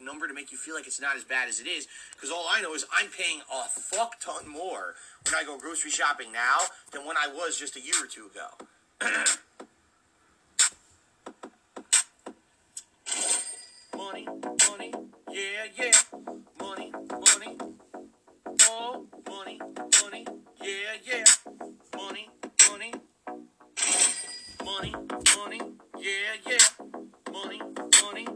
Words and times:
number 0.00 0.28
to 0.28 0.34
make 0.34 0.52
you 0.52 0.58
feel 0.58 0.74
like 0.74 0.86
it's 0.86 1.00
not 1.00 1.16
as 1.16 1.24
bad 1.24 1.48
as 1.48 1.60
it 1.60 1.66
is. 1.66 1.88
Because 2.12 2.30
all 2.30 2.46
I 2.50 2.60
know 2.60 2.74
is 2.74 2.84
I'm 2.92 3.08
paying 3.10 3.40
a 3.52 3.64
fuck 3.68 4.20
ton 4.20 4.48
more 4.48 4.94
when 5.24 5.34
I 5.34 5.44
go 5.44 5.58
grocery 5.58 5.90
shopping 5.90 6.32
now 6.32 6.58
than 6.92 7.04
when 7.06 7.16
I 7.16 7.28
was 7.28 7.58
just 7.58 7.76
a 7.76 7.80
year 7.80 7.94
or 8.02 8.06
two 8.06 8.26
ago. 8.26 8.48
money, 13.96 14.26
money, 14.68 14.92
yeah, 15.30 15.66
yeah. 15.76 15.92
Money, 16.58 16.92
money, 17.10 17.58
oh, 18.68 19.06
money, 19.28 19.60
money, 20.02 20.26
yeah, 20.62 20.96
yeah. 21.04 21.24
Money, 21.96 22.30
money, 22.68 22.92
money, 24.64 24.94
money, 25.36 25.60
yeah, 25.98 26.36
yeah. 26.46 26.58
Money, 27.32 27.60
money, 28.02 28.26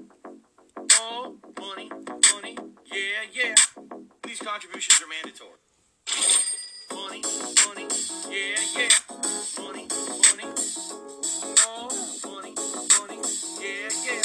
money, 1.10 1.90
money, 2.32 2.56
yeah, 2.86 3.24
yeah. 3.32 3.54
These 4.26 4.38
contributions 4.40 5.02
are 5.02 5.08
mandatory. 5.08 5.60
Money, 6.92 7.22
money, 7.66 7.86
yeah, 8.30 8.60
yeah. 8.76 8.88
Money, 9.58 9.86
money, 10.24 10.48
money, 12.24 12.52
money, 12.96 13.18
yeah, 13.60 13.90
yeah. 14.06 14.22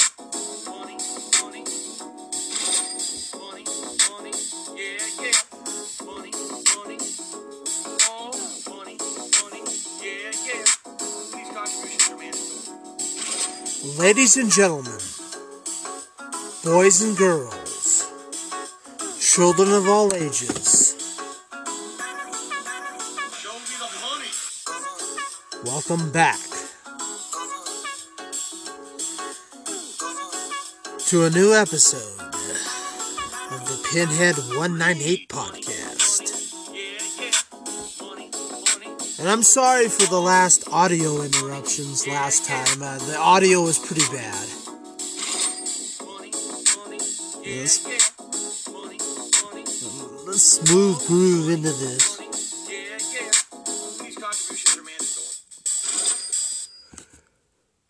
Money, 0.66 0.96
money, 1.42 1.64
money, 3.36 3.64
money, 4.08 4.32
yeah, 4.76 5.04
yeah. 5.20 5.38
Money, 6.06 6.32
money, 6.76 6.98
money, 8.68 8.96
money, 9.42 9.62
yeah, 10.00 10.32
yeah. 10.46 10.64
These 11.34 11.50
contributions 11.52 12.08
are 12.08 12.16
mandatory. 12.16 13.98
Ladies 13.98 14.36
and 14.38 14.50
gentlemen, 14.50 14.99
boys 16.72 17.02
and 17.02 17.16
girls, 17.16 18.08
children 19.18 19.72
of 19.72 19.88
all 19.88 20.14
ages, 20.14 20.94
welcome 25.64 26.12
back 26.12 26.38
to 31.00 31.24
a 31.24 31.30
new 31.30 31.52
episode 31.52 32.20
of 33.50 33.66
the 33.66 33.88
Pinhead 33.92 34.36
198 34.36 35.28
podcast. 35.28 36.78
And 39.18 39.28
I'm 39.28 39.42
sorry 39.42 39.88
for 39.88 40.06
the 40.06 40.20
last 40.20 40.68
audio 40.72 41.22
interruptions 41.22 42.06
last 42.06 42.44
time. 42.44 42.80
Uh, 42.80 42.98
the 42.98 43.18
audio 43.18 43.60
was 43.60 43.76
pretty 43.76 44.06
bad. 44.16 44.59
Money, 47.50 47.58
money, 47.58 47.62
Yes. 47.62 47.84
yeah, 47.84 48.72
money, 48.72 48.98
money, 49.42 49.64
Let's 50.26 50.42
smooth 50.42 51.04
groove 51.08 51.48
into 51.50 51.72
this. 51.72 52.20
yeah, 52.20 52.76
yeah. 52.78 53.30
These 54.04 54.16
contributions 54.18 54.76
are 54.78 54.84
mandatory. 54.84 55.36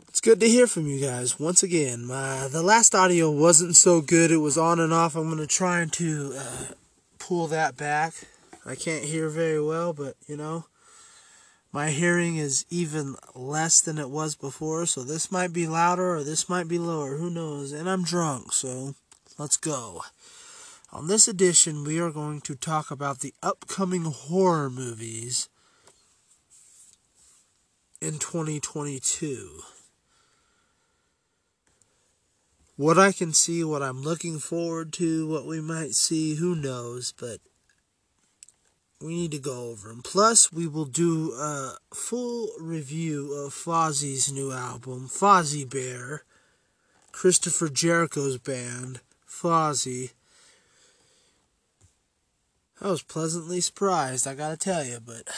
It's 0.09 0.21
good 0.23 0.41
to 0.41 0.49
hear 0.49 0.67
from 0.67 0.87
you 0.87 0.99
guys 1.01 1.39
once 1.39 1.63
again. 1.63 2.07
My 2.07 2.49
the 2.49 2.63
last 2.63 2.95
audio 2.95 3.31
wasn't 3.31 3.77
so 3.77 4.01
good. 4.01 4.31
It 4.31 4.39
was 4.39 4.57
on 4.57 4.81
and 4.81 4.95
off. 4.95 5.15
I'm 5.15 5.29
gonna 5.29 5.47
try 5.47 5.85
to 5.85 6.33
uh, 6.39 6.65
pull 7.19 7.47
that 7.49 7.77
back. 7.77 8.15
I 8.65 8.75
can't 8.77 9.05
hear 9.05 9.29
very 9.29 9.63
well, 9.63 9.93
but 9.93 10.17
you 10.27 10.39
know, 10.39 10.65
my 11.71 11.91
hearing 11.91 12.37
is 12.37 12.65
even 12.71 13.15
less 13.35 13.83
than 13.83 13.99
it 13.99 14.09
was 14.09 14.37
before. 14.37 14.87
So 14.87 15.03
this 15.03 15.31
might 15.31 15.53
be 15.53 15.67
louder 15.67 16.15
or 16.17 16.25
this 16.25 16.49
might 16.49 16.67
be 16.69 16.79
lower. 16.79 17.17
Who 17.19 17.29
knows? 17.29 17.73
And 17.73 17.91
I'm 17.91 18.05
drunk, 18.05 18.55
so 18.55 18.95
let's 19.41 19.57
go. 19.57 20.03
On 20.93 21.09
this 21.09 21.27
edition, 21.27 21.85
we 21.85 21.99
are 21.99 22.11
going 22.11 22.41
to 22.43 22.55
talk 22.55 22.91
about 22.91 23.21
the 23.21 23.33
upcoming 23.43 24.05
horror 24.05 24.69
movies 24.69 25.49
in 28.01 28.19
2022 28.19 29.63
what 32.77 32.97
I 32.97 33.13
can 33.13 33.35
see, 33.35 33.63
what 33.63 33.83
I'm 33.83 34.01
looking 34.01 34.39
forward 34.39 34.91
to, 34.95 35.29
what 35.29 35.45
we 35.45 35.61
might 35.61 35.95
see, 35.95 36.37
who 36.37 36.55
knows, 36.55 37.13
but 37.13 37.39
we 39.03 39.09
need 39.09 39.33
to 39.33 39.39
go 39.39 39.69
over 39.69 39.89
them. 39.89 40.01
Plus, 40.03 40.51
we 40.51 40.67
will 40.67 40.87
do 40.87 41.35
a 41.35 41.77
full 41.93 42.49
review 42.59 43.35
of 43.35 43.53
Fozzy's 43.53 44.33
new 44.33 44.51
album, 44.51 45.09
Fozzie 45.09 45.69
Bear, 45.69 46.25
Christopher 47.13 47.69
Jericho's 47.69 48.39
band, 48.39 49.01
Fozzy. 49.41 50.11
I 52.81 52.89
was 52.89 53.03
pleasantly 53.03 53.61
surprised, 53.61 54.27
I 54.27 54.35
gotta 54.35 54.57
tell 54.57 54.85
you, 54.85 55.01
but 55.01 55.29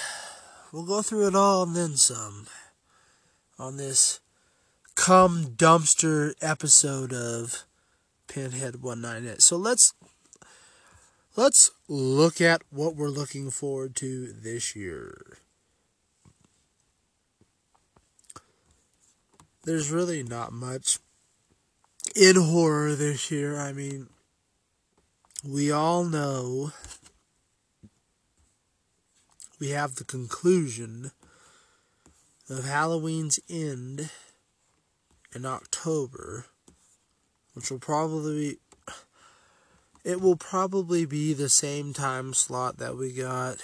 we'll 0.72 0.86
go 0.86 1.02
through 1.02 1.28
it 1.28 1.36
all 1.36 1.62
and 1.62 1.76
then 1.76 1.96
some 1.96 2.46
on 3.58 3.76
this 3.76 4.20
cum 4.94 5.54
dumpster 5.56 6.34
episode 6.40 7.12
of 7.12 7.64
Pinhead 8.26 8.82
198. 8.82 9.40
So 9.40 9.56
let's 9.56 9.94
let's 11.36 11.70
look 11.88 12.40
at 12.40 12.62
what 12.70 12.96
we're 12.96 13.08
looking 13.08 13.50
forward 13.50 13.94
to 13.96 14.32
this 14.32 14.74
year. 14.74 15.38
There's 19.64 19.90
really 19.90 20.24
not 20.24 20.52
much 20.52 20.98
in 22.14 22.36
horror 22.36 22.94
this 22.94 23.30
year. 23.30 23.58
I 23.58 23.72
mean, 23.72 24.08
we 25.44 25.70
all 25.70 26.04
know 26.04 26.72
we 29.58 29.70
have 29.70 29.94
the 29.94 30.04
conclusion 30.04 31.12
of 32.48 32.64
Halloween 32.64 33.30
Ends 33.48 34.10
in 35.34 35.46
October, 35.46 36.46
which 37.54 37.70
will 37.70 37.78
probably 37.78 38.50
be, 38.50 38.58
it 40.04 40.20
will 40.20 40.36
probably 40.36 41.04
be 41.06 41.32
the 41.32 41.48
same 41.48 41.92
time 41.92 42.34
slot 42.34 42.78
that 42.78 42.96
we 42.96 43.12
got 43.12 43.58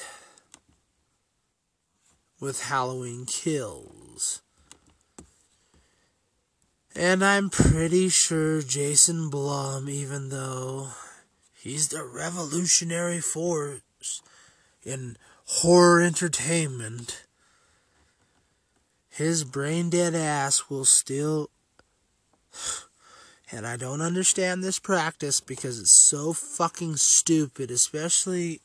with 2.40 2.62
Halloween 2.62 3.26
Kills. 3.26 4.42
And 6.98 7.24
I'm 7.24 7.48
pretty 7.48 8.08
sure 8.08 8.60
Jason 8.60 9.30
Blum, 9.30 9.88
even 9.88 10.30
though 10.30 10.88
he's 11.54 11.90
the 11.90 12.02
revolutionary 12.02 13.20
force 13.20 14.20
in 14.82 15.16
horror 15.44 16.00
entertainment, 16.02 17.24
his 19.08 19.44
brain 19.44 19.90
dead 19.90 20.16
ass 20.16 20.68
will 20.68 20.84
still 20.84 21.50
and 23.52 23.64
I 23.64 23.76
don't 23.76 24.02
understand 24.02 24.64
this 24.64 24.80
practice 24.80 25.40
because 25.40 25.78
it's 25.78 25.96
so 25.96 26.32
fucking 26.32 26.96
stupid, 26.96 27.70
especially 27.70 28.60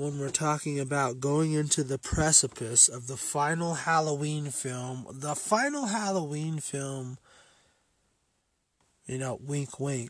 when 0.00 0.18
we're 0.18 0.30
talking 0.30 0.80
about 0.80 1.20
going 1.20 1.52
into 1.52 1.84
the 1.84 1.98
precipice 1.98 2.88
of 2.88 3.06
the 3.06 3.18
final 3.18 3.74
Halloween 3.74 4.46
film. 4.46 5.06
The 5.10 5.34
final 5.34 5.86
Halloween 5.86 6.58
film, 6.58 7.18
you 9.04 9.18
know, 9.18 9.38
wink, 9.46 9.78
wink, 9.78 10.08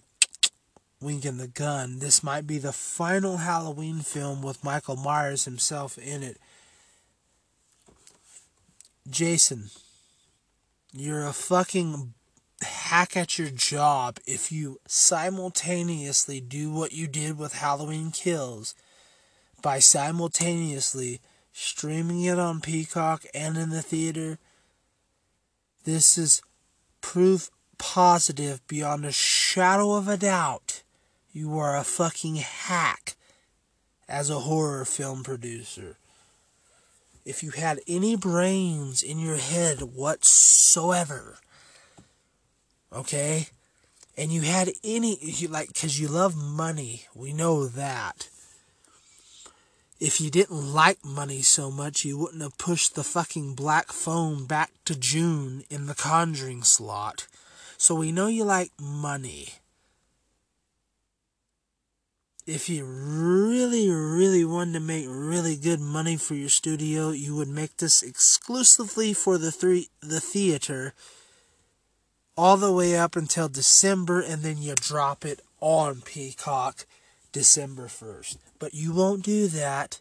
winking 1.03 1.39
the 1.39 1.49
gun. 1.49 1.99
This 1.99 2.23
might 2.23 2.47
be 2.47 2.59
the 2.59 2.73
final 2.73 3.39
Halloween 3.39 3.99
film 3.99 4.43
with 4.43 4.63
Michael 4.63 4.95
Myers 4.95 5.45
himself 5.45 5.99
in 5.99 6.23
it. 6.23 6.39
Jason, 9.09 9.71
you're 10.93 11.27
a 11.27 11.33
fucking 11.33 12.15
hack 12.63 13.17
at 13.17 13.41
your 13.41 13.51
job 13.51 14.21
if 14.25 14.53
you 14.53 14.79
simultaneously 14.87 16.41
do 16.41 16.71
what 16.71 16.93
you 16.93 17.09
did 17.09 17.37
with 17.37 17.55
Halloween 17.55 18.13
Kills 18.13 18.73
by 19.63 19.79
simultaneously 19.79 21.21
streaming 21.53 22.23
it 22.25 22.39
on 22.39 22.61
Peacock 22.61 23.25
and 23.35 23.57
in 23.57 23.71
the 23.71 23.83
theater. 23.83 24.39
This 25.85 26.17
is 26.17 26.43
proof 27.01 27.51
positive 27.79 28.67
beyond 28.67 29.05
a 29.05 29.13
shadow 29.13 29.93
of 29.95 30.09
a 30.09 30.17
doubt 30.17 30.83
you 31.33 31.59
are 31.59 31.77
a 31.77 31.85
fucking 31.85 32.37
hack 32.37 33.15
as 34.09 34.29
a 34.29 34.41
horror 34.41 34.85
film 34.85 35.23
producer 35.23 35.97
if 37.25 37.43
you 37.43 37.51
had 37.51 37.81
any 37.87 38.17
brains 38.17 39.03
in 39.03 39.19
your 39.19 39.37
head 39.37 39.83
whatsoever, 39.83 41.39
okay, 42.93 43.49
and 44.17 44.33
you 44.33 44.43
had 44.43 44.71
any, 44.83 45.19
like, 45.49 45.69
because 45.69 46.01
you 46.01 46.09
love 46.09 46.37
money, 46.37 47.05
we 47.15 47.33
know 47.33 47.67
that. 47.67 48.29
If 50.01 50.19
you 50.19 50.31
didn't 50.31 50.73
like 50.73 51.05
money 51.05 51.43
so 51.43 51.71
much, 51.71 52.07
you 52.07 52.17
wouldn't 52.17 52.41
have 52.41 52.57
pushed 52.57 52.95
the 52.95 53.05
fucking 53.05 53.55
black 53.55 53.93
phone 53.93 54.47
back 54.47 54.73
to 54.87 54.99
June 54.99 55.63
in 55.69 55.87
the 55.87 55.95
Conjuring 55.95 56.63
slot. 56.63 57.27
So 57.77 57.95
we 57.95 58.11
know 58.11 58.27
you 58.27 58.45
like 58.45 58.73
money. 58.81 59.49
If 62.47 62.71
you 62.71 62.87
really, 62.87 63.91
really 63.91 64.43
wanted 64.43 64.73
to 64.73 64.81
make 64.81 65.05
really 65.07 65.57
good 65.57 65.81
money 65.81 66.17
for 66.17 66.35
your 66.35 66.49
studio, 66.49 67.11
you 67.11 67.37
would 67.37 67.49
make 67.49 67.77
this 67.77 68.03
exclusively 68.03 69.13
for 69.13 69.37
the 69.37 69.53
three 69.53 69.89
the 70.01 70.21
theater 70.21 70.95
all 72.39 72.57
the 72.57 72.73
way 72.73 72.97
up 72.97 73.17
until 73.17 73.51
December 73.51 74.23
and 74.23 74.43
then 74.43 74.57
you 74.63 74.75
drop 74.75 75.27
it 75.27 75.43
on 75.61 76.01
Peacock 76.01 76.87
December 77.33 77.87
1st. 77.87 78.37
But 78.59 78.75
you 78.75 78.93
won't 78.93 79.25
do 79.25 79.47
that. 79.49 80.01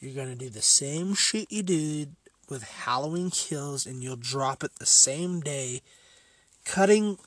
You're 0.00 0.14
going 0.14 0.28
to 0.28 0.34
do 0.34 0.50
the 0.50 0.62
same 0.62 1.14
shit 1.14 1.50
you 1.50 1.62
did 1.62 2.16
with 2.48 2.62
Halloween 2.62 3.30
Kills 3.30 3.86
and 3.86 4.02
you'll 4.02 4.16
drop 4.16 4.62
it 4.62 4.72
the 4.78 4.86
same 4.86 5.40
day, 5.40 5.80
cutting 6.64 7.18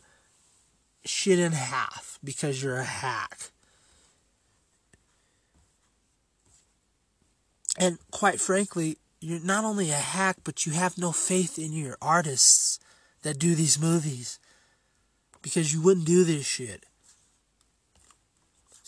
shit 1.05 1.39
in 1.39 1.53
half 1.53 2.19
because 2.23 2.61
you're 2.61 2.77
a 2.77 2.83
hack. 2.83 3.51
And 7.79 7.97
quite 8.11 8.41
frankly, 8.41 8.97
you're 9.19 9.39
not 9.39 9.63
only 9.63 9.91
a 9.91 9.95
hack, 9.95 10.37
but 10.43 10.65
you 10.65 10.73
have 10.73 10.97
no 10.97 11.11
faith 11.11 11.57
in 11.57 11.73
your 11.73 11.97
artists 12.01 12.79
that 13.23 13.39
do 13.39 13.55
these 13.55 13.79
movies 13.79 14.39
because 15.41 15.73
you 15.73 15.81
wouldn't 15.81 16.05
do 16.05 16.23
this 16.23 16.45
shit. 16.45 16.85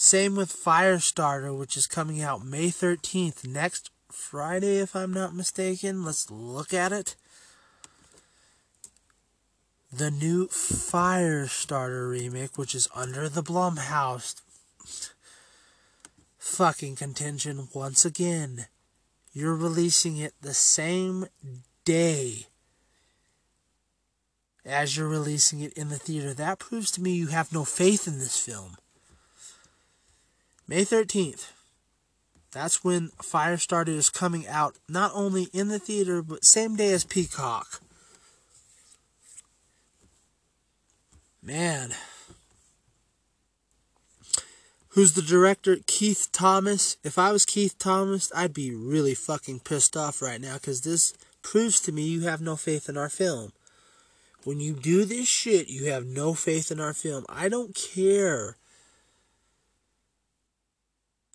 Same 0.01 0.37
with 0.37 0.55
Firestarter, 0.55 1.55
which 1.59 1.75
is 1.75 1.85
coming 1.85 2.21
out 2.21 2.45
May 2.45 2.67
13th, 2.67 3.45
next 3.45 3.89
Friday, 4.09 4.77
if 4.77 4.95
I'm 4.95 5.11
not 5.11 5.35
mistaken. 5.35 6.05
Let's 6.05 6.31
look 6.31 6.73
at 6.73 6.93
it. 6.93 7.17
The 9.91 10.09
new 10.09 10.47
Firestarter 10.47 12.09
remake, 12.09 12.57
which 12.57 12.73
is 12.73 12.87
under 12.95 13.27
the 13.27 13.43
Blumhouse 13.43 14.39
fucking 16.37 16.95
contention 16.95 17.67
once 17.73 18.05
again. 18.05 18.67
You're 19.33 19.53
releasing 19.53 20.15
it 20.15 20.33
the 20.41 20.53
same 20.53 21.25
day 21.83 22.47
as 24.65 24.95
you're 24.95 25.09
releasing 25.09 25.59
it 25.59 25.73
in 25.73 25.89
the 25.89 25.99
theater. 25.99 26.33
That 26.33 26.57
proves 26.57 26.89
to 26.91 27.01
me 27.01 27.11
you 27.11 27.27
have 27.27 27.51
no 27.51 27.65
faith 27.65 28.07
in 28.07 28.19
this 28.19 28.39
film. 28.39 28.77
May 30.69 30.86
13th. 30.86 31.51
That's 32.51 32.83
when 32.83 33.10
Firestarter 33.24 33.88
is 33.88 34.12
coming 34.12 34.48
out, 34.48 34.75
not 34.88 35.10
only 35.16 35.48
in 35.51 35.69
the 35.69 35.80
theater, 35.80 36.21
but 36.21 36.45
same 36.45 36.75
day 36.75 36.94
as 36.94 37.04
Peacock. 37.04 37.81
Man. 41.42 41.95
Who's 44.89 45.13
the 45.13 45.24
director? 45.24 45.77
Keith 45.88 46.27
Thomas. 46.31 46.98
If 47.04 47.18
I 47.18 47.31
was 47.31 47.45
Keith 47.45 47.80
Thomas, 47.80 48.31
I'd 48.36 48.54
be 48.54 48.69
really 48.69 49.16
fucking 49.16 49.62
pissed 49.62 49.98
off 49.98 50.21
right 50.21 50.39
now 50.39 50.54
because 50.54 50.81
this 50.81 51.16
proves 51.42 51.80
to 51.80 51.92
me 51.92 52.04
you 52.04 52.21
have 52.27 52.42
no 52.42 52.56
faith 52.56 52.88
in 52.88 52.95
our 52.95 53.10
film. 53.10 53.54
When 54.44 54.60
you 54.60 54.75
do 54.75 55.04
this 55.04 55.27
shit, 55.27 55.68
you 55.68 55.86
have 55.86 56.06
no 56.06 56.36
faith 56.36 56.69
in 56.69 56.80
our 56.80 56.94
film. 56.94 57.25
I 57.27 57.50
don't 57.50 57.74
care 57.74 58.58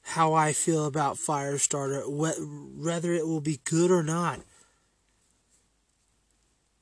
how 0.04 0.34
I 0.34 0.52
feel 0.52 0.86
about 0.86 1.16
Firestarter, 1.16 2.04
whether 2.06 3.12
it 3.12 3.26
will 3.26 3.40
be 3.40 3.60
good 3.64 3.90
or 3.90 4.02
not. 4.02 4.40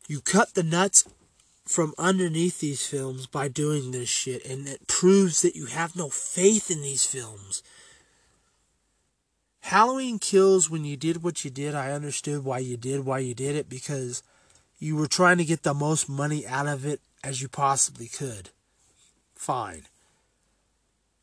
You 0.08 0.20
cut 0.20 0.54
the 0.54 0.64
nuts 0.64 1.08
from 1.64 1.94
underneath 1.96 2.58
these 2.60 2.84
films 2.86 3.26
by 3.26 3.48
doing 3.48 3.92
this 3.92 4.08
shit, 4.08 4.44
and 4.44 4.66
it 4.66 4.88
proves 4.88 5.42
that 5.42 5.54
you 5.54 5.66
have 5.66 5.94
no 5.94 6.08
faith 6.08 6.70
in 6.70 6.82
these 6.82 7.06
films. 7.06 7.62
Halloween 9.60 10.18
Kills, 10.18 10.68
when 10.68 10.84
you 10.84 10.96
did 10.96 11.22
what 11.22 11.44
you 11.44 11.50
did, 11.50 11.74
I 11.74 11.92
understood 11.92 12.44
why 12.44 12.58
you 12.58 12.76
did 12.76 13.06
why 13.06 13.20
you 13.20 13.32
did 13.32 13.54
it 13.54 13.68
because 13.68 14.24
you 14.80 14.96
were 14.96 15.06
trying 15.06 15.38
to 15.38 15.44
get 15.44 15.62
the 15.62 15.72
most 15.72 16.08
money 16.08 16.44
out 16.44 16.66
of 16.66 16.84
it 16.84 17.00
as 17.22 17.40
you 17.40 17.46
possibly 17.46 18.08
could. 18.08 18.50
Fine. 19.36 19.86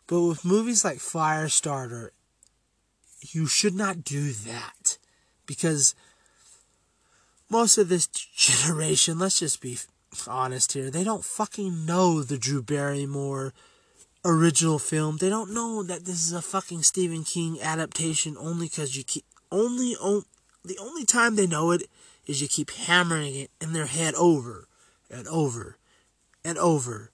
But 0.09 0.21
with 0.21 0.43
movies 0.43 0.83
like 0.83 0.97
Firestarter, 0.97 2.09
you 3.21 3.45
should 3.45 3.75
not 3.75 4.03
do 4.03 4.31
that. 4.31 4.97
Because 5.45 5.93
most 7.47 7.77
of 7.77 7.89
this 7.89 8.07
generation, 8.07 9.19
let's 9.19 9.39
just 9.39 9.61
be 9.61 9.77
honest 10.27 10.73
here, 10.73 10.89
they 10.89 11.03
don't 11.03 11.23
fucking 11.23 11.85
know 11.85 12.23
the 12.23 12.39
Drew 12.39 12.63
Barrymore 12.63 13.53
original 14.25 14.79
film. 14.79 15.17
They 15.17 15.29
don't 15.29 15.53
know 15.53 15.83
that 15.83 16.05
this 16.05 16.25
is 16.25 16.33
a 16.33 16.41
fucking 16.41 16.81
Stephen 16.81 17.23
King 17.23 17.61
adaptation 17.61 18.35
only 18.39 18.65
because 18.65 18.97
you 18.97 19.03
keep. 19.03 19.25
Only, 19.51 19.95
on, 19.95 20.23
the 20.65 20.77
only 20.79 21.05
time 21.05 21.35
they 21.35 21.47
know 21.47 21.69
it 21.69 21.83
is 22.25 22.41
you 22.41 22.47
keep 22.47 22.71
hammering 22.71 23.35
it 23.35 23.51
in 23.61 23.73
their 23.73 23.85
head 23.87 24.15
over 24.15 24.67
and 25.09 25.27
over 25.27 25.77
and 26.43 26.57
over 26.57 27.11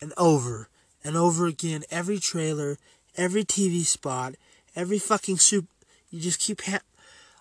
and 0.00 0.14
over 0.16 0.68
and 1.04 1.16
over 1.16 1.46
again. 1.46 1.84
Every 1.90 2.18
trailer, 2.18 2.78
every 3.16 3.44
TV 3.44 3.84
spot, 3.84 4.34
every 4.74 4.98
fucking 4.98 5.38
soup. 5.38 5.66
You 6.10 6.20
just 6.20 6.40
keep. 6.40 6.62
Ha- 6.62 6.80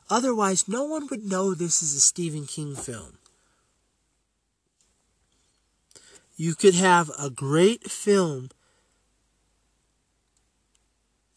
Otherwise, 0.10 0.68
no 0.68 0.86
one 0.86 1.08
would 1.10 1.26
know 1.26 1.54
this 1.54 1.84
is 1.84 1.94
a 1.94 2.00
Stephen 2.00 2.46
King 2.46 2.76
film. 2.76 3.18
You 6.38 6.56
could 6.56 6.76
have 6.76 7.12
a 7.20 7.30
great 7.30 7.90
film 7.90 8.50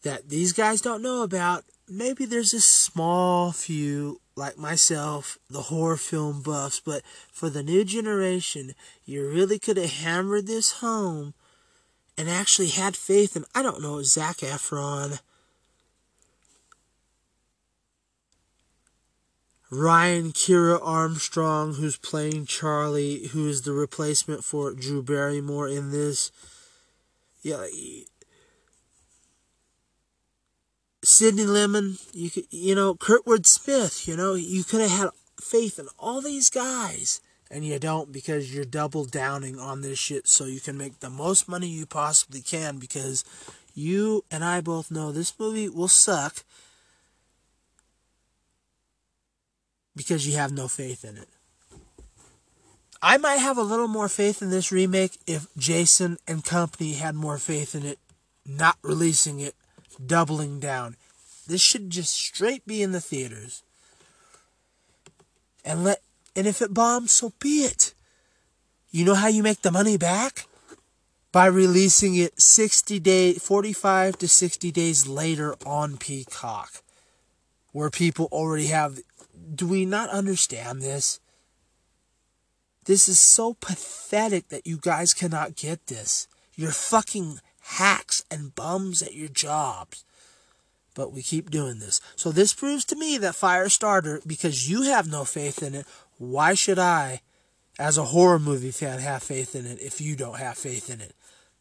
that 0.03 0.29
these 0.29 0.53
guys 0.53 0.81
don't 0.81 1.01
know 1.01 1.23
about. 1.23 1.65
Maybe 1.89 2.25
there's 2.25 2.53
a 2.53 2.61
small 2.61 3.51
few 3.51 4.21
like 4.35 4.57
myself, 4.57 5.37
the 5.49 5.63
horror 5.63 5.97
film 5.97 6.41
buffs, 6.41 6.79
but 6.79 7.01
for 7.31 7.49
the 7.49 7.63
new 7.63 7.83
generation, 7.83 8.73
you 9.05 9.27
really 9.27 9.59
could 9.59 9.77
have 9.77 9.91
hammered 9.91 10.47
this 10.47 10.73
home 10.73 11.33
and 12.21 12.29
actually 12.29 12.67
had 12.67 12.95
faith 12.95 13.35
in, 13.35 13.45
I 13.55 13.63
don't 13.63 13.81
know, 13.81 14.03
Zac 14.03 14.37
Efron, 14.37 15.19
Ryan 19.71 20.31
Kiera 20.31 20.79
Armstrong, 20.83 21.73
who's 21.73 21.97
playing 21.97 22.45
Charlie, 22.45 23.29
who 23.29 23.49
is 23.49 23.63
the 23.63 23.71
replacement 23.71 24.43
for 24.43 24.71
Drew 24.71 25.01
Barrymore 25.01 25.67
in 25.67 25.89
this. 25.89 26.31
Yeah, 27.41 27.65
Sydney 31.03 31.45
Lemmon, 31.45 31.99
you 32.13 32.29
could, 32.29 32.45
you 32.51 32.75
know, 32.75 32.93
Kurtwood 32.93 33.47
Smith, 33.47 34.07
you 34.07 34.15
know, 34.15 34.35
you 34.35 34.63
could 34.63 34.81
have 34.81 34.91
had 34.91 35.09
faith 35.41 35.79
in 35.79 35.87
all 35.97 36.21
these 36.21 36.51
guys, 36.51 37.19
and 37.51 37.65
you 37.65 37.77
don't 37.77 38.13
because 38.13 38.55
you're 38.55 38.63
double 38.63 39.03
downing 39.03 39.59
on 39.59 39.81
this 39.81 39.99
shit 39.99 40.27
so 40.27 40.45
you 40.45 40.61
can 40.61 40.77
make 40.77 41.01
the 41.01 41.09
most 41.09 41.49
money 41.49 41.67
you 41.67 41.85
possibly 41.85 42.41
can 42.41 42.77
because 42.77 43.25
you 43.75 44.23
and 44.31 44.43
I 44.43 44.61
both 44.61 44.89
know 44.89 45.11
this 45.11 45.37
movie 45.37 45.67
will 45.67 45.89
suck 45.89 46.45
because 49.95 50.25
you 50.25 50.37
have 50.37 50.53
no 50.53 50.69
faith 50.69 51.03
in 51.03 51.17
it. 51.17 51.27
I 53.01 53.17
might 53.17 53.37
have 53.37 53.57
a 53.57 53.63
little 53.63 53.87
more 53.87 54.07
faith 54.07 54.41
in 54.41 54.49
this 54.49 54.71
remake 54.71 55.17
if 55.27 55.47
Jason 55.57 56.17
and 56.27 56.45
company 56.45 56.93
had 56.93 57.15
more 57.15 57.37
faith 57.37 57.75
in 57.75 57.83
it, 57.85 57.99
not 58.45 58.77
releasing 58.81 59.39
it 59.41 59.55
doubling 60.03 60.59
down. 60.59 60.95
This 61.47 61.61
should 61.61 61.89
just 61.89 62.13
straight 62.13 62.65
be 62.65 62.81
in 62.81 62.91
the 62.91 63.01
theaters. 63.01 63.63
And 65.65 65.83
let 65.83 66.01
and 66.35 66.47
if 66.47 66.61
it 66.61 66.73
bombs, 66.73 67.11
so 67.11 67.33
be 67.39 67.63
it. 67.63 67.93
You 68.89 69.05
know 69.05 69.15
how 69.15 69.27
you 69.27 69.43
make 69.43 69.61
the 69.61 69.71
money 69.71 69.97
back? 69.97 70.45
By 71.31 71.45
releasing 71.45 72.15
it 72.15 72.41
60 72.41 72.99
day 72.99 73.33
45 73.33 74.17
to 74.17 74.27
60 74.27 74.71
days 74.71 75.07
later 75.07 75.55
on 75.65 75.97
Peacock. 75.97 76.83
Where 77.71 77.89
people 77.89 78.27
already 78.31 78.67
have 78.67 78.99
do 79.55 79.67
we 79.67 79.85
not 79.85 80.09
understand 80.09 80.81
this? 80.81 81.19
This 82.85 83.07
is 83.07 83.19
so 83.19 83.53
pathetic 83.53 84.49
that 84.49 84.67
you 84.67 84.77
guys 84.77 85.13
cannot 85.13 85.55
get 85.55 85.87
this. 85.87 86.27
You're 86.55 86.71
fucking 86.71 87.39
hacks 87.61 88.23
and 88.29 88.55
bums 88.55 89.01
at 89.01 89.13
your 89.13 89.27
jobs. 89.29 90.03
But 90.93 91.13
we 91.13 91.21
keep 91.21 91.49
doing 91.49 91.79
this. 91.79 92.01
So 92.15 92.31
this 92.31 92.53
proves 92.53 92.83
to 92.85 92.95
me 92.95 93.17
that 93.19 93.35
Firestarter, 93.35 94.25
because 94.27 94.69
you 94.69 94.81
have 94.83 95.09
no 95.09 95.23
faith 95.23 95.63
in 95.63 95.75
it, 95.75 95.85
why 96.21 96.53
should 96.53 96.77
I, 96.77 97.21
as 97.79 97.97
a 97.97 98.05
horror 98.05 98.37
movie 98.37 98.69
fan, 98.69 98.99
have 98.99 99.23
faith 99.23 99.55
in 99.55 99.65
it 99.65 99.81
if 99.81 99.99
you 99.99 100.15
don't 100.15 100.37
have 100.37 100.55
faith 100.55 100.87
in 100.87 101.01
it? 101.01 101.15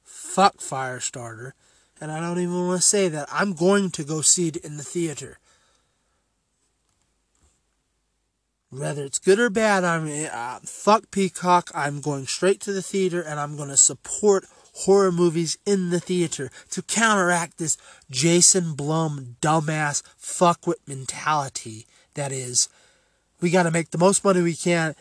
Fuck 0.04 0.58
Firestarter. 0.58 1.52
And 1.98 2.12
I 2.12 2.20
don't 2.20 2.38
even 2.38 2.66
want 2.66 2.80
to 2.80 2.86
say 2.86 3.08
that. 3.08 3.26
I'm 3.32 3.54
going 3.54 3.90
to 3.92 4.04
go 4.04 4.20
see 4.20 4.48
it 4.48 4.56
in 4.58 4.76
the 4.76 4.82
theater. 4.82 5.38
Whether 8.68 9.02
it's 9.02 9.18
good 9.18 9.40
or 9.40 9.48
bad, 9.48 9.82
I'm 9.82 10.06
uh, 10.30 10.60
fuck 10.64 11.10
Peacock. 11.10 11.70
I'm 11.74 12.02
going 12.02 12.26
straight 12.26 12.60
to 12.60 12.72
the 12.72 12.82
theater 12.82 13.22
and 13.22 13.40
I'm 13.40 13.56
going 13.56 13.70
to 13.70 13.78
support 13.78 14.44
horror 14.74 15.10
movies 15.10 15.56
in 15.64 15.88
the 15.88 16.00
theater 16.00 16.50
to 16.70 16.82
counteract 16.82 17.56
this 17.56 17.78
Jason 18.10 18.74
Blum 18.74 19.36
dumbass 19.40 20.02
fuckwit 20.20 20.86
mentality 20.86 21.86
that 22.14 22.30
is 22.30 22.68
we 23.40 23.50
got 23.50 23.64
to 23.64 23.70
make 23.70 23.90
the 23.90 23.98
most 23.98 24.24
money 24.24 24.42
we 24.42 24.54
can 24.54 24.94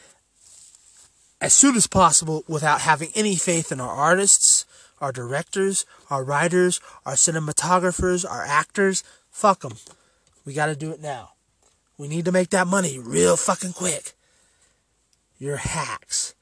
as 1.41 1.53
soon 1.53 1.75
as 1.75 1.87
possible 1.87 2.43
without 2.47 2.81
having 2.81 3.09
any 3.15 3.35
faith 3.35 3.71
in 3.71 3.79
our 3.79 3.95
artists, 3.95 4.65
our 4.99 5.11
directors, 5.11 5.85
our 6.09 6.23
writers, 6.23 6.81
our 7.05 7.13
cinematographers, 7.13 8.29
our 8.29 8.43
actors. 8.43 9.03
Fuck 9.31 9.61
them. 9.61 9.73
We 10.45 10.53
got 10.53 10.67
to 10.67 10.75
do 10.75 10.91
it 10.91 11.01
now. 11.01 11.31
We 11.97 12.07
need 12.07 12.25
to 12.25 12.31
make 12.31 12.49
that 12.49 12.67
money 12.67 12.97
real 12.99 13.37
fucking 13.37 13.73
quick. 13.73 14.13
You're 15.37 15.57
hacks. 15.57 16.33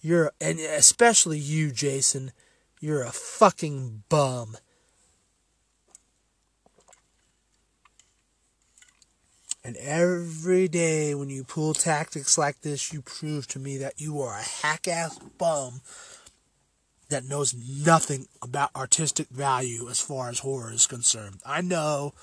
You're, 0.00 0.32
and 0.40 0.58
especially 0.58 1.38
you, 1.38 1.70
Jason, 1.70 2.32
you're 2.80 3.02
a 3.02 3.10
fucking 3.10 4.04
bum. 4.08 4.56
And 9.66 9.76
every 9.78 10.68
day 10.68 11.12
when 11.16 11.28
you 11.28 11.42
pull 11.42 11.74
tactics 11.74 12.38
like 12.38 12.60
this, 12.60 12.92
you 12.92 13.02
prove 13.02 13.48
to 13.48 13.58
me 13.58 13.78
that 13.78 14.00
you 14.00 14.20
are 14.20 14.38
a 14.38 14.42
hack 14.62 14.86
ass 14.86 15.18
bum 15.38 15.80
that 17.08 17.24
knows 17.24 17.52
nothing 17.52 18.28
about 18.40 18.70
artistic 18.76 19.26
value 19.28 19.88
as 19.90 20.00
far 20.00 20.28
as 20.28 20.38
horror 20.38 20.70
is 20.70 20.86
concerned. 20.86 21.40
I 21.44 21.62
know. 21.62 22.14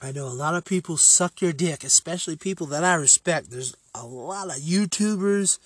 I 0.00 0.12
know 0.12 0.26
a 0.26 0.28
lot 0.28 0.54
of 0.54 0.64
people 0.64 0.96
suck 0.96 1.40
your 1.40 1.52
dick, 1.52 1.82
especially 1.82 2.36
people 2.36 2.68
that 2.68 2.84
I 2.84 2.94
respect. 2.94 3.50
There's 3.50 3.74
a 3.92 4.06
lot 4.06 4.56
of 4.56 4.62
YouTubers 4.62 5.58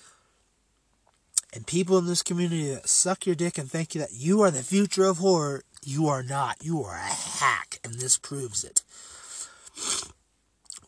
and 1.53 1.67
people 1.67 1.99
in 1.99 2.07
this 2.07 2.23
community 2.23 2.71
that 2.71 2.89
suck 2.89 3.27
your 3.27 3.35
dick 3.35 3.59
and 3.59 3.69
think 3.69 3.93
you 3.93 4.01
that 4.01 4.13
you 4.13 4.41
are 4.41 4.49
the 4.49 4.63
future 4.63 5.05
of 5.05 5.17
horror. 5.17 5.61
You 5.83 6.07
are 6.07 6.23
not. 6.23 6.57
You 6.61 6.83
are 6.83 6.95
a 6.95 6.99
hack, 6.99 7.79
and 7.83 7.95
this 7.95 8.17
proves 8.17 8.63
it. 8.63 8.81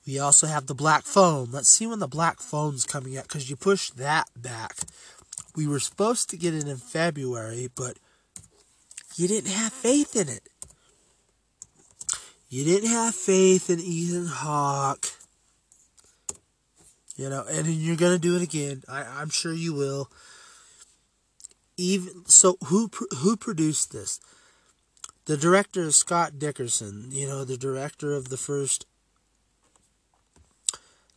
We 0.05 0.17
also 0.17 0.47
have 0.47 0.65
the 0.65 0.75
black 0.75 1.03
phone. 1.03 1.49
Let's 1.51 1.69
see 1.69 1.85
when 1.85 1.99
the 1.99 2.07
black 2.07 2.39
phone's 2.39 2.85
coming 2.85 3.17
out 3.17 3.27
because 3.27 3.49
you 3.49 3.55
pushed 3.55 3.97
that 3.97 4.27
back. 4.35 4.75
We 5.55 5.67
were 5.67 5.79
supposed 5.79 6.29
to 6.29 6.37
get 6.37 6.55
it 6.55 6.67
in 6.67 6.77
February, 6.77 7.69
but 7.75 7.97
you 9.15 9.27
didn't 9.27 9.51
have 9.51 9.71
faith 9.71 10.15
in 10.15 10.29
it. 10.29 10.49
You 12.49 12.63
didn't 12.65 12.89
have 12.89 13.13
faith 13.13 13.69
in 13.69 13.79
Ethan 13.79 14.25
Hawke. 14.25 15.07
You 17.15 17.29
know, 17.29 17.43
and 17.47 17.67
you're 17.67 17.95
gonna 17.95 18.17
do 18.17 18.35
it 18.35 18.41
again. 18.41 18.81
I, 18.87 19.01
I'm 19.03 19.29
sure 19.29 19.53
you 19.53 19.73
will. 19.73 20.09
Even 21.77 22.25
so, 22.25 22.57
who 22.65 22.89
who 23.17 23.37
produced 23.37 23.91
this? 23.91 24.19
The 25.29 25.37
director 25.37 25.83
is 25.83 25.95
Scott 25.95 26.39
Derrickson, 26.39 27.11
you 27.11 27.27
know, 27.27 27.45
the 27.45 27.55
director 27.55 28.13
of 28.13 28.29
the 28.29 28.35
first 28.35 28.87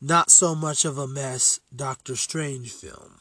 not 0.03 0.31
so 0.31 0.55
much 0.55 0.85
of 0.85 0.99
a 0.99 1.09
mess 1.09 1.61
Doctor 1.75 2.15
Strange 2.15 2.71
film. 2.71 3.21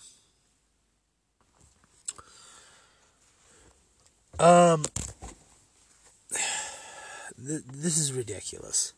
Um 4.38 4.84
th- 7.38 7.64
this 7.72 7.98
is 7.98 8.12
ridiculous 8.12 8.92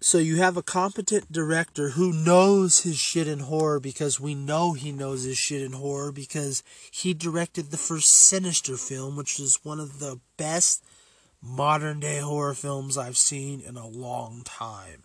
so 0.00 0.16
you 0.16 0.36
have 0.36 0.56
a 0.56 0.62
competent 0.62 1.30
director 1.30 1.90
who 1.90 2.10
knows 2.10 2.80
his 2.80 2.98
shit 2.98 3.28
in 3.28 3.40
horror 3.40 3.78
because 3.78 4.18
we 4.18 4.34
know 4.34 4.72
he 4.72 4.92
knows 4.92 5.24
his 5.24 5.36
shit 5.36 5.60
in 5.60 5.72
horror 5.72 6.10
because 6.10 6.62
he 6.90 7.12
directed 7.12 7.70
the 7.70 7.76
first 7.76 8.08
Sinister 8.08 8.78
film, 8.78 9.14
which 9.14 9.38
is 9.38 9.60
one 9.62 9.78
of 9.78 9.98
the 9.98 10.18
best 10.38 10.82
modern 11.42 12.00
day 12.00 12.18
horror 12.18 12.54
films 12.54 12.96
I've 12.96 13.18
seen 13.18 13.60
in 13.60 13.76
a 13.76 13.86
long 13.86 14.42
time. 14.44 15.02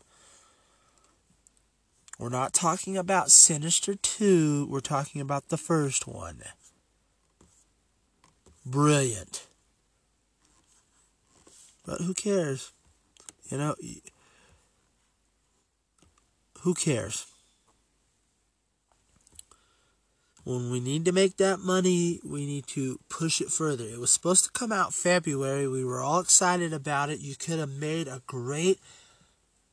We're 2.17 2.29
not 2.29 2.53
talking 2.53 2.95
about 2.95 3.31
Sinister 3.31 3.95
2, 3.95 4.67
we're 4.69 4.79
talking 4.79 5.19
about 5.19 5.49
the 5.49 5.57
first 5.57 6.07
one. 6.07 6.41
Brilliant. 8.65 9.45
But 11.85 11.99
who 11.99 12.13
cares? 12.13 12.71
You 13.49 13.57
know, 13.57 13.75
who 16.65 16.73
cares? 16.73 17.27
When 20.43 20.71
we 20.71 20.79
need 20.79 21.05
to 21.05 21.11
make 21.11 21.37
that 21.37 21.59
money, 21.59 22.19
we 22.25 22.47
need 22.47 22.65
to 22.69 22.99
push 23.07 23.39
it 23.39 23.49
further. 23.49 23.83
It 23.83 23.99
was 23.99 24.11
supposed 24.11 24.45
to 24.45 24.51
come 24.51 24.71
out 24.71 24.91
February. 24.91 25.67
We 25.67 25.85
were 25.85 26.01
all 26.01 26.19
excited 26.19 26.73
about 26.73 27.11
it. 27.11 27.19
You 27.19 27.35
could 27.35 27.59
have 27.59 27.69
made 27.69 28.07
a 28.07 28.23
great 28.25 28.79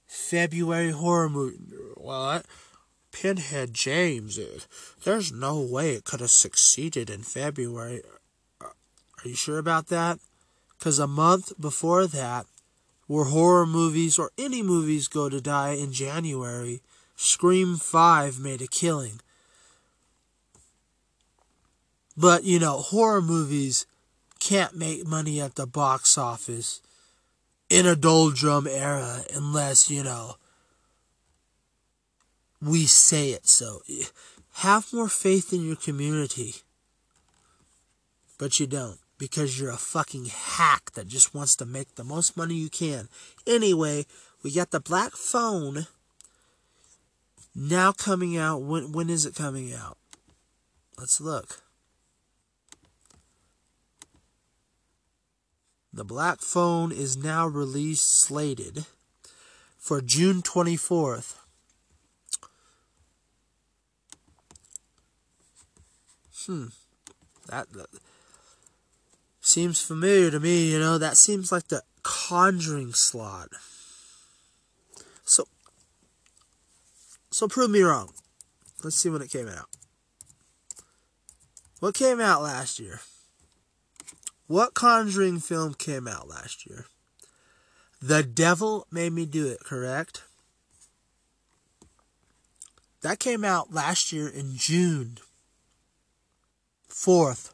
February 0.06 0.90
horror 0.90 1.30
movie. 1.30 1.56
What? 1.96 2.44
Pinhead 3.10 3.72
James. 3.72 4.38
There's 5.02 5.32
no 5.32 5.60
way 5.60 5.94
it 5.94 6.04
could 6.04 6.20
have 6.20 6.30
succeeded 6.30 7.08
in 7.08 7.22
February. 7.22 8.02
Are 8.60 8.74
you 9.24 9.34
sure 9.34 9.58
about 9.58 9.86
that? 9.88 10.18
Because 10.78 10.98
a 10.98 11.06
month 11.06 11.58
before 11.58 12.06
that, 12.06 12.44
where 13.06 13.24
horror 13.24 13.66
movies 13.66 14.18
or 14.18 14.30
any 14.38 14.62
movies 14.62 15.08
go 15.08 15.28
to 15.28 15.40
die 15.40 15.72
in 15.72 15.92
January, 15.92 16.80
Scream 17.16 17.76
5 17.76 18.38
made 18.38 18.62
a 18.62 18.66
killing. 18.66 19.20
But, 22.16 22.44
you 22.44 22.58
know, 22.58 22.78
horror 22.78 23.22
movies 23.22 23.86
can't 24.38 24.76
make 24.76 25.06
money 25.06 25.40
at 25.40 25.54
the 25.54 25.66
box 25.66 26.18
office 26.18 26.80
in 27.70 27.86
a 27.86 27.96
doldrum 27.96 28.66
era 28.66 29.24
unless, 29.34 29.90
you 29.90 30.02
know, 30.02 30.36
we 32.60 32.86
say 32.86 33.30
it 33.30 33.46
so. 33.46 33.82
Have 34.56 34.92
more 34.92 35.08
faith 35.08 35.52
in 35.52 35.66
your 35.66 35.76
community. 35.76 36.56
But 38.38 38.60
you 38.60 38.66
don't 38.66 38.98
because 39.22 39.56
you're 39.56 39.70
a 39.70 39.76
fucking 39.76 40.24
hack 40.24 40.90
that 40.94 41.06
just 41.06 41.32
wants 41.32 41.54
to 41.54 41.64
make 41.64 41.94
the 41.94 42.02
most 42.02 42.36
money 42.36 42.54
you 42.54 42.68
can. 42.68 43.08
Anyway, 43.46 44.04
we 44.42 44.52
got 44.52 44.72
the 44.72 44.80
black 44.80 45.12
phone 45.12 45.86
now 47.54 47.92
coming 47.92 48.36
out. 48.36 48.62
When 48.62 48.90
when 48.90 49.08
is 49.08 49.24
it 49.24 49.36
coming 49.36 49.72
out? 49.72 49.96
Let's 50.98 51.20
look. 51.20 51.62
The 55.92 56.04
black 56.04 56.40
phone 56.40 56.90
is 56.90 57.16
now 57.16 57.46
released 57.46 58.10
slated 58.10 58.86
for 59.78 60.00
June 60.00 60.42
24th. 60.42 61.36
Hmm. 66.44 66.66
That, 67.48 67.72
that 67.74 67.86
Seems 69.52 69.82
familiar 69.82 70.30
to 70.30 70.40
me, 70.40 70.72
you 70.72 70.78
know, 70.78 70.96
that 70.96 71.18
seems 71.18 71.52
like 71.52 71.68
the 71.68 71.82
conjuring 72.02 72.94
slot. 72.94 73.50
So 75.26 75.44
so 77.30 77.48
prove 77.48 77.70
me 77.70 77.82
wrong. 77.82 78.14
Let's 78.82 78.96
see 78.96 79.10
when 79.10 79.20
it 79.20 79.30
came 79.30 79.48
out. 79.48 79.68
What 81.80 81.94
came 81.94 82.18
out 82.18 82.42
last 82.42 82.80
year? 82.80 83.00
What 84.46 84.72
conjuring 84.72 85.38
film 85.40 85.74
came 85.74 86.08
out 86.08 86.30
last 86.30 86.64
year? 86.64 86.86
The 88.00 88.22
Devil 88.22 88.86
Made 88.90 89.12
Me 89.12 89.26
Do 89.26 89.48
It, 89.48 89.60
correct? 89.60 90.22
That 93.02 93.18
came 93.18 93.44
out 93.44 93.70
last 93.70 94.14
year 94.14 94.28
in 94.28 94.56
June 94.56 95.18
4th. 96.88 97.51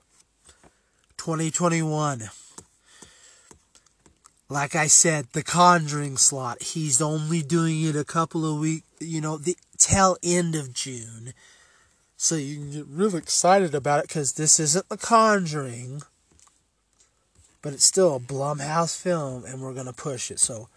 2021. 1.18 2.30
Like 4.48 4.74
I 4.74 4.86
said, 4.86 5.26
the 5.32 5.42
Conjuring 5.42 6.16
slot, 6.16 6.62
he's 6.62 7.02
only 7.02 7.42
doing 7.42 7.82
it 7.82 7.94
a 7.94 8.04
couple 8.04 8.50
of 8.50 8.58
weeks, 8.60 8.86
you 8.98 9.20
know, 9.20 9.36
the 9.36 9.56
tail 9.76 10.16
end 10.22 10.54
of 10.54 10.72
June. 10.72 11.34
So 12.16 12.34
you 12.34 12.56
can 12.56 12.70
get 12.70 12.86
really 12.86 13.18
excited 13.18 13.74
about 13.74 14.00
it 14.00 14.08
because 14.08 14.32
this 14.32 14.58
isn't 14.58 14.88
The 14.88 14.96
Conjuring, 14.96 16.02
but 17.60 17.74
it's 17.74 17.84
still 17.84 18.16
a 18.16 18.20
Blumhouse 18.20 19.00
film 19.00 19.44
and 19.44 19.60
we're 19.60 19.74
going 19.74 19.86
to 19.86 19.92
push 19.92 20.30
it. 20.30 20.40
So 20.40 20.68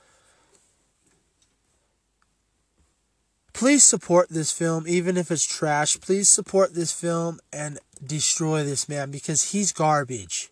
please 3.54 3.84
support 3.84 4.30
this 4.30 4.52
film, 4.52 4.86
even 4.88 5.18
if 5.18 5.32
it's 5.32 5.46
trash. 5.46 6.00
Please 6.00 6.32
support 6.32 6.74
this 6.74 6.92
film 6.92 7.40
and 7.52 7.80
destroy 8.06 8.64
this 8.64 8.90
man 8.90 9.12
because 9.12 9.52
he's 9.52 9.72
garbage. 9.72 10.50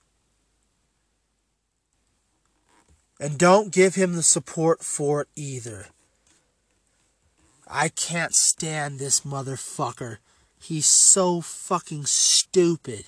And 3.20 3.38
don't 3.38 3.74
give 3.74 3.96
him 3.96 4.14
the 4.14 4.24
support 4.24 4.84
for 4.84 5.22
it 5.22 5.28
either. 5.36 5.88
I 7.68 7.90
can't 7.90 8.34
stand 8.34 8.98
this 8.98 9.22
motherfucker. 9.22 10.18
He's 10.62 10.88
so 10.88 11.42
fucking 11.42 12.06
stupid. 12.06 13.06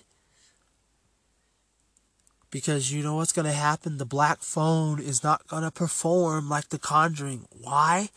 Because 2.51 2.91
you 2.91 3.01
know 3.01 3.15
what's 3.15 3.31
going 3.31 3.45
to 3.45 3.53
happen? 3.53 3.97
The 3.97 4.05
black 4.05 4.41
phone 4.41 4.99
is 4.99 5.23
not 5.23 5.47
going 5.47 5.63
to 5.63 5.71
perform 5.71 6.49
like 6.49 6.69
The 6.69 6.77
Conjuring. 6.77 7.47
Why? 7.49 8.09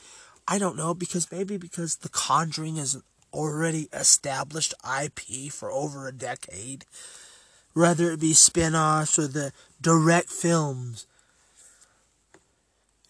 I 0.47 0.59
don't 0.59 0.77
know. 0.77 0.95
Because 0.95 1.31
maybe 1.31 1.57
because 1.57 1.97
The 1.97 2.09
Conjuring 2.09 2.77
is 2.77 2.95
an 2.95 3.03
already 3.33 3.89
established 3.93 4.75
IP 4.85 5.53
for 5.53 5.71
over 5.71 6.07
a 6.07 6.13
decade. 6.13 6.85
Whether 7.73 8.13
it 8.13 8.21
be 8.21 8.33
spin 8.33 8.75
offs 8.75 9.19
or 9.19 9.27
the 9.27 9.53
direct 9.81 10.31
films. 10.31 11.07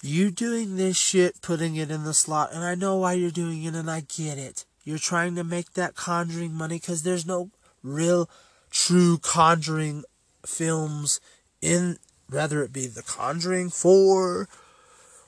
You 0.03 0.31
doing 0.31 0.77
this 0.77 0.99
shit, 0.99 1.41
putting 1.41 1.77
it 1.77 1.91
in 1.91 2.05
the 2.05 2.13
slot, 2.13 2.51
and 2.53 2.63
I 2.63 2.75
know 2.75 2.97
why 2.97 3.15
you're 3.15 3.31
doing 3.31 3.65
it, 3.65 3.75
and 3.75 3.91
I 3.91 4.01
get 4.01 4.37
it. 4.37 4.67
You're 4.85 4.99
trying 4.99 5.35
to 5.37 5.45
make 5.45 5.73
that 5.73 5.95
conjuring 5.95 6.53
money 6.53 6.77
because 6.79 7.03
there's 7.03 7.25
no 7.25 7.51
real, 7.83 8.29
true 8.71 9.17
conjuring 9.17 10.05
films 10.45 11.21
in, 11.63 11.99
whether 12.29 12.63
it 12.63 12.73
be 12.73 12.87
The 12.87 13.03
Conjuring 13.03 13.71
4 13.71 14.47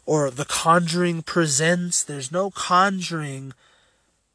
or 0.06 0.30
The 0.30 0.44
Conjuring 0.44 1.22
Presents. 1.22 2.02
There's 2.02 2.32
no 2.32 2.50
conjuring 2.50 3.52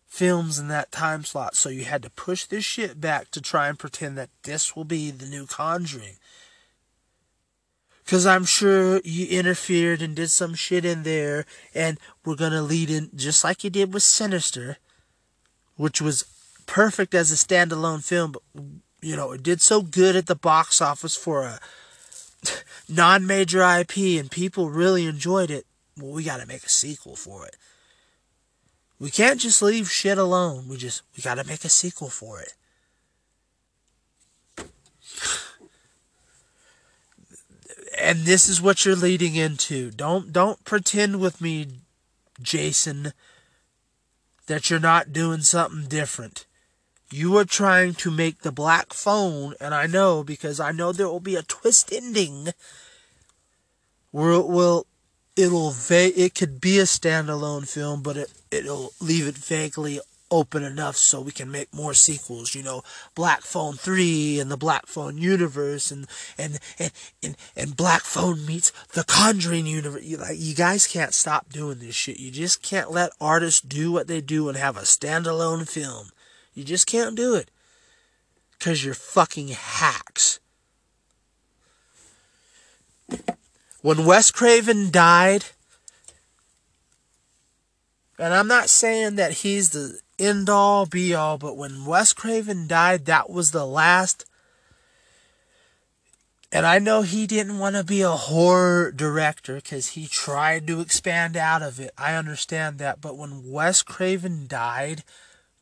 films 0.06 0.60
in 0.60 0.68
that 0.68 0.92
time 0.92 1.24
slot, 1.24 1.56
so 1.56 1.70
you 1.70 1.86
had 1.86 2.04
to 2.04 2.10
push 2.10 2.46
this 2.46 2.66
shit 2.66 3.00
back 3.00 3.32
to 3.32 3.42
try 3.42 3.70
and 3.70 3.80
pretend 3.80 4.18
that 4.18 4.30
this 4.44 4.76
will 4.76 4.84
be 4.84 5.10
the 5.10 5.26
new 5.26 5.48
Conjuring. 5.48 6.18
Because 8.04 8.26
I'm 8.26 8.44
sure 8.44 9.00
you 9.06 9.28
interfered 9.28 10.02
and 10.02 10.16
did 10.16 10.30
some 10.30 10.54
shit 10.54 10.84
in 10.84 11.04
there, 11.04 11.46
and 11.74 11.98
we're 12.26 12.36
going 12.36 12.52
to 12.52 12.62
lead 12.62 12.90
in, 12.90 13.10
just 13.16 13.44
like 13.44 13.64
you 13.64 13.70
did 13.70 13.94
with 13.94 14.04
Sinister, 14.04 14.78
which 15.78 16.02
was 16.02 16.26
perfect 16.66 17.16
as 17.16 17.32
a 17.32 17.36
standalone 17.36 18.04
film, 18.04 18.34
but, 18.34 18.42
you 19.02 19.16
know, 19.16 19.32
it 19.32 19.44
did 19.44 19.62
so 19.62 19.82
good 19.82 20.18
at 20.18 20.26
the 20.26 20.36
box 20.36 20.82
office 20.82 21.16
for 21.16 21.44
a 21.44 21.60
non 22.90 23.26
major 23.26 23.62
IP, 23.62 24.20
and 24.20 24.30
people 24.32 24.70
really 24.70 25.06
enjoyed 25.06 25.52
it. 25.52 25.66
Well, 25.98 26.12
we 26.12 26.24
got 26.24 26.40
to 26.40 26.48
make 26.48 26.64
a 26.64 26.70
sequel 26.70 27.16
for 27.16 27.46
it. 27.46 27.56
We 29.00 29.10
can't 29.10 29.40
just 29.40 29.62
leave 29.62 29.90
shit 29.90 30.18
alone. 30.18 30.68
We 30.68 30.78
just, 30.78 31.02
we 31.16 31.24
got 31.24 31.36
to 31.36 31.44
make 31.44 31.66
a 31.66 31.70
sequel 31.70 32.10
for 32.10 32.40
it. 32.40 32.54
and 38.00 38.20
this 38.20 38.48
is 38.48 38.62
what 38.62 38.86
you're 38.86 38.96
leading 38.96 39.36
into. 39.36 39.92
Don't 39.92 40.32
don't 40.32 40.64
pretend 40.64 41.20
with 41.20 41.42
me, 41.42 41.68
Jason, 42.42 43.14
that 44.48 44.70
you're 44.70 44.80
not 44.80 45.14
doing 45.14 45.42
something 45.42 45.88
different. 45.88 46.46
You 47.12 47.38
are 47.38 47.46
trying 47.46 47.94
to 47.96 48.10
make 48.12 48.42
the 48.42 48.52
black 48.52 48.94
phone, 48.94 49.54
and 49.60 49.74
I 49.74 49.86
know 49.86 50.24
because 50.24 50.60
I 50.60 50.72
know 50.72 50.92
there 50.92 51.10
will 51.10 51.20
be 51.20 51.36
a 51.36 51.44
twist 51.44 51.92
ending 51.92 52.50
where 54.12 54.32
it 54.32 54.48
will 54.48 54.88
it'll 55.36 55.72
va- 55.72 56.20
it 56.20 56.36
could 56.36 56.62
be 56.62 56.80
a 56.80 56.84
standalone 56.84 57.68
film, 57.68 58.02
but 58.02 58.18
it 58.18 58.32
it'll 58.50 58.94
leave 59.02 59.28
it 59.28 59.38
vaguely 59.38 60.00
open 60.32 60.64
enough 60.64 60.96
so 60.96 61.20
we 61.20 61.32
can 61.32 61.52
make 61.52 61.74
more 61.74 61.94
sequels, 61.94 62.56
you 62.56 62.64
know, 62.64 62.82
Black 63.16 63.42
Phone 63.42 63.74
3 63.74 64.40
and 64.40 64.50
the 64.50 64.58
Black 64.58 64.88
Phone 64.88 65.18
universe 65.18 65.92
and 65.92 66.08
and 66.38 66.60
and 66.80 66.92
and, 67.22 67.36
and 67.56 67.76
Black 67.76 68.04
Phone 68.04 68.46
meets 68.46 68.72
the 68.94 69.04
Conjuring 69.04 69.68
universe. 69.68 70.04
You, 70.04 70.18
like 70.18 70.38
you 70.40 70.56
guys 70.56 70.88
can't 70.88 71.14
stop 71.14 71.52
doing 71.52 71.80
this 71.80 71.96
shit. 71.96 72.20
You 72.20 72.32
just 72.32 72.64
can't 72.64 72.92
let 72.92 73.12
artists 73.20 73.62
do 73.62 73.92
what 73.92 74.08
they 74.08 74.22
do 74.22 74.48
and 74.48 74.58
have 74.58 74.78
a 74.78 74.82
standalone 74.82 75.70
film. 75.70 76.08
You 76.54 76.64
just 76.64 76.88
can't 76.88 77.16
do 77.16 77.36
it. 77.36 77.50
Cuz 78.60 78.84
you're 78.84 78.94
fucking 78.94 79.50
hacks. 79.50 80.40
When 83.82 84.06
Wes 84.06 84.30
Craven 84.30 84.92
died, 84.92 85.46
and 88.20 88.34
I'm 88.34 88.48
not 88.48 88.70
saying 88.70 89.16
that 89.16 89.32
he's 89.32 89.72
the 89.72 90.00
end 90.20 90.50
all 90.50 90.86
be 90.86 91.16
all, 91.16 91.40
but 91.40 91.58
when 91.58 91.86
Wes 91.86 92.14
Craven 92.14 92.68
died, 92.68 93.06
that 93.06 93.30
was 93.32 93.50
the 93.50 93.66
last. 93.66 94.26
And 96.52 96.66
I 96.66 96.80
know 96.80 97.02
he 97.02 97.26
didn't 97.26 97.60
want 97.60 97.76
to 97.78 97.84
be 97.84 98.02
a 98.02 98.12
horror 98.12 98.92
director 98.92 99.56
because 99.56 99.90
he 99.90 100.06
tried 100.06 100.68
to 100.68 100.82
expand 100.82 101.36
out 101.36 101.64
of 101.64 101.80
it. 101.80 101.92
I 101.98 102.14
understand 102.14 102.78
that. 102.78 103.00
But 103.02 103.18
when 103.18 103.50
Wes 103.50 103.82
Craven 103.82 104.48
died, 104.48 105.04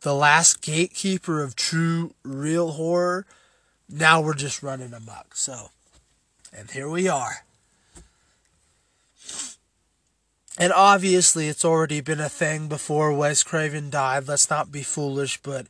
the 0.01 0.13
last 0.13 0.61
gatekeeper 0.61 1.41
of 1.43 1.55
true, 1.55 2.13
real 2.23 2.71
horror, 2.71 3.25
now 3.89 4.21
we're 4.21 4.33
just 4.33 4.63
running 4.63 4.93
amok. 4.93 5.35
So, 5.35 5.69
and 6.55 6.71
here 6.71 6.89
we 6.89 7.07
are. 7.07 7.43
And 10.57 10.73
obviously, 10.73 11.47
it's 11.47 11.63
already 11.63 12.01
been 12.01 12.19
a 12.19 12.27
thing 12.27 12.67
before 12.67 13.13
Wes 13.13 13.43
Craven 13.43 13.89
died. 13.89 14.27
Let's 14.27 14.49
not 14.49 14.71
be 14.71 14.83
foolish, 14.83 15.41
but 15.41 15.67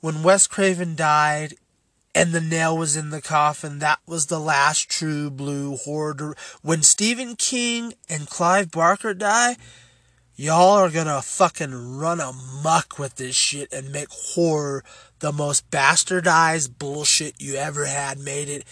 when 0.00 0.22
Wes 0.22 0.46
Craven 0.46 0.96
died 0.96 1.54
and 2.14 2.32
the 2.32 2.40
nail 2.40 2.76
was 2.76 2.96
in 2.96 3.10
the 3.10 3.20
coffin, 3.20 3.78
that 3.78 4.00
was 4.06 4.26
the 4.26 4.40
last 4.40 4.88
true 4.88 5.30
blue 5.30 5.76
horror. 5.76 6.34
When 6.62 6.82
Stephen 6.82 7.36
King 7.36 7.92
and 8.08 8.26
Clive 8.28 8.70
Barker 8.70 9.12
die, 9.12 9.56
y'all 10.42 10.76
are 10.76 10.90
gonna 10.90 11.22
fucking 11.22 11.98
run 11.98 12.20
amok 12.20 12.98
with 12.98 13.14
this 13.14 13.36
shit 13.36 13.72
and 13.72 13.92
make 13.92 14.08
horror 14.10 14.82
the 15.20 15.30
most 15.30 15.70
bastardized 15.70 16.76
bullshit 16.80 17.40
you 17.40 17.54
ever 17.54 17.84
had 17.86 18.18
made 18.18 18.48
it, 18.48 18.64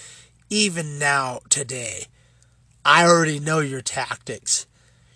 even 0.49 0.99
now, 0.99 1.39
today. 1.49 2.07
I 2.85 3.05
already 3.05 3.39
know 3.39 3.61
your 3.61 3.83
tactics. 3.83 4.67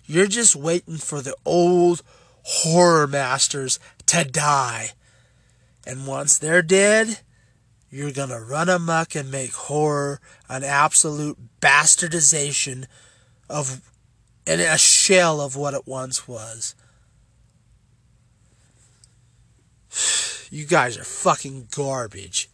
You're 0.05 0.27
just 0.27 0.55
waiting 0.55 0.95
for 0.95 1.21
the 1.21 1.35
old 1.43 2.01
horror 2.43 3.05
masters 3.05 3.77
to 4.05 4.23
die. 4.23 4.91
And 5.85 6.07
once 6.07 6.37
they're 6.37 6.61
dead, 6.61 7.19
you're 7.89 8.13
to 8.29 8.39
run 8.39 8.69
amuck 8.69 9.13
and 9.13 9.29
make 9.29 9.53
horror 9.53 10.21
an 10.47 10.63
absolute 10.63 11.37
bastardization 11.59 12.85
of 13.49 13.81
and 14.47 14.61
a 14.61 14.77
shell 14.77 15.41
of 15.41 15.55
what 15.55 15.73
it 15.73 15.87
once 15.87 16.27
was. 16.27 16.75
You 20.51 20.65
guys 20.65 20.95
are 20.97 21.03
fucking 21.03 21.69
garbage. 21.75 22.49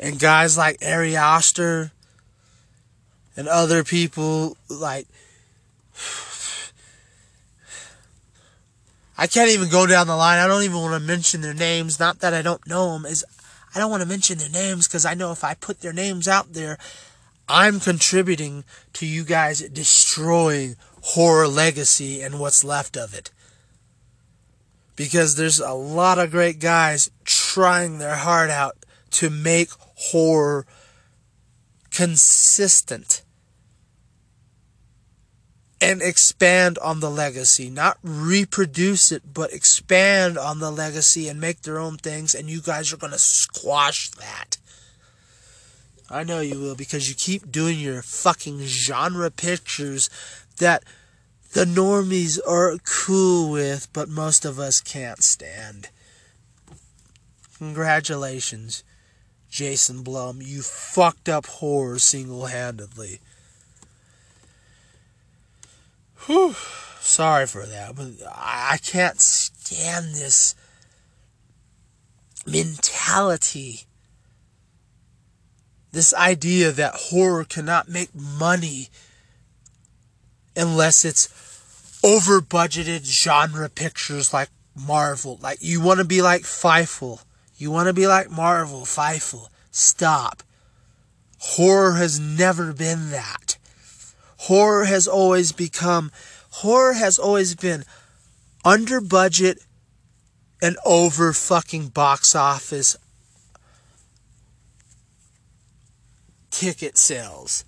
And 0.00 0.18
guys 0.18 0.56
like 0.56 0.78
Ari 0.84 1.14
Aster 1.14 1.92
and 3.36 3.46
other 3.46 3.84
people 3.84 4.56
like 4.68 5.06
I 9.18 9.26
can't 9.26 9.50
even 9.50 9.68
go 9.68 9.86
down 9.86 10.06
the 10.06 10.16
line. 10.16 10.38
I 10.38 10.46
don't 10.46 10.62
even 10.62 10.78
want 10.78 11.00
to 11.00 11.06
mention 11.06 11.42
their 11.42 11.54
names. 11.54 12.00
Not 12.00 12.20
that 12.20 12.32
I 12.32 12.40
don't 12.40 12.66
know 12.66 12.94
them. 12.94 13.04
Is 13.04 13.24
I 13.74 13.78
don't 13.78 13.90
want 13.90 14.02
to 14.02 14.08
mention 14.08 14.38
their 14.38 14.48
names 14.48 14.88
because 14.88 15.04
I 15.04 15.12
know 15.14 15.32
if 15.32 15.44
I 15.44 15.54
put 15.54 15.82
their 15.82 15.92
names 15.92 16.26
out 16.26 16.54
there, 16.54 16.78
I'm 17.52 17.80
contributing 17.80 18.64
to 18.92 19.06
you 19.06 19.24
guys 19.24 19.60
destroying 19.60 20.76
horror 21.02 21.48
legacy 21.48 22.22
and 22.22 22.38
what's 22.38 22.62
left 22.62 22.96
of 22.96 23.12
it. 23.12 23.32
Because 24.94 25.34
there's 25.34 25.58
a 25.58 25.72
lot 25.72 26.20
of 26.20 26.30
great 26.30 26.60
guys 26.60 27.10
trying 27.24 27.98
their 27.98 28.14
heart 28.14 28.50
out 28.50 28.76
to 29.12 29.30
make 29.30 29.70
horror 29.96 30.64
consistent 31.90 33.22
and 35.80 36.02
expand 36.02 36.78
on 36.78 37.00
the 37.00 37.10
legacy. 37.10 37.68
Not 37.68 37.98
reproduce 38.04 39.10
it, 39.10 39.34
but 39.34 39.52
expand 39.52 40.38
on 40.38 40.60
the 40.60 40.70
legacy 40.70 41.26
and 41.26 41.40
make 41.40 41.62
their 41.62 41.78
own 41.78 41.96
things, 41.96 42.32
and 42.32 42.48
you 42.48 42.60
guys 42.60 42.92
are 42.92 42.96
going 42.98 43.12
to 43.12 43.18
squash 43.18 44.10
that. 44.10 44.58
I 46.10 46.24
know 46.24 46.40
you 46.40 46.58
will 46.58 46.74
because 46.74 47.08
you 47.08 47.14
keep 47.14 47.52
doing 47.52 47.78
your 47.78 48.02
fucking 48.02 48.62
genre 48.62 49.30
pictures 49.30 50.10
that 50.58 50.82
the 51.52 51.64
normies 51.64 52.38
are 52.46 52.78
cool 52.84 53.50
with, 53.50 53.88
but 53.92 54.08
most 54.08 54.44
of 54.44 54.58
us 54.58 54.80
can't 54.80 55.22
stand. 55.22 55.90
Congratulations, 57.58 58.82
Jason 59.50 60.02
Blum. 60.02 60.40
You 60.42 60.62
fucked 60.62 61.28
up 61.28 61.46
horror 61.46 61.98
single 62.00 62.46
handedly. 62.46 63.20
Whew, 66.26 66.56
sorry 67.00 67.46
for 67.46 67.66
that, 67.66 67.94
but 67.94 68.08
I 68.26 68.78
can't 68.82 69.20
stand 69.20 70.14
this 70.14 70.54
mentality. 72.46 73.86
This 75.92 76.14
idea 76.14 76.70
that 76.72 76.94
horror 76.94 77.44
cannot 77.44 77.88
make 77.88 78.14
money 78.14 78.88
unless 80.56 81.04
it's 81.04 81.28
over 82.04 82.40
budgeted 82.40 83.04
genre 83.04 83.68
pictures 83.68 84.32
like 84.32 84.48
Marvel. 84.74 85.38
Like 85.42 85.58
you 85.60 85.80
want 85.80 85.98
to 85.98 86.04
be 86.04 86.22
like 86.22 86.42
Fievel. 86.42 87.22
You 87.56 87.70
want 87.70 87.88
to 87.88 87.92
be 87.92 88.06
like 88.06 88.30
Marvel, 88.30 88.82
Fievel. 88.82 89.48
Stop. 89.70 90.42
Horror 91.38 91.94
has 91.94 92.20
never 92.20 92.72
been 92.72 93.10
that. 93.10 93.56
Horror 94.38 94.84
has 94.84 95.08
always 95.08 95.52
become 95.52 96.10
horror 96.50 96.94
has 96.94 97.18
always 97.18 97.54
been 97.54 97.84
under 98.64 99.00
budget 99.00 99.58
and 100.62 100.76
over 100.84 101.32
fucking 101.32 101.88
box 101.88 102.34
office 102.34 102.96
ticket 106.60 106.98
sales. 106.98 107.64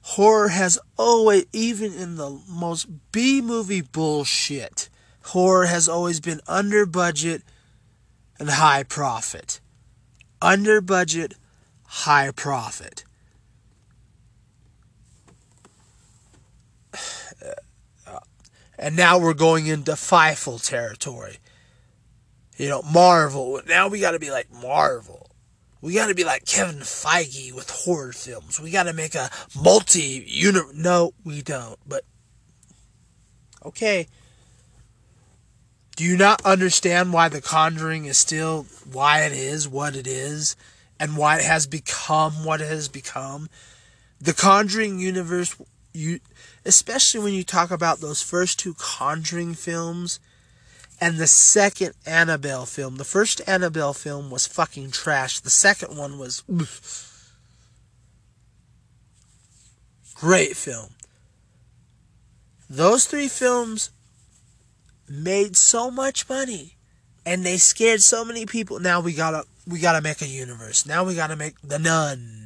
Horror 0.00 0.48
has 0.48 0.78
always, 0.96 1.44
even 1.52 1.92
in 1.92 2.16
the 2.16 2.40
most 2.48 2.86
B 3.12 3.42
movie 3.42 3.82
bullshit, 3.82 4.88
horror 5.24 5.66
has 5.66 5.86
always 5.86 6.20
been 6.20 6.40
under 6.48 6.86
budget 6.86 7.42
and 8.38 8.48
high 8.48 8.84
profit. 8.84 9.60
Under 10.40 10.80
budget, 10.80 11.34
high 11.84 12.30
profit. 12.30 13.04
And 18.78 18.96
now 18.96 19.18
we're 19.18 19.34
going 19.34 19.66
into 19.66 19.92
Fievel 19.92 20.66
territory. 20.66 21.36
You 22.56 22.70
know, 22.70 22.82
Marvel. 22.82 23.60
Now 23.68 23.88
we 23.88 24.00
got 24.00 24.12
to 24.12 24.18
be 24.18 24.30
like 24.30 24.50
Marvel. 24.50 25.23
We 25.84 25.92
got 25.92 26.06
to 26.06 26.14
be 26.14 26.24
like 26.24 26.46
Kevin 26.46 26.80
Feige 26.80 27.52
with 27.52 27.68
horror 27.68 28.12
films. 28.12 28.58
We 28.58 28.70
got 28.70 28.84
to 28.84 28.94
make 28.94 29.14
a 29.14 29.28
multi 29.54 30.24
uni 30.26 30.60
No, 30.72 31.12
we 31.24 31.42
don't. 31.42 31.78
But 31.86 32.04
okay. 33.66 34.08
Do 35.94 36.04
you 36.04 36.16
not 36.16 36.42
understand 36.42 37.12
why 37.12 37.28
The 37.28 37.42
Conjuring 37.42 38.06
is 38.06 38.16
still 38.16 38.64
why 38.90 39.24
it 39.24 39.32
is 39.32 39.68
what 39.68 39.94
it 39.94 40.06
is 40.06 40.56
and 40.98 41.18
why 41.18 41.36
it 41.36 41.44
has 41.44 41.66
become 41.66 42.46
what 42.46 42.62
it 42.62 42.68
has 42.68 42.88
become? 42.88 43.50
The 44.18 44.32
Conjuring 44.32 45.00
universe 45.00 45.54
you 45.92 46.20
especially 46.64 47.20
when 47.20 47.34
you 47.34 47.44
talk 47.44 47.70
about 47.70 48.00
those 48.00 48.22
first 48.22 48.58
two 48.58 48.72
Conjuring 48.72 49.52
films 49.52 50.18
and 51.00 51.18
the 51.18 51.26
second 51.26 51.94
Annabelle 52.06 52.66
film. 52.66 52.96
The 52.96 53.04
first 53.04 53.40
Annabelle 53.46 53.92
film 53.92 54.30
was 54.30 54.46
fucking 54.46 54.90
trash. 54.90 55.40
The 55.40 55.50
second 55.50 55.96
one 55.96 56.18
was 56.18 56.42
great 60.14 60.56
film. 60.56 60.90
Those 62.68 63.06
three 63.06 63.28
films 63.28 63.90
made 65.08 65.56
so 65.56 65.90
much 65.90 66.28
money 66.28 66.76
and 67.26 67.44
they 67.44 67.56
scared 67.56 68.00
so 68.00 68.24
many 68.24 68.46
people. 68.46 68.80
Now 68.80 69.00
we 69.00 69.12
gotta 69.12 69.44
we 69.66 69.80
gotta 69.80 70.00
make 70.00 70.22
a 70.22 70.26
universe. 70.26 70.86
Now 70.86 71.04
we 71.04 71.14
gotta 71.14 71.36
make 71.36 71.60
the 71.62 71.78
Nun 71.78 72.44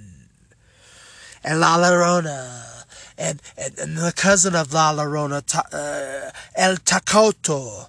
and 1.45 1.61
La 1.61 1.79
Llorona 1.79 2.85
and, 3.17 3.43
and, 3.57 3.79
and 3.79 3.97
the 3.97 4.13
cousin 4.15 4.55
of 4.55 4.73
La 4.73 4.93
Llorona, 4.93 5.43
uh, 5.73 6.31
El 6.55 6.77
Takoto. 6.77 7.89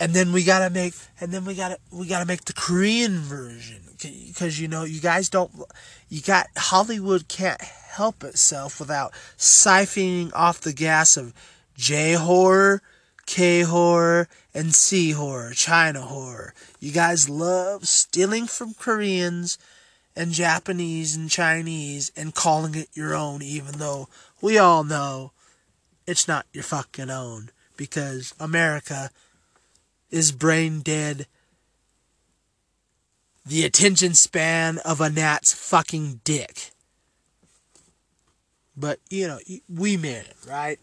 And 0.00 0.12
then 0.12 0.32
we 0.32 0.44
gotta 0.44 0.70
make, 0.70 0.94
and 1.20 1.32
then 1.32 1.44
we 1.44 1.54
gotta, 1.54 1.78
we 1.92 2.06
gotta 2.06 2.26
make 2.26 2.44
the 2.44 2.52
Korean 2.52 3.18
version. 3.18 3.80
Cause 4.36 4.58
you 4.58 4.68
know, 4.68 4.84
you 4.84 5.00
guys 5.00 5.28
don't, 5.28 5.50
you 6.08 6.20
got, 6.20 6.48
Hollywood 6.56 7.28
can't 7.28 7.60
help 7.60 8.24
itself 8.24 8.80
without 8.80 9.12
siphoning 9.38 10.30
off 10.34 10.60
the 10.60 10.72
gas 10.72 11.16
of 11.16 11.32
J 11.76 12.12
horror, 12.14 12.82
K 13.26 13.62
horror, 13.62 14.28
and 14.52 14.74
C 14.74 15.12
horror, 15.12 15.52
China 15.52 16.02
horror. 16.02 16.54
You 16.80 16.92
guys 16.92 17.30
love 17.30 17.86
stealing 17.86 18.46
from 18.46 18.74
Koreans 18.74 19.58
and 20.16 20.32
Japanese 20.32 21.16
and 21.16 21.30
Chinese 21.30 22.12
and 22.16 22.34
calling 22.34 22.74
it 22.74 22.88
your 22.94 23.14
own, 23.14 23.42
even 23.42 23.78
though 23.78 24.08
we 24.40 24.58
all 24.58 24.84
know 24.84 25.32
it's 26.06 26.28
not 26.28 26.46
your 26.52 26.64
fucking 26.64 27.10
own 27.10 27.50
because 27.76 28.34
America 28.38 29.10
is 30.14 30.30
brain 30.30 30.80
dead. 30.80 31.26
The 33.44 33.64
attention 33.64 34.14
span 34.14 34.78
of 34.78 35.00
a 35.00 35.10
gnat's 35.10 35.52
fucking 35.52 36.20
dick. 36.22 36.70
But, 38.76 39.00
you 39.10 39.26
know, 39.26 39.40
we 39.68 39.96
made 39.96 40.26
it, 40.26 40.36
right? 40.48 40.78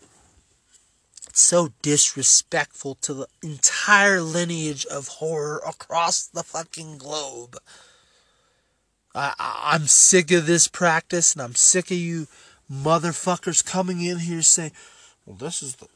It's 1.27 1.41
so 1.41 1.69
disrespectful 1.81 2.95
to 2.95 3.13
the 3.13 3.27
entire 3.41 4.21
lineage 4.21 4.85
of 4.85 5.07
horror 5.07 5.61
across 5.65 6.27
the 6.27 6.43
fucking 6.43 6.97
globe. 6.97 7.57
I, 9.15 9.33
I'm 9.39 9.87
sick 9.87 10.29
of 10.31 10.45
this 10.45 10.67
practice, 10.67 11.33
and 11.33 11.41
I'm 11.41 11.55
sick 11.55 11.89
of 11.89 11.97
you 11.97 12.27
motherfuckers 12.71 13.65
coming 13.65 14.01
in 14.01 14.19
here 14.19 14.41
saying, 14.41 14.71
"Well, 15.25 15.35
this 15.35 15.61
is 15.61 15.75
the 15.77 15.87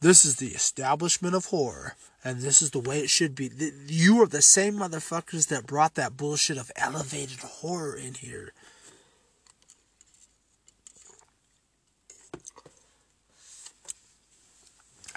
this 0.00 0.24
is 0.24 0.36
the 0.36 0.48
establishment 0.48 1.34
of 1.34 1.46
horror, 1.46 1.96
and 2.24 2.40
this 2.40 2.62
is 2.62 2.70
the 2.70 2.80
way 2.80 3.00
it 3.00 3.10
should 3.10 3.34
be." 3.34 3.50
You 3.86 4.22
are 4.22 4.26
the 4.26 4.42
same 4.42 4.74
motherfuckers 4.74 5.48
that 5.48 5.66
brought 5.66 5.94
that 5.94 6.16
bullshit 6.16 6.58
of 6.58 6.70
elevated 6.76 7.40
horror 7.40 7.96
in 7.96 8.14
here. 8.14 8.52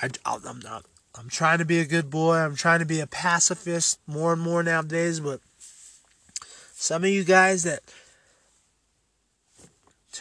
I, 0.02 0.10
I'm 0.26 0.60
not. 0.60 0.86
I'm 1.14 1.30
trying 1.30 1.60
to 1.60 1.66
be 1.66 1.80
a 1.80 1.86
good 1.86 2.10
boy. 2.10 2.38
I'm 2.38 2.56
trying 2.56 2.80
to 2.80 2.86
be 2.86 3.00
a 3.00 3.08
pacifist 3.08 4.00
more 4.08 4.34
and 4.34 4.42
more 4.42 4.64
nowadays, 4.64 5.20
but 5.20 5.42
some 6.74 7.04
of 7.04 7.10
you 7.10 7.24
guys 7.24 7.64
that 7.64 7.82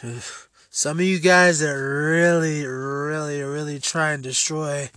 some 0.71 0.99
of 0.99 1.05
you 1.05 1.19
guys 1.19 1.59
that 1.59 1.73
really, 1.73 2.65
really, 2.65 3.41
really 3.41 3.77
try 3.77 4.13
and 4.13 4.23
destroy 4.23 4.89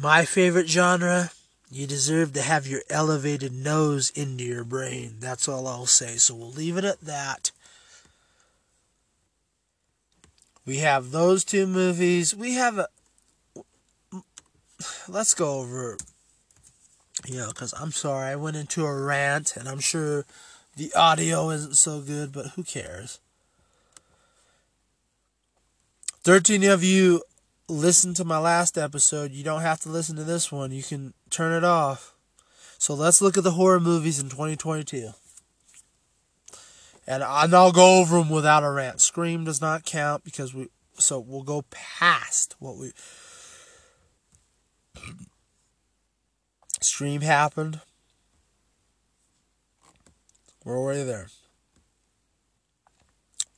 my 0.00 0.24
favorite 0.24 0.68
genre, 0.68 1.30
you 1.70 1.86
deserve 1.86 2.32
to 2.32 2.40
have 2.40 2.66
your 2.66 2.80
elevated 2.88 3.52
nose 3.52 4.08
into 4.10 4.42
your 4.42 4.64
brain. 4.64 5.16
That's 5.20 5.46
all 5.48 5.68
I'll 5.68 5.84
say. 5.84 6.16
So 6.16 6.34
we'll 6.34 6.50
leave 6.50 6.78
it 6.78 6.84
at 6.84 7.02
that. 7.02 7.50
We 10.64 10.78
have 10.78 11.10
those 11.10 11.44
two 11.44 11.66
movies. 11.66 12.34
We 12.34 12.54
have 12.54 12.78
a. 12.78 12.88
Let's 15.06 15.34
go 15.34 15.60
over 15.60 15.98
you 17.26 17.36
know, 17.36 17.48
because 17.48 17.74
I'm 17.78 17.92
sorry, 17.92 18.30
I 18.30 18.36
went 18.36 18.56
into 18.56 18.84
a 18.84 18.98
rant, 18.98 19.56
and 19.56 19.68
I'm 19.68 19.80
sure 19.80 20.24
the 20.76 20.92
audio 20.94 21.50
isn't 21.50 21.76
so 21.76 22.00
good, 22.00 22.32
but 22.32 22.48
who 22.48 22.62
cares? 22.62 23.20
13 26.22 26.64
of 26.64 26.84
you 26.84 27.22
listened 27.68 28.16
to 28.16 28.24
my 28.24 28.38
last 28.38 28.76
episode. 28.76 29.32
You 29.32 29.44
don't 29.44 29.62
have 29.62 29.80
to 29.80 29.88
listen 29.88 30.16
to 30.16 30.24
this 30.24 30.52
one, 30.52 30.70
you 30.70 30.82
can 30.82 31.14
turn 31.30 31.52
it 31.52 31.64
off. 31.64 32.14
So 32.78 32.94
let's 32.94 33.20
look 33.20 33.36
at 33.36 33.44
the 33.44 33.52
horror 33.52 33.80
movies 33.80 34.18
in 34.18 34.30
2022. 34.30 35.10
And 37.06 37.22
I'll 37.22 37.72
go 37.72 38.00
over 38.00 38.18
them 38.18 38.30
without 38.30 38.62
a 38.62 38.70
rant. 38.70 39.00
Scream 39.00 39.44
does 39.44 39.60
not 39.60 39.84
count 39.84 40.24
because 40.24 40.54
we. 40.54 40.68
So 40.98 41.18
we'll 41.18 41.42
go 41.42 41.64
past 41.70 42.54
what 42.58 42.76
we. 42.76 42.92
Stream 46.80 47.20
happened. 47.22 47.80
We're 50.64 50.78
already 50.78 51.04
there. 51.04 51.28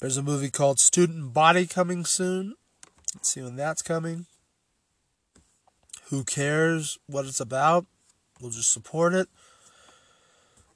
There's 0.01 0.17
a 0.17 0.23
movie 0.23 0.51
called 0.51 0.81
Student 0.81 1.33
Body 1.33 1.67
coming 1.67 2.05
soon. 2.05 2.55
Let's 3.15 3.29
see 3.29 3.43
when 3.43 3.57
that's 3.57 3.83
coming. 3.83 4.27
Who 6.11 6.25
cares 6.25 6.99
what 7.07 7.27
it's 7.27 7.41
about? 7.41 7.87
We'll 8.41 8.51
just 8.51 8.73
support 8.73 9.15
it. 9.15 9.29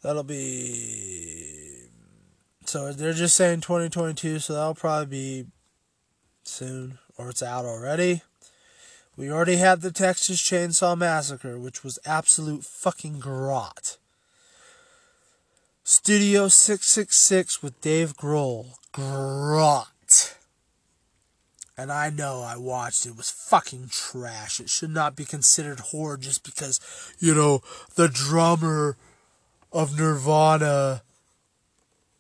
That'll 0.03 0.23
be. 0.23 1.89
So 2.65 2.93
they're 2.93 3.13
just 3.13 3.37
saying 3.37 3.61
2022, 3.63 4.39
so 4.39 4.55
that'll 4.55 4.75
probably 4.75 5.07
be 5.07 5.47
soon, 6.45 6.99
or 7.17 7.31
it's 7.31 7.43
out 7.43 7.65
already. 7.65 8.23
We 9.17 9.31
already 9.31 9.57
had 9.57 9.81
the 9.81 9.91
Texas 9.91 10.41
Chainsaw 10.41 10.97
Massacre, 10.97 11.59
which 11.59 11.83
was 11.83 11.99
absolute 12.05 12.65
fucking 12.65 13.19
grot. 13.19 13.99
Studio 16.07 16.47
666 16.47 17.65
with 17.65 17.81
Dave 17.81 18.17
Grohl. 18.17 18.77
Grot. 18.93 20.37
And 21.77 21.91
I 21.91 22.11
know 22.11 22.43
I 22.43 22.57
watched 22.57 23.07
it. 23.07 23.09
it 23.09 23.17
was 23.17 23.29
fucking 23.29 23.89
trash. 23.91 24.61
It 24.61 24.71
should 24.71 24.91
not 24.91 25.17
be 25.17 25.25
considered 25.25 25.81
horror 25.81 26.17
just 26.17 26.45
because, 26.45 26.79
you 27.19 27.35
know, 27.35 27.61
the 27.97 28.07
drummer 28.07 28.97
of 29.73 29.99
Nirvana 29.99 31.03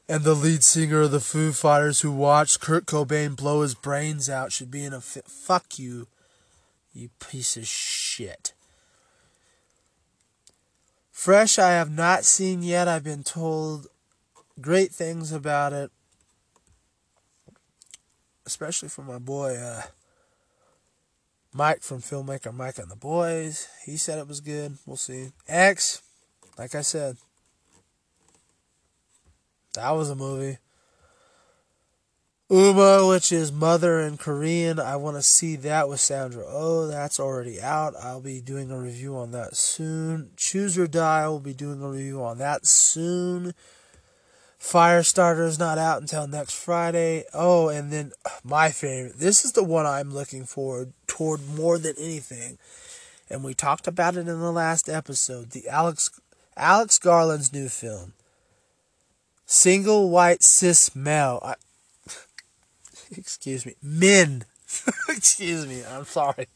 and 0.09 0.25
the 0.25 0.35
lead 0.35 0.65
singer 0.65 1.03
of 1.03 1.13
the 1.13 1.21
Foo 1.21 1.53
Fighters 1.53 2.01
who 2.01 2.11
watched 2.11 2.61
Kurt 2.61 2.87
Cobain 2.87 3.37
blow 3.37 3.63
his 3.63 3.77
brains 3.77 4.29
out 4.29 4.51
should 4.51 4.73
be 4.73 4.85
in 4.85 4.95
a 4.95 5.01
fit. 5.01 5.29
Fuck 5.29 5.79
you, 5.79 6.09
you 6.93 7.11
piece 7.21 7.57
of 7.57 7.69
shit. 7.69 8.53
Fresh, 11.17 11.59
I 11.59 11.71
have 11.71 11.91
not 11.91 12.27
seen 12.27 12.63
yet. 12.63 12.89
I've 12.89 13.03
been 13.03 13.25
told 13.25 13.87
great 14.61 14.93
things 14.93 15.33
about 15.33 15.73
it, 15.73 15.91
especially 18.45 18.91
from 18.91 19.07
my 19.07 19.19
boy 19.19 19.57
uh, 19.57 19.81
Mike 21.55 21.81
from 21.81 22.03
filmmaker 22.03 22.53
Mike 22.53 22.77
and 22.77 22.91
the 22.91 22.97
Boys. 22.97 23.67
He 23.87 23.97
said 23.97 24.19
it 24.19 24.29
was 24.29 24.41
good. 24.41 24.77
We'll 24.85 24.99
see. 24.99 25.31
X, 25.49 26.03
like 26.59 26.75
I 26.75 26.83
said, 26.83 27.17
that 29.73 29.91
was 29.93 30.11
a 30.11 30.15
movie. 30.15 30.59
Umma, 32.49 33.09
which 33.09 33.33
is 33.33 33.51
mother 33.51 33.99
in 33.99 34.17
Korean. 34.17 34.79
I 34.79 34.95
want 34.95 35.17
to 35.17 35.23
see 35.23 35.57
that 35.57 35.89
with 35.89 35.99
Sandra 35.99 36.45
Oh, 36.47 36.87
that's 36.87 37.19
already 37.19 37.61
out. 37.61 37.95
I'll 38.01 38.21
be 38.21 38.41
doing 38.41 38.71
a 38.71 38.79
review 38.79 39.17
on 39.17 39.33
that 39.33 39.57
soon. 39.57 40.31
Choose 40.37 40.79
or 40.79 40.87
Die, 40.87 41.23
I 41.25 41.27
will 41.27 41.41
be 41.41 41.55
doing 41.55 41.83
a 41.83 41.91
review 41.91 42.23
on 42.23 42.39
that 42.39 42.65
soon. 42.65 43.53
Firestarter 44.61 45.45
is 45.45 45.59
not 45.59 45.77
out 45.77 46.01
until 46.01 46.29
next 46.29 46.55
Friday. 46.55 47.25
Oh, 47.35 47.69
and 47.69 47.93
then 47.93 48.13
my 48.45 48.71
favorite. 48.71 49.19
This 49.19 49.45
is 49.45 49.53
the 49.53 49.65
one 49.65 49.85
I'm 49.85 50.15
looking 50.15 50.45
forward 50.45 50.93
toward 51.09 51.49
more 51.49 51.79
than 51.79 51.95
anything. 51.99 52.59
And 53.29 53.43
we 53.43 53.55
talked 53.55 53.89
about 53.89 54.15
it 54.15 54.29
in 54.29 54.41
the 54.41 54.53
last 54.53 54.89
episode. 54.89 55.51
The 55.51 55.69
Alex 55.69 56.11
Alex 56.57 57.01
Garland's 57.01 57.53
new 57.53 57.69
film. 57.69 58.13
Single 59.47 60.11
white 60.11 60.45
cis 60.45 60.95
male. 60.95 61.41
I, 61.45 61.55
excuse 63.17 63.67
me. 63.67 63.75
Men. 63.83 64.45
excuse 65.09 65.67
me. 65.67 65.83
I'm 65.85 66.05
sorry. 66.05 66.49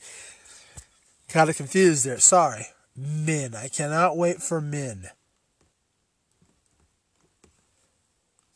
Kind 1.29 1.51
of 1.51 1.57
confused 1.57 2.05
there. 2.05 2.19
Sorry. 2.19 2.67
Men. 2.97 3.55
I 3.55 3.69
cannot 3.69 4.17
wait 4.17 4.43
for 4.43 4.61
men. 4.61 5.11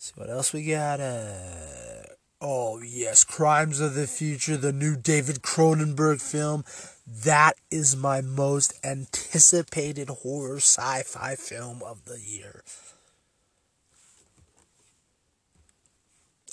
see 0.05 0.13
what 0.17 0.29
else 0.29 0.53
we 0.53 0.65
got. 0.65 1.01
Uh, 1.01 2.05
oh 2.41 2.81
yes, 2.83 3.25
Crimes 3.25 3.81
of 3.81 3.95
the 3.95 4.07
Future, 4.07 4.59
the 4.59 4.73
new 4.73 4.97
David 4.97 5.37
Cronenberg 5.37 6.21
film. 6.21 6.65
That 7.07 7.55
is 7.71 7.97
my 7.97 8.21
most 8.21 8.75
anticipated 8.85 10.09
horror 10.09 10.57
sci-fi 10.57 11.37
film 11.37 11.83
of 11.83 12.05
the 12.05 12.21
year. 12.21 12.63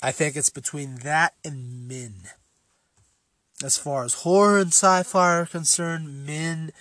I 0.02 0.10
think 0.10 0.36
it's 0.36 0.50
between 0.50 0.96
that 0.96 1.34
and 1.44 1.86
Men. 1.86 2.14
As 3.62 3.78
far 3.78 4.04
as 4.04 4.14
horror 4.14 4.58
and 4.58 4.68
sci-fi 4.72 5.36
are 5.36 5.46
concerned, 5.46 6.26
Men. 6.26 6.72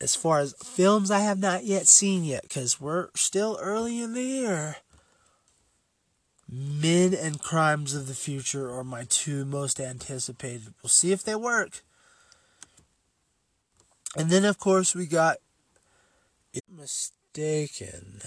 As 0.00 0.14
far 0.14 0.38
as 0.38 0.54
films 0.62 1.10
I 1.10 1.20
have 1.20 1.40
not 1.40 1.64
yet 1.64 1.88
seen 1.88 2.24
yet, 2.24 2.42
because 2.42 2.80
we're 2.80 3.08
still 3.14 3.58
early 3.60 4.00
in 4.00 4.14
the 4.14 4.22
year. 4.22 4.76
Men 6.48 7.14
and 7.14 7.40
Crimes 7.40 7.94
of 7.94 8.06
the 8.08 8.14
Future 8.14 8.70
are 8.70 8.84
my 8.84 9.04
two 9.08 9.44
most 9.44 9.80
anticipated. 9.80 10.74
We'll 10.82 10.90
see 10.90 11.10
if 11.10 11.24
they 11.24 11.34
work. 11.34 11.82
And 14.16 14.28
then, 14.28 14.44
of 14.44 14.58
course, 14.58 14.94
we 14.94 15.06
got 15.06 15.38
Mistaken. 16.68 18.20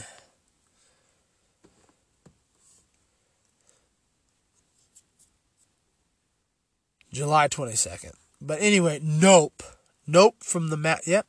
July 7.15 7.47
22nd. 7.47 8.11
But 8.41 8.61
anyway, 8.61 8.99
Nope. 9.01 9.63
Nope 10.05 10.35
from 10.43 10.69
the 10.69 10.75
mat. 10.75 11.07
Yep. 11.07 11.25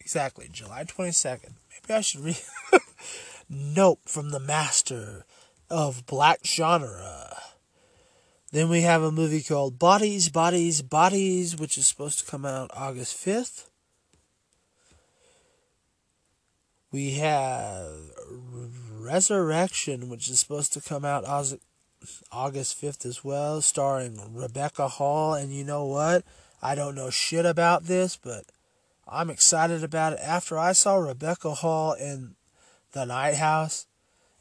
Exactly. 0.00 0.48
July 0.50 0.84
22nd. 0.84 1.52
Maybe 1.70 1.94
I 1.94 2.00
should 2.00 2.22
read. 2.22 2.40
nope 3.50 4.00
from 4.06 4.30
the 4.30 4.40
master 4.40 5.26
of 5.68 6.06
black 6.06 6.46
genre. 6.46 7.36
Then 8.52 8.70
we 8.70 8.82
have 8.82 9.02
a 9.02 9.12
movie 9.12 9.42
called 9.42 9.78
Bodies, 9.78 10.30
Bodies, 10.30 10.80
Bodies, 10.80 11.56
which 11.56 11.76
is 11.76 11.86
supposed 11.86 12.20
to 12.20 12.30
come 12.30 12.46
out 12.46 12.70
August 12.72 13.22
5th. 13.22 13.68
We 16.90 17.16
have 17.16 18.12
Resurrection, 18.90 20.08
which 20.08 20.30
is 20.30 20.40
supposed 20.40 20.72
to 20.72 20.80
come 20.80 21.04
out 21.04 21.26
August 22.32 22.80
5th 22.80 23.04
as 23.06 23.24
well, 23.24 23.60
starring 23.60 24.18
Rebecca 24.34 24.88
Hall. 24.88 25.34
And 25.34 25.52
you 25.52 25.64
know 25.64 25.84
what? 25.84 26.24
I 26.62 26.74
don't 26.74 26.94
know 26.94 27.10
shit 27.10 27.46
about 27.46 27.84
this, 27.84 28.16
but 28.16 28.44
I'm 29.06 29.30
excited 29.30 29.84
about 29.84 30.14
it. 30.14 30.20
After 30.20 30.58
I 30.58 30.72
saw 30.72 30.96
Rebecca 30.96 31.54
Hall 31.54 31.92
in 31.92 32.34
The 32.92 33.04
Night 33.04 33.36
House, 33.36 33.86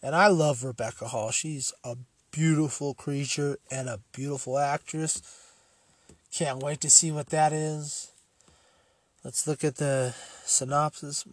and 0.02 0.16
I 0.16 0.28
love 0.28 0.64
Rebecca 0.64 1.08
Hall, 1.08 1.32
she's 1.32 1.74
a 1.84 1.98
beautiful 2.32 2.94
creature 2.94 3.58
and 3.72 3.88
a 3.88 4.02
beautiful 4.12 4.58
actress. 4.58 5.22
Can't 6.32 6.62
wait 6.62 6.82
to 6.82 6.90
see 6.90 7.12
what 7.12 7.30
that 7.30 7.54
is. 7.54 8.12
Let's 9.24 9.48
look 9.48 9.64
at 9.64 9.78
the 9.78 10.14
synopsis. 10.44 11.26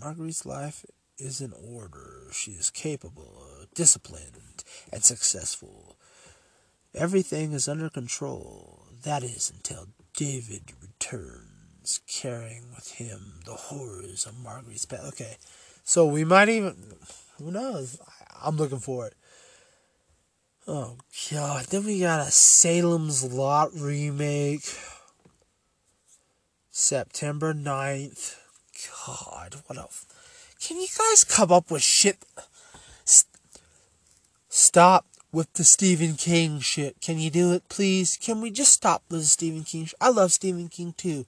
Marguerite's 0.00 0.46
life 0.46 0.84
is 1.18 1.40
in 1.40 1.52
order. 1.52 2.28
She 2.32 2.52
is 2.52 2.70
capable, 2.70 3.44
disciplined, 3.74 4.38
and 4.92 5.02
successful. 5.02 5.96
Everything 6.94 7.52
is 7.52 7.68
under 7.68 7.88
control. 7.88 8.84
That 9.04 9.22
is 9.22 9.50
until 9.54 9.88
David 10.16 10.72
returns, 10.82 12.00
carrying 12.06 12.70
with 12.74 12.92
him 12.92 13.40
the 13.44 13.52
horrors 13.52 14.26
of 14.26 14.34
Marguerite's 14.42 14.84
past. 14.84 15.04
Okay, 15.08 15.36
so 15.84 16.04
we 16.06 16.24
might 16.24 16.48
even. 16.48 16.96
Who 17.38 17.50
knows? 17.50 17.98
I'm 18.42 18.56
looking 18.56 18.80
for 18.80 19.06
it. 19.06 19.14
Oh, 20.66 20.98
God. 21.32 21.66
Then 21.66 21.84
we 21.84 22.00
got 22.00 22.20
a 22.20 22.30
Salem's 22.30 23.24
Lot 23.24 23.70
remake. 23.74 24.62
September 26.70 27.54
9th. 27.54 28.36
God, 29.06 29.56
what 29.66 29.78
a. 29.78 29.86
Can 30.60 30.78
you 30.78 30.86
guys 30.96 31.24
come 31.24 31.50
up 31.50 31.70
with 31.70 31.82
shit? 31.82 32.18
Stop 34.52 35.06
with 35.30 35.52
the 35.52 35.62
Stephen 35.62 36.14
King 36.14 36.58
shit. 36.58 37.00
Can 37.00 37.20
you 37.20 37.30
do 37.30 37.52
it, 37.52 37.68
please? 37.68 38.18
Can 38.20 38.40
we 38.40 38.50
just 38.50 38.72
stop 38.72 39.04
with 39.08 39.20
the 39.20 39.26
Stephen 39.26 39.62
King 39.62 39.84
shit? 39.84 39.94
I 40.00 40.10
love 40.10 40.32
Stephen 40.32 40.68
King 40.68 40.92
too. 40.96 41.24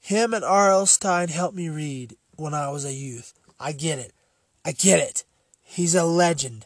Him 0.00 0.32
and 0.32 0.42
R.L. 0.42 0.86
Stine 0.86 1.28
helped 1.28 1.54
me 1.54 1.68
read 1.68 2.16
when 2.36 2.54
I 2.54 2.70
was 2.70 2.86
a 2.86 2.94
youth. 2.94 3.34
I 3.60 3.72
get 3.72 3.98
it. 3.98 4.12
I 4.64 4.72
get 4.72 5.00
it. 5.00 5.24
He's 5.62 5.94
a 5.94 6.04
legend. 6.04 6.64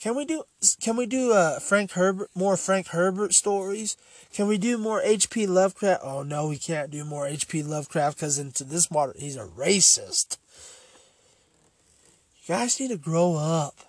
Can 0.00 0.14
we 0.14 0.24
do 0.24 0.44
can 0.80 0.96
we 0.96 1.06
do 1.06 1.32
uh 1.32 1.58
Frank 1.58 1.90
Herbert 1.92 2.30
more 2.32 2.56
Frank 2.56 2.88
Herbert 2.88 3.34
stories? 3.34 3.96
Can 4.32 4.46
we 4.46 4.56
do 4.56 4.78
more 4.78 5.02
H.P. 5.02 5.48
Lovecraft? 5.48 6.02
Oh 6.04 6.22
no, 6.22 6.46
we 6.46 6.58
can't 6.58 6.92
do 6.92 7.04
more 7.04 7.26
H.P. 7.26 7.64
Lovecraft 7.64 8.18
because 8.18 8.38
into 8.38 8.62
this 8.62 8.88
modern 8.88 9.16
he's 9.18 9.36
a 9.36 9.46
racist. 9.46 10.38
You 12.46 12.54
guys 12.54 12.78
need 12.78 12.90
to 12.90 12.96
grow 12.96 13.34
up. 13.34 13.87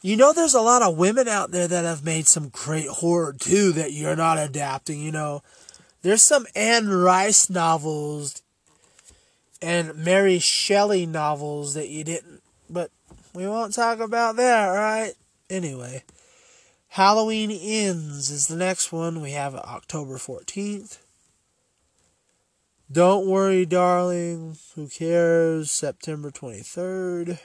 You 0.00 0.16
know, 0.16 0.32
there's 0.32 0.54
a 0.54 0.60
lot 0.60 0.82
of 0.82 0.96
women 0.96 1.26
out 1.26 1.50
there 1.50 1.66
that 1.66 1.84
have 1.84 2.04
made 2.04 2.28
some 2.28 2.50
great 2.50 2.88
horror 2.88 3.32
too 3.32 3.72
that 3.72 3.92
you're 3.92 4.16
not 4.16 4.38
adapting. 4.38 5.00
You 5.00 5.10
know, 5.10 5.42
there's 6.02 6.22
some 6.22 6.46
Anne 6.54 6.88
Rice 6.88 7.50
novels 7.50 8.42
and 9.60 9.96
Mary 9.96 10.38
Shelley 10.38 11.04
novels 11.04 11.74
that 11.74 11.88
you 11.88 12.04
didn't, 12.04 12.42
but 12.70 12.90
we 13.34 13.48
won't 13.48 13.74
talk 13.74 13.98
about 13.98 14.36
that, 14.36 14.68
right? 14.68 15.14
Anyway, 15.50 16.04
Halloween 16.88 17.50
Ends 17.50 18.30
is 18.30 18.46
the 18.46 18.56
next 18.56 18.92
one. 18.92 19.20
We 19.20 19.32
have 19.32 19.54
October 19.54 20.16
14th. 20.16 20.98
Don't 22.90 23.26
worry, 23.26 23.66
darling. 23.66 24.56
Who 24.74 24.88
cares? 24.88 25.70
September 25.70 26.30
23rd. 26.30 27.38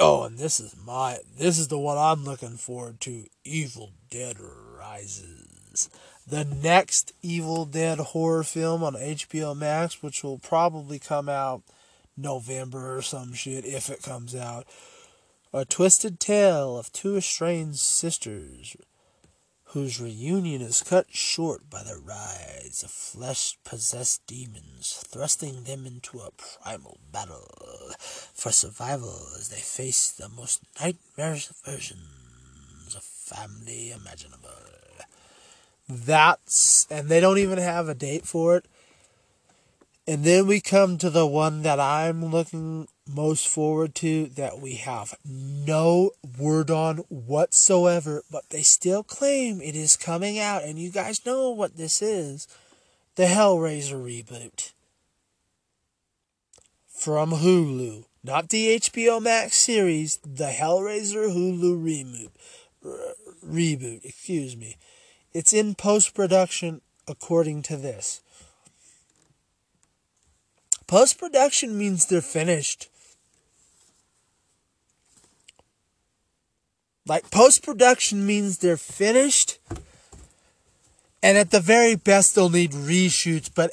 Oh, 0.00 0.24
and 0.24 0.38
this 0.38 0.58
is 0.58 0.74
my 0.84 1.18
this 1.38 1.58
is 1.58 1.68
the 1.68 1.78
one 1.78 1.98
I'm 1.98 2.24
looking 2.24 2.56
forward 2.56 3.00
to. 3.02 3.26
Evil 3.44 3.92
Dead 4.10 4.36
Rises. 4.40 5.88
The 6.26 6.44
next 6.44 7.12
Evil 7.22 7.64
Dead 7.64 7.98
horror 7.98 8.42
film 8.42 8.82
on 8.82 8.94
HBO 8.94 9.56
Max, 9.56 10.02
which 10.02 10.24
will 10.24 10.38
probably 10.38 10.98
come 10.98 11.28
out 11.28 11.62
November 12.16 12.96
or 12.96 13.02
some 13.02 13.32
shit 13.32 13.64
if 13.64 13.88
it 13.88 14.02
comes 14.02 14.34
out. 14.34 14.66
A 15.52 15.64
twisted 15.64 16.18
tale 16.18 16.76
of 16.76 16.92
two 16.92 17.16
estranged 17.16 17.78
sisters 17.78 18.76
whose 19.72 20.00
reunion 20.00 20.62
is 20.62 20.82
cut 20.82 21.06
short 21.10 21.68
by 21.68 21.82
the 21.82 22.00
rise 22.02 22.82
of 22.82 22.90
flesh 22.90 23.58
possessed 23.64 24.26
demons, 24.26 25.04
thrusting 25.06 25.64
them 25.64 25.86
into 25.86 26.20
a 26.20 26.30
primal 26.30 26.98
battle 27.12 27.46
for 27.98 28.50
survival 28.50 29.28
as 29.38 29.50
they 29.50 29.56
face 29.56 30.10
the 30.10 30.28
most 30.28 30.62
nightmarish 30.80 31.48
versions 31.66 32.94
of 32.96 33.02
family 33.02 33.90
imaginable. 33.90 34.48
That's, 35.86 36.86
and 36.90 37.08
they 37.08 37.20
don't 37.20 37.38
even 37.38 37.58
have 37.58 37.88
a 37.88 37.94
date 37.94 38.26
for 38.26 38.56
it. 38.56 38.66
And 40.06 40.24
then 40.24 40.46
we 40.46 40.60
come 40.60 40.96
to 40.98 41.10
the 41.10 41.26
one 41.26 41.60
that 41.62 41.78
I'm 41.78 42.24
looking 42.24 42.88
most 43.08 43.48
forward 43.48 43.94
to 43.96 44.26
that 44.26 44.60
we 44.60 44.74
have 44.74 45.14
no 45.24 46.10
word 46.38 46.70
on 46.70 46.98
whatsoever, 47.08 48.22
but 48.30 48.50
they 48.50 48.62
still 48.62 49.02
claim 49.02 49.60
it 49.60 49.74
is 49.74 49.96
coming 49.96 50.38
out, 50.38 50.62
and 50.62 50.78
you 50.78 50.90
guys 50.90 51.24
know 51.24 51.50
what 51.50 51.76
this 51.76 52.02
is 52.02 52.46
the 53.14 53.24
Hellraiser 53.24 54.00
reboot 54.00 54.72
from 56.86 57.30
Hulu. 57.30 58.04
Not 58.22 58.50
the 58.50 58.76
HBO 58.78 59.22
Max 59.22 59.56
series, 59.56 60.18
the 60.18 60.50
Hellraiser 60.50 61.32
Hulu 61.34 61.82
reboot. 61.82 62.30
Reboot, 63.44 64.04
excuse 64.04 64.56
me. 64.56 64.76
It's 65.32 65.52
in 65.52 65.74
post 65.74 66.14
production 66.14 66.80
according 67.06 67.62
to 67.62 67.76
this. 67.76 68.20
Post 70.86 71.18
production 71.18 71.76
means 71.76 72.06
they're 72.06 72.20
finished. 72.20 72.87
Like 77.08 77.30
post 77.30 77.64
production 77.64 78.26
means 78.26 78.58
they're 78.58 78.76
finished. 78.76 79.58
And 81.22 81.38
at 81.38 81.50
the 81.50 81.60
very 81.60 81.96
best 81.96 82.34
they'll 82.34 82.50
need 82.50 82.72
reshoots, 82.72 83.50
but 83.52 83.72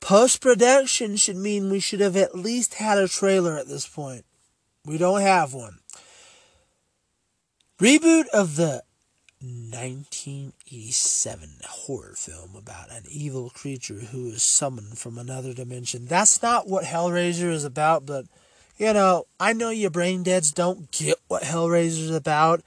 post 0.00 0.42
production 0.42 1.16
should 1.16 1.36
mean 1.36 1.70
we 1.70 1.80
should 1.80 2.00
have 2.00 2.16
at 2.16 2.34
least 2.34 2.74
had 2.74 2.98
a 2.98 3.08
trailer 3.08 3.56
at 3.56 3.68
this 3.68 3.86
point. 3.86 4.26
We 4.84 4.98
don't 4.98 5.22
have 5.22 5.54
one. 5.54 5.78
Reboot 7.80 8.26
of 8.34 8.56
the 8.56 8.82
1987 9.40 11.48
horror 11.64 12.14
film 12.16 12.56
about 12.56 12.90
an 12.90 13.04
evil 13.08 13.50
creature 13.50 13.94
who 13.94 14.26
is 14.26 14.42
summoned 14.42 14.98
from 14.98 15.16
another 15.16 15.54
dimension. 15.54 16.06
That's 16.06 16.42
not 16.42 16.66
what 16.66 16.82
Hellraiser 16.84 17.52
is 17.52 17.64
about, 17.64 18.04
but 18.04 18.26
you 18.78 18.92
know, 18.92 19.26
I 19.40 19.52
know 19.52 19.70
you 19.70 19.90
brain 19.90 20.22
deads 20.22 20.52
don't 20.52 20.90
get 20.92 21.18
what 21.26 21.42
Hellraiser's 21.42 22.10
about. 22.10 22.62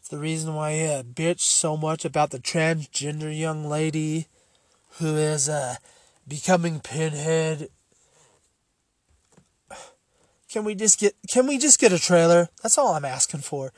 It's 0.00 0.08
the 0.08 0.18
reason 0.18 0.54
why 0.54 0.72
you 0.72 1.02
bitch 1.02 1.40
so 1.40 1.76
much 1.76 2.04
about 2.04 2.30
the 2.30 2.38
transgender 2.38 3.36
young 3.36 3.64
lady 3.64 4.26
who 4.98 5.16
is 5.16 5.48
uh, 5.48 5.76
becoming 6.26 6.80
Pinhead. 6.80 7.68
Can 10.50 10.64
we 10.64 10.74
just 10.74 11.00
get 11.00 11.14
can 11.28 11.46
we 11.46 11.58
just 11.58 11.80
get 11.80 11.92
a 11.92 11.98
trailer? 11.98 12.48
That's 12.62 12.78
all 12.78 12.94
I'm 12.94 13.04
asking 13.04 13.40
for. 13.40 13.72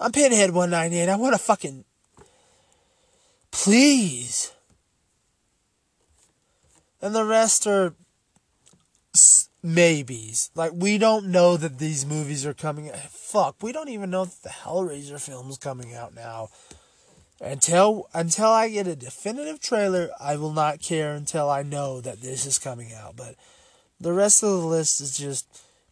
I'm 0.00 0.12
Pinhead 0.12 0.50
198. 0.50 1.08
I 1.08 1.16
want 1.16 1.34
to 1.34 1.38
fucking 1.38 1.84
please. 3.50 4.52
And 7.00 7.14
the 7.14 7.24
rest 7.24 7.66
are 7.66 7.94
maybes. 9.64 10.50
Like 10.54 10.72
we 10.74 10.98
don't 10.98 11.26
know 11.26 11.56
that 11.56 11.78
these 11.78 12.04
movies 12.06 12.44
are 12.46 12.54
coming. 12.54 12.92
Fuck, 13.08 13.56
we 13.62 13.72
don't 13.72 13.88
even 13.88 14.10
know 14.10 14.26
that 14.26 14.42
the 14.42 14.50
Hellraiser 14.50 15.20
film's 15.20 15.58
coming 15.58 15.94
out 15.94 16.14
now. 16.14 16.50
Until 17.40 18.08
until 18.14 18.46
I 18.46 18.68
get 18.68 18.86
a 18.86 18.94
definitive 18.94 19.60
trailer, 19.60 20.10
I 20.20 20.36
will 20.36 20.52
not 20.52 20.80
care 20.80 21.14
until 21.14 21.50
I 21.50 21.62
know 21.62 22.00
that 22.00 22.20
this 22.20 22.46
is 22.46 22.58
coming 22.58 22.92
out. 22.92 23.16
But 23.16 23.34
the 23.98 24.12
rest 24.12 24.44
of 24.44 24.50
the 24.50 24.66
list 24.66 25.00
is 25.00 25.16
just 25.16 25.46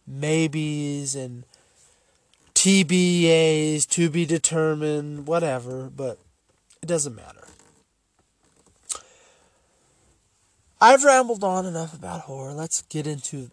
maybes 0.07 1.15
and 1.15 1.43
TBAs 2.53 3.89
to 3.89 4.09
be 4.09 4.25
determined, 4.25 5.27
whatever, 5.27 5.89
but 5.93 6.19
it 6.81 6.85
doesn't 6.85 7.15
matter. 7.15 7.45
I've 10.79 11.03
rambled 11.03 11.43
on 11.43 11.65
enough 11.65 11.93
about 11.93 12.21
horror. 12.21 12.53
Let's 12.53 12.81
get 12.83 13.07
into 13.07 13.51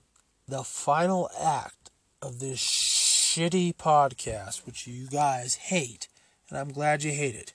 the 0.50 0.64
final 0.64 1.30
act 1.40 1.90
of 2.20 2.40
this 2.40 2.58
shitty 2.60 3.74
podcast, 3.76 4.66
which 4.66 4.86
you 4.86 5.06
guys 5.06 5.54
hate, 5.54 6.08
and 6.48 6.58
I'm 6.58 6.72
glad 6.72 7.02
you 7.02 7.12
hate 7.12 7.36
it. 7.36 7.52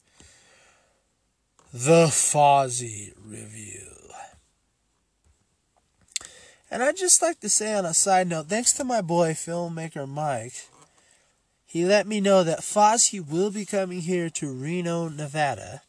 The 1.73 2.07
Fozzy 2.07 3.13
Review. 3.23 3.91
And 6.71 6.81
I'd 6.81 6.97
just 6.97 7.21
like 7.21 7.39
to 7.41 7.49
say 7.49 7.73
on 7.73 7.85
a 7.85 7.93
side 7.93 8.27
note, 8.27 8.47
thanks 8.47 8.73
to 8.73 8.83
my 8.83 9.01
boy 9.01 9.31
filmmaker 9.31 10.07
Mike, 10.07 10.67
he 11.65 11.85
let 11.85 12.07
me 12.07 12.21
know 12.21 12.43
that 12.43 12.61
Fozzy 12.61 13.19
will 13.19 13.51
be 13.51 13.65
coming 13.65 14.01
here 14.01 14.29
to 14.29 14.51
Reno, 14.51 15.09
Nevada. 15.09 15.81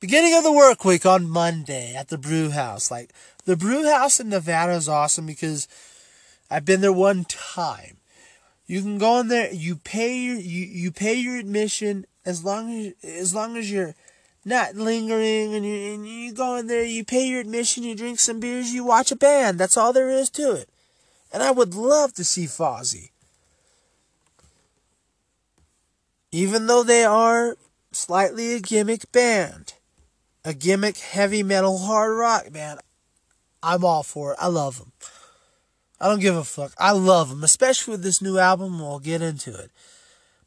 Beginning 0.00 0.34
of 0.34 0.44
the 0.44 0.52
work 0.52 0.82
week 0.82 1.04
on 1.04 1.28
Monday 1.28 1.94
at 1.94 2.08
the 2.08 2.16
brew 2.16 2.48
house. 2.48 2.90
Like, 2.90 3.12
the 3.44 3.54
brew 3.54 3.84
house 3.84 4.18
in 4.18 4.30
Nevada 4.30 4.72
is 4.72 4.88
awesome 4.88 5.26
because 5.26 5.68
I've 6.50 6.64
been 6.64 6.80
there 6.80 6.90
one 6.90 7.24
time. 7.24 7.98
You 8.66 8.80
can 8.80 8.96
go 8.96 9.20
in 9.20 9.28
there, 9.28 9.52
you 9.52 9.76
pay 9.76 10.16
your 10.16 10.36
you, 10.36 10.64
you 10.64 10.90
pay 10.90 11.14
your 11.14 11.36
admission 11.36 12.06
as 12.24 12.44
long 12.44 12.72
as 12.72 12.94
as 13.04 13.34
long 13.34 13.58
as 13.58 13.70
you're 13.70 13.94
not 14.42 14.74
lingering 14.74 15.54
and 15.54 15.66
you, 15.66 15.94
and 15.94 16.08
you 16.08 16.32
go 16.32 16.56
in 16.56 16.66
there, 16.66 16.84
you 16.84 17.04
pay 17.04 17.26
your 17.26 17.40
admission, 17.40 17.82
you 17.82 17.94
drink 17.94 18.20
some 18.20 18.40
beers, 18.40 18.72
you 18.72 18.84
watch 18.84 19.12
a 19.12 19.16
band. 19.16 19.58
That's 19.58 19.76
all 19.76 19.92
there 19.92 20.08
is 20.08 20.30
to 20.30 20.52
it. 20.52 20.70
And 21.30 21.42
I 21.42 21.50
would 21.50 21.74
love 21.74 22.14
to 22.14 22.24
see 22.24 22.46
Fozzy. 22.46 23.10
Even 26.32 26.68
though 26.68 26.84
they 26.84 27.04
are 27.04 27.56
slightly 27.92 28.54
a 28.54 28.60
gimmick 28.60 29.12
band, 29.12 29.74
a 30.44 30.54
gimmick 30.54 30.98
heavy 30.98 31.42
metal 31.42 31.78
hard 31.78 32.16
rock 32.16 32.52
band, 32.52 32.80
I'm 33.62 33.84
all 33.84 34.02
for 34.02 34.32
it. 34.32 34.38
I 34.40 34.48
love 34.48 34.78
them. 34.78 34.92
I 36.00 36.08
don't 36.08 36.20
give 36.20 36.36
a 36.36 36.44
fuck. 36.44 36.72
I 36.78 36.92
love 36.92 37.28
them, 37.28 37.44
especially 37.44 37.92
with 37.92 38.02
this 38.02 38.22
new 38.22 38.38
album. 38.38 38.80
We'll 38.80 39.00
get 39.00 39.20
into 39.20 39.54
it. 39.54 39.70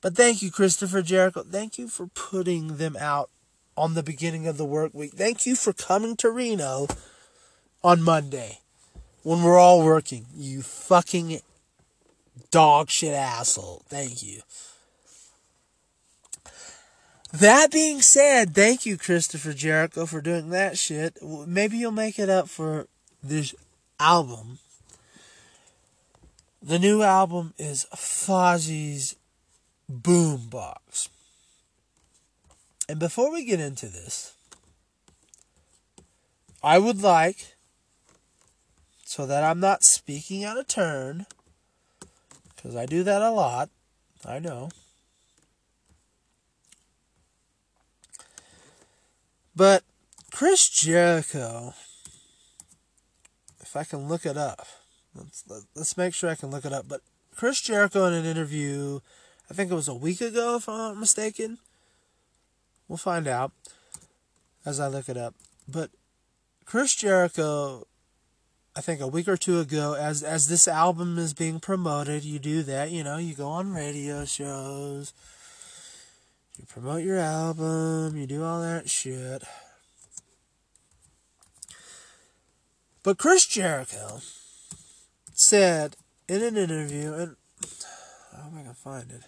But 0.01 0.15
thank 0.15 0.41
you, 0.41 0.51
Christopher 0.51 1.01
Jericho. 1.01 1.43
Thank 1.43 1.77
you 1.77 1.87
for 1.87 2.07
putting 2.07 2.77
them 2.77 2.97
out 2.99 3.29
on 3.77 3.93
the 3.93 4.03
beginning 4.03 4.47
of 4.47 4.57
the 4.57 4.65
work 4.65 4.93
week. 4.93 5.13
Thank 5.13 5.45
you 5.45 5.55
for 5.55 5.73
coming 5.73 6.15
to 6.17 6.29
Reno 6.29 6.87
on 7.83 8.01
Monday 8.01 8.59
when 9.21 9.43
we're 9.43 9.59
all 9.59 9.83
working. 9.83 10.25
You 10.35 10.61
fucking 10.61 11.39
dog 12.51 12.89
shit 12.89 13.13
asshole. 13.13 13.83
Thank 13.87 14.23
you. 14.23 14.41
That 17.33 17.71
being 17.71 18.03
said, 18.03 18.53
thank 18.53 18.85
you, 18.85 18.95
Christopher 18.95 19.53
Jericho, 19.53 20.05
for 20.05 20.21
doing 20.21 20.51
that 20.51 20.77
shit. 20.77 21.17
Maybe 21.21 21.77
you'll 21.77 21.91
make 21.91 22.19
it 22.19 22.29
up 22.29 22.47
for 22.47 22.87
this 23.23 23.55
album. 23.99 24.59
The 26.61 26.77
new 26.77 27.01
album 27.01 27.55
is 27.57 27.87
Fozzy's 27.95 29.15
Boombox. 29.91 31.09
And 32.87 32.99
before 32.99 33.31
we 33.31 33.43
get 33.43 33.59
into 33.59 33.87
this, 33.87 34.35
I 36.61 36.77
would 36.77 37.01
like, 37.01 37.55
so 39.03 39.25
that 39.25 39.43
I'm 39.43 39.59
not 39.59 39.83
speaking 39.83 40.43
out 40.43 40.59
of 40.59 40.67
turn, 40.67 41.25
because 42.55 42.75
I 42.75 42.85
do 42.85 43.01
that 43.03 43.23
a 43.23 43.31
lot, 43.31 43.69
I 44.23 44.37
know. 44.37 44.69
But 49.55 49.83
Chris 50.31 50.67
Jericho, 50.67 51.73
if 53.61 53.75
I 53.75 53.83
can 53.83 54.07
look 54.07 54.25
it 54.25 54.37
up, 54.37 54.65
let's, 55.15 55.43
let's 55.75 55.97
make 55.97 56.13
sure 56.13 56.29
I 56.29 56.35
can 56.35 56.49
look 56.49 56.65
it 56.65 56.73
up. 56.73 56.87
But 56.87 57.01
Chris 57.35 57.61
Jericho 57.61 58.05
in 58.05 58.13
an 58.13 58.25
interview, 58.25 58.99
I 59.49 59.53
think 59.53 59.71
it 59.71 59.75
was 59.75 59.87
a 59.87 59.93
week 59.93 60.21
ago, 60.21 60.55
if 60.55 60.67
I'm 60.67 60.77
not 60.77 60.97
mistaken. 60.97 61.59
We'll 62.87 62.97
find 62.97 63.27
out 63.27 63.51
as 64.65 64.79
I 64.79 64.87
look 64.87 65.07
it 65.07 65.17
up. 65.17 65.35
But 65.67 65.91
Chris 66.65 66.95
Jericho, 66.95 67.85
I 68.75 68.81
think 68.81 69.01
a 69.01 69.07
week 69.07 69.27
or 69.27 69.37
two 69.37 69.59
ago, 69.59 69.93
as 69.93 70.23
as 70.23 70.47
this 70.47 70.67
album 70.67 71.17
is 71.17 71.33
being 71.33 71.59
promoted, 71.59 72.23
you 72.23 72.39
do 72.39 72.63
that. 72.63 72.91
You 72.91 73.03
know, 73.03 73.17
you 73.17 73.35
go 73.35 73.47
on 73.47 73.71
radio 73.71 74.25
shows 74.25 75.13
you 76.57 76.65
promote 76.67 77.03
your 77.03 77.17
album, 77.17 78.15
you 78.15 78.27
do 78.27 78.43
all 78.43 78.61
that 78.61 78.89
shit. 78.89 79.43
But 83.01 83.17
Chris 83.17 83.45
Jericho 83.45 84.21
said 85.33 85.97
in 86.27 86.41
an 86.41 86.55
interview, 86.55 87.13
and 87.13 87.35
I'm 88.33 88.57
I 88.57 88.63
can 88.63 88.73
find 88.73 89.11
it. 89.11 89.23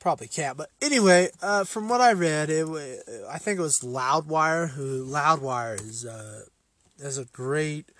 Probably 0.00 0.28
can't, 0.28 0.56
but 0.56 0.70
anyway, 0.80 1.30
uh, 1.42 1.64
from 1.64 1.88
what 1.88 2.00
I 2.00 2.12
read, 2.12 2.48
it 2.48 2.66
I 3.28 3.38
think 3.38 3.58
it 3.58 3.62
was 3.62 3.80
Loudwire 3.80 4.70
who 4.70 5.04
Loudwire 5.04 5.80
is 5.80 6.06
uh, 6.06 6.42
is 6.98 7.18
a 7.18 7.24
great 7.24 7.90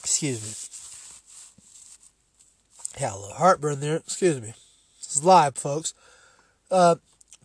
excuse 0.00 0.42
me 0.42 0.71
yeah, 3.00 3.14
a 3.14 3.16
little 3.16 3.34
heartburn 3.34 3.80
there. 3.80 3.96
Excuse 3.96 4.40
me. 4.40 4.54
This 4.98 5.16
is 5.16 5.24
live, 5.24 5.56
folks. 5.56 5.94
Uh, 6.70 6.96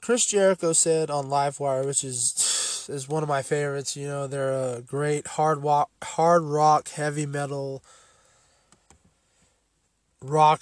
Chris 0.01 0.25
Jericho 0.25 0.73
said 0.73 1.09
on 1.09 1.27
Livewire, 1.27 1.85
which 1.85 2.03
is 2.03 2.85
is 2.89 3.07
one 3.07 3.23
of 3.23 3.29
my 3.29 3.41
favorites. 3.41 3.95
You 3.95 4.07
know, 4.07 4.27
they're 4.27 4.51
a 4.51 4.81
great 4.81 5.27
hard 5.27 5.63
rock, 5.63 5.89
hard 6.03 6.43
rock, 6.43 6.89
heavy 6.89 7.25
metal, 7.25 7.83
rock 10.21 10.61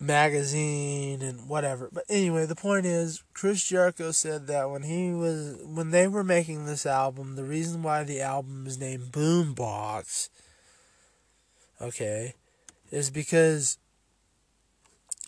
magazine 0.00 1.22
and 1.22 1.48
whatever. 1.48 1.88
But 1.92 2.04
anyway, 2.08 2.46
the 2.46 2.54
point 2.54 2.86
is, 2.86 3.22
Chris 3.32 3.64
Jericho 3.64 4.10
said 4.10 4.46
that 4.46 4.70
when 4.70 4.82
he 4.82 5.12
was 5.12 5.58
when 5.64 5.90
they 5.90 6.08
were 6.08 6.24
making 6.24 6.66
this 6.66 6.86
album, 6.86 7.36
the 7.36 7.44
reason 7.44 7.82
why 7.82 8.04
the 8.04 8.20
album 8.20 8.66
is 8.66 8.78
named 8.78 9.12
Boombox, 9.12 10.28
okay, 11.80 12.34
is 12.90 13.10
because 13.10 13.78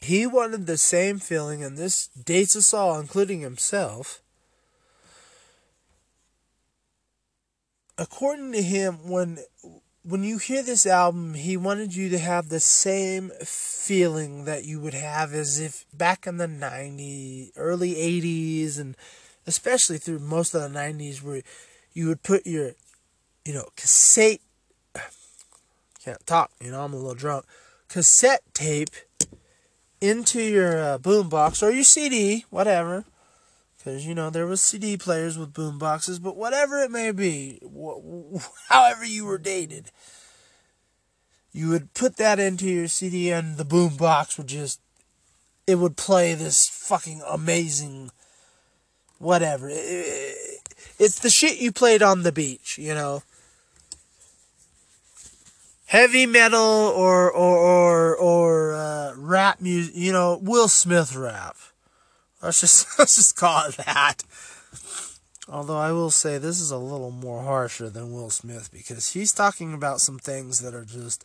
he 0.00 0.26
wanted 0.26 0.66
the 0.66 0.76
same 0.76 1.18
feeling, 1.18 1.64
and 1.64 1.76
this 1.76 2.08
dates 2.08 2.54
us 2.56 2.74
all, 2.74 2.98
including 2.98 3.40
himself. 3.40 4.20
According 7.98 8.52
to 8.52 8.62
him, 8.62 9.08
when 9.08 9.38
when 10.06 10.22
you 10.22 10.38
hear 10.38 10.62
this 10.62 10.86
album, 10.86 11.34
he 11.34 11.56
wanted 11.56 11.96
you 11.96 12.08
to 12.10 12.18
have 12.18 12.48
the 12.48 12.60
same 12.60 13.32
feeling 13.44 14.44
that 14.44 14.64
you 14.64 14.78
would 14.78 14.94
have 14.94 15.32
as 15.32 15.58
if 15.58 15.84
back 15.92 16.28
in 16.28 16.36
the 16.36 16.46
90s, 16.46 17.50
early 17.56 17.94
80s, 17.94 18.78
and 18.78 18.96
especially 19.48 19.98
through 19.98 20.20
most 20.20 20.54
of 20.54 20.62
the 20.62 20.78
90s, 20.78 21.22
where 21.22 21.42
you 21.92 22.06
would 22.06 22.22
put 22.22 22.46
your, 22.46 22.72
you 23.44 23.52
know, 23.52 23.68
cassette, 23.74 24.38
can't 26.04 26.24
talk, 26.24 26.52
you 26.62 26.70
know, 26.70 26.84
I'm 26.84 26.92
a 26.92 26.96
little 26.96 27.14
drunk, 27.14 27.44
cassette 27.88 28.42
tape 28.54 28.90
into 30.08 30.40
your 30.40 30.78
uh, 30.78 30.98
boombox 30.98 31.62
or 31.62 31.70
your 31.70 31.84
CD, 31.84 32.44
whatever. 32.50 33.04
Because, 33.78 34.06
you 34.06 34.14
know, 34.14 34.30
there 34.30 34.46
was 34.46 34.60
CD 34.60 34.96
players 34.96 35.38
with 35.38 35.52
boomboxes, 35.52 36.20
but 36.22 36.36
whatever 36.36 36.78
it 36.78 36.90
may 36.90 37.12
be, 37.12 37.60
wh- 37.62 38.42
however 38.68 39.04
you 39.04 39.24
were 39.24 39.38
dated, 39.38 39.90
you 41.52 41.68
would 41.68 41.94
put 41.94 42.16
that 42.16 42.38
into 42.38 42.66
your 42.66 42.88
CD 42.88 43.30
and 43.30 43.56
the 43.56 43.64
boombox 43.64 44.36
would 44.38 44.48
just, 44.48 44.80
it 45.66 45.76
would 45.76 45.96
play 45.96 46.34
this 46.34 46.68
fucking 46.68 47.22
amazing, 47.28 48.10
whatever. 49.18 49.68
It, 49.68 49.74
it, 49.76 50.62
it's 50.98 51.20
the 51.20 51.30
shit 51.30 51.60
you 51.60 51.72
played 51.72 52.02
on 52.02 52.22
the 52.22 52.32
beach, 52.32 52.78
you 52.78 52.94
know 52.94 53.22
heavy 55.86 56.26
metal 56.26 56.60
or 56.60 57.30
or 57.30 57.58
or, 57.58 58.16
or 58.16 58.72
uh, 58.74 59.14
rap 59.16 59.60
music. 59.60 59.94
You 59.96 60.12
know, 60.12 60.38
Will 60.42 60.68
Smith 60.68 61.16
rap. 61.16 61.56
Let's 62.42 62.60
just 62.60 62.86
let's 62.98 63.16
just 63.16 63.36
call 63.36 63.68
it 63.68 63.76
that. 63.78 64.22
Although 65.48 65.78
I 65.78 65.92
will 65.92 66.10
say 66.10 66.38
this 66.38 66.60
is 66.60 66.72
a 66.72 66.78
little 66.78 67.12
more 67.12 67.42
harsher 67.42 67.88
than 67.88 68.12
Will 68.12 68.30
Smith 68.30 68.70
because 68.72 69.12
he's 69.12 69.32
talking 69.32 69.72
about 69.72 70.00
some 70.00 70.18
things 70.18 70.60
that 70.60 70.74
are 70.74 70.84
just. 70.84 71.24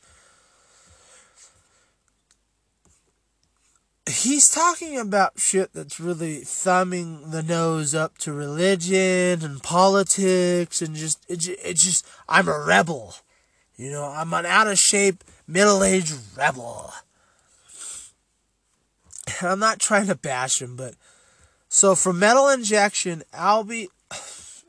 He's 4.10 4.50
talking 4.50 4.98
about 4.98 5.40
shit 5.40 5.74
that's 5.74 6.00
really 6.00 6.38
thumbing 6.40 7.32
the 7.32 7.44
nose 7.44 7.96
up 7.96 8.18
to 8.20 8.34
religion 8.34 9.44
and 9.44 9.64
politics 9.64 10.82
and 10.82 10.96
just 10.96 11.24
it, 11.30 11.48
it 11.48 11.78
just 11.78 12.06
I'm 12.28 12.48
a 12.48 12.60
rebel. 12.60 13.16
You 13.82 13.90
know, 13.90 14.06
I'm 14.06 14.32
an 14.36 14.46
out 14.46 14.68
of 14.68 14.78
shape 14.78 15.24
middle 15.48 15.84
aged 15.84 16.14
rebel. 16.38 16.94
I'm 19.42 19.58
not 19.58 19.80
trying 19.80 20.06
to 20.06 20.14
bash 20.14 20.62
him, 20.62 20.76
but 20.76 20.94
so 21.68 21.96
for 21.96 22.14
Metal 22.14 22.48
Injection, 22.48 23.24
Albie, 23.34 23.88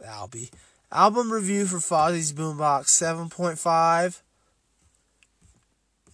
Albie, 0.02 0.50
album 0.90 1.30
review 1.30 1.66
for 1.66 1.76
Fozzy's 1.76 2.32
Boombox, 2.32 2.88
seven 2.88 3.28
point 3.28 3.58
five. 3.58 4.22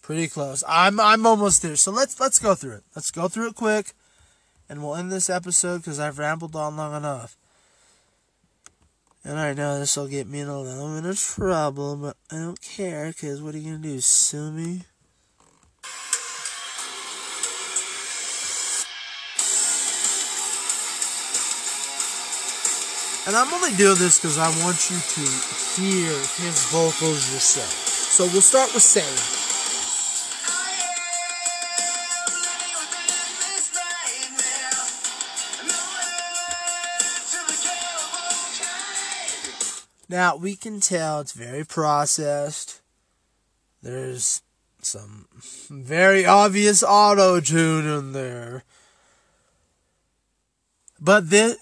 Pretty 0.02 0.26
close. 0.26 0.64
I'm 0.66 0.98
I'm 0.98 1.24
almost 1.24 1.62
there. 1.62 1.76
So 1.76 1.92
let's 1.92 2.18
let's 2.18 2.40
go 2.40 2.56
through 2.56 2.78
it. 2.78 2.84
Let's 2.96 3.12
go 3.12 3.28
through 3.28 3.50
it 3.50 3.54
quick, 3.54 3.92
and 4.68 4.82
we'll 4.82 4.96
end 4.96 5.12
this 5.12 5.30
episode 5.30 5.78
because 5.78 6.00
I've 6.00 6.18
rambled 6.18 6.56
on 6.56 6.76
long 6.76 6.96
enough. 6.96 7.36
And 9.28 9.38
I 9.38 9.52
know 9.52 9.78
this 9.78 9.94
will 9.94 10.08
get 10.08 10.26
me 10.26 10.40
in 10.40 10.48
a 10.48 10.58
little 10.58 10.94
bit 10.94 11.04
of 11.04 11.18
trouble, 11.18 11.96
but 11.96 12.16
I 12.32 12.36
don't 12.36 12.58
care 12.62 13.08
because 13.08 13.42
what 13.42 13.54
are 13.54 13.58
you 13.58 13.72
gonna 13.72 13.82
do? 13.82 14.00
Sue 14.00 14.50
me? 14.50 14.80
And 23.26 23.36
I'm 23.36 23.52
only 23.52 23.76
doing 23.76 23.98
this 23.98 24.18
because 24.18 24.38
I 24.38 24.48
want 24.64 24.88
you 24.88 24.96
to 24.96 25.20
hear 25.76 26.08
his 26.40 26.64
vocals 26.72 27.30
yourself. 27.30 27.68
So 27.68 28.24
we'll 28.32 28.40
start 28.40 28.72
with 28.72 28.82
saying. 28.82 29.37
Now 40.08 40.36
we 40.36 40.56
can 40.56 40.80
tell 40.80 41.20
it's 41.20 41.32
very 41.32 41.64
processed. 41.64 42.80
There's 43.82 44.42
some 44.80 45.26
very 45.70 46.24
obvious 46.24 46.82
auto 46.82 47.40
tune 47.40 47.86
in 47.86 48.12
there. 48.12 48.64
But 51.00 51.30
then 51.30 51.56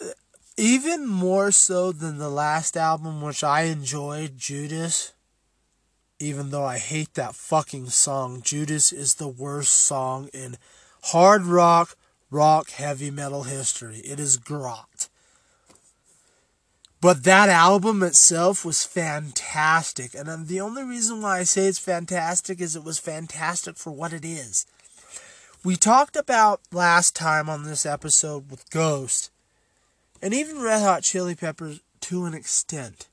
even 0.57 1.07
more 1.07 1.51
so 1.51 1.93
than 1.93 2.19
the 2.19 2.31
last 2.31 2.77
album, 2.77 3.21
which 3.21 3.45
I 3.45 3.63
enjoyed, 3.63 4.39
Judas. 4.39 5.13
Even 6.19 6.51
though 6.51 6.65
I 6.65 6.79
hate 6.79 7.13
that 7.15 7.35
fucking 7.35 7.91
song, 7.91 8.41
Judas 8.41 8.91
is 8.91 9.15
the 9.15 9.29
worst 9.29 9.75
song 9.75 10.29
in 10.33 10.57
hard 11.03 11.43
rock, 11.43 11.97
rock, 12.31 12.71
heavy 12.71 13.11
metal 13.11 13.43
history. 13.43 13.99
It 13.99 14.19
is 14.19 14.39
grot. 14.39 15.09
But 17.07 17.23
that 17.23 17.49
album 17.49 18.03
itself 18.03 18.65
was 18.65 18.83
fantastic. 18.83 20.13
And 20.13 20.49
the 20.49 20.61
only 20.61 20.83
reason 20.83 21.23
why 21.23 21.39
I 21.39 21.43
say 21.45 21.67
it's 21.69 21.79
fantastic 21.79 22.61
is 22.61 22.75
it 22.75 22.83
was 22.83 22.99
fantastic 22.99 23.77
for 23.77 23.93
what 23.93 24.13
it 24.13 24.25
is. 24.25 24.67
We 25.63 25.77
talked 25.77 26.17
about 26.17 26.63
last 26.73 27.15
time 27.15 27.49
on 27.49 27.63
this 27.63 27.87
episode 27.87 28.51
with 28.51 28.69
Ghost 28.71 29.31
and 30.21 30.35
even 30.35 30.61
Red 30.61 30.83
Hot 30.83 31.05
Chili 31.05 31.37
Peppers 31.37 31.81
to 32.01 32.25
an 32.25 32.35
extent, 32.35 33.07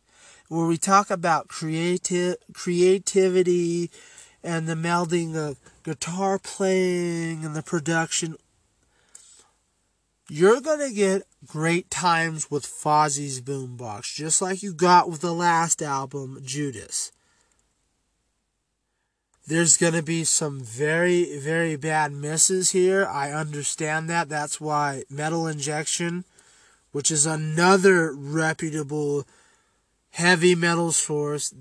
where 0.48 0.66
we 0.66 0.78
talk 0.78 1.12
about 1.12 1.48
creative 1.48 2.38
creativity 2.52 3.92
and 4.44 4.68
the 4.68 4.74
melding 4.74 5.36
of 5.36 5.60
guitar 5.84 6.40
playing 6.40 7.46
and 7.46 7.56
the 7.56 7.62
production. 7.62 8.38
You're 10.34 10.62
gonna 10.62 10.92
get 10.92 11.28
great 11.46 11.92
times 11.92 12.50
with 12.50 12.66
Fozzy's 12.66 13.40
Boombox, 13.40 14.16
just 14.16 14.42
like 14.42 14.64
you 14.64 14.74
got 14.74 15.08
with 15.08 15.22
the 15.22 15.34
last 15.34 15.82
album, 15.82 16.42
Judas. 16.44 17.12
There's 19.46 19.78
to 19.94 20.02
be 20.02 20.24
some 20.24 20.62
very, 20.62 21.38
very 21.38 21.76
bad 21.76 22.14
misses 22.14 22.72
here. 22.72 23.06
I 23.06 23.32
understand 23.32 24.10
that. 24.10 24.28
That's 24.28 24.60
why 24.60 25.04
Metal 25.10 25.46
Injection 25.46 26.26
which 26.94 27.12
is 27.12 27.26
another 27.26 28.14
reputable 28.14 29.28
heavy 30.12 30.56
metal 30.56 30.92
source. 30.94 31.54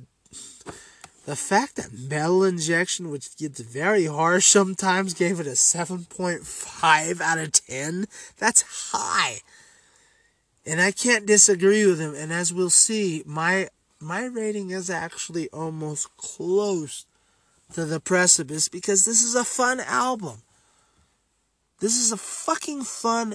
The 1.25 1.37
fact 1.37 1.77
that 1.77 1.93
Metal 1.93 2.43
Injection, 2.43 3.11
which 3.11 3.37
gets 3.37 3.61
very 3.61 4.07
harsh 4.07 4.47
sometimes, 4.47 5.15
gave 5.15 5.39
it 5.39 5.47
a 5.47 5.51
7.5 5.51 7.21
out 7.21 7.39
of 7.39 7.53
10, 7.53 8.07
that's 8.39 8.91
high. 8.93 9.41
And 10.67 10.81
I 10.81 10.91
can't 10.91 11.27
disagree 11.27 11.87
with 11.87 12.01
him. 12.01 12.15
And 12.15 12.33
as 12.33 12.53
we'll 12.53 12.71
see, 12.71 13.23
my 13.25 13.69
my 14.01 14.25
rating 14.25 14.71
is 14.71 14.91
actually 14.91 15.49
almost 15.51 16.17
close 16.17 17.07
to 17.73 17.85
the 17.85 18.01
precipice 18.01 18.69
because 18.69 19.05
this 19.05 19.23
is 19.23 19.37
a 19.37 19.45
fun 19.45 19.79
album. 19.79 20.43
This 21.79 21.97
is 21.97 22.11
a 22.11 22.17
fucking 22.17 22.83
fun 22.83 23.35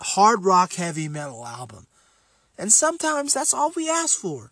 hard 0.00 0.44
rock 0.44 0.74
heavy 0.74 1.08
metal 1.08 1.46
album. 1.46 1.86
And 2.58 2.72
sometimes 2.72 3.34
that's 3.34 3.54
all 3.54 3.72
we 3.74 3.88
ask 3.88 4.18
for. 4.18 4.50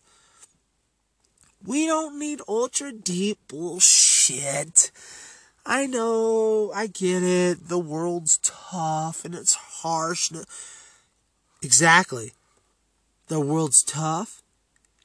We 1.68 1.84
don't 1.84 2.18
need 2.18 2.40
ultra 2.48 2.92
deep 2.92 3.40
bullshit. 3.46 4.90
I 5.66 5.84
know, 5.84 6.72
I 6.74 6.86
get 6.86 7.22
it. 7.22 7.68
The 7.68 7.78
world's 7.78 8.38
tough 8.38 9.22
and 9.22 9.34
it's 9.34 9.52
harsh. 9.52 10.32
Exactly. 11.62 12.32
The 13.26 13.40
world's 13.40 13.82
tough, 13.82 14.42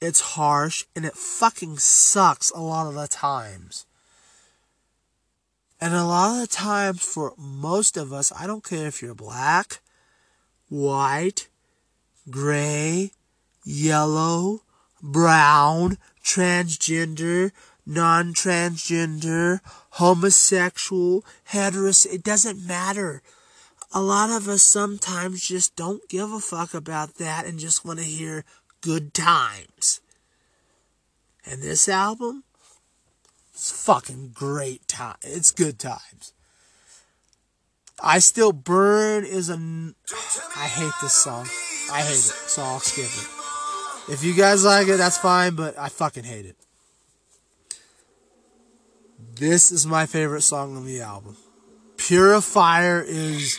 it's 0.00 0.22
harsh, 0.22 0.84
and 0.96 1.04
it 1.04 1.12
fucking 1.12 1.76
sucks 1.76 2.50
a 2.52 2.60
lot 2.62 2.86
of 2.86 2.94
the 2.94 3.08
times. 3.08 3.84
And 5.82 5.92
a 5.92 6.06
lot 6.06 6.36
of 6.36 6.40
the 6.40 6.46
times, 6.46 7.02
for 7.04 7.34
most 7.36 7.98
of 7.98 8.10
us, 8.10 8.32
I 8.34 8.46
don't 8.46 8.64
care 8.64 8.86
if 8.86 9.02
you're 9.02 9.14
black, 9.14 9.80
white, 10.70 11.48
gray, 12.30 13.10
yellow, 13.66 14.62
brown, 15.02 15.98
transgender, 16.24 17.52
non 17.86 18.34
transgender, 18.34 19.60
homosexual, 19.90 21.24
heterosexual, 21.50 22.14
it 22.14 22.22
doesn't 22.24 22.66
matter. 22.66 23.22
A 23.92 24.00
lot 24.00 24.30
of 24.30 24.48
us 24.48 24.64
sometimes 24.64 25.46
just 25.46 25.76
don't 25.76 26.08
give 26.08 26.32
a 26.32 26.40
fuck 26.40 26.74
about 26.74 27.16
that 27.16 27.46
and 27.46 27.58
just 27.58 27.84
want 27.84 28.00
to 28.00 28.04
hear 28.04 28.44
good 28.80 29.14
times. 29.14 30.00
And 31.46 31.62
this 31.62 31.88
album, 31.88 32.42
it's 33.52 33.70
fucking 33.70 34.32
great 34.34 34.88
time. 34.88 35.16
It's 35.22 35.52
good 35.52 35.78
times. 35.78 36.32
I 38.02 38.18
Still 38.18 38.52
Burn 38.52 39.24
is 39.24 39.48
a. 39.48 39.54
I 40.56 40.66
hate 40.66 40.92
this 41.00 41.12
song. 41.12 41.46
I 41.92 42.00
hate 42.00 42.14
it, 42.14 42.34
so 42.48 42.62
I'll 42.62 42.80
skip 42.80 43.04
it. 43.04 43.33
If 44.06 44.22
you 44.22 44.34
guys 44.34 44.64
like 44.64 44.88
it, 44.88 44.98
that's 44.98 45.16
fine, 45.16 45.54
but 45.54 45.78
I 45.78 45.88
fucking 45.88 46.24
hate 46.24 46.44
it. 46.44 46.56
This 49.36 49.72
is 49.72 49.86
my 49.86 50.06
favorite 50.06 50.42
song 50.42 50.76
on 50.76 50.84
the 50.84 51.00
album. 51.00 51.36
Purifier 51.96 53.02
is. 53.02 53.58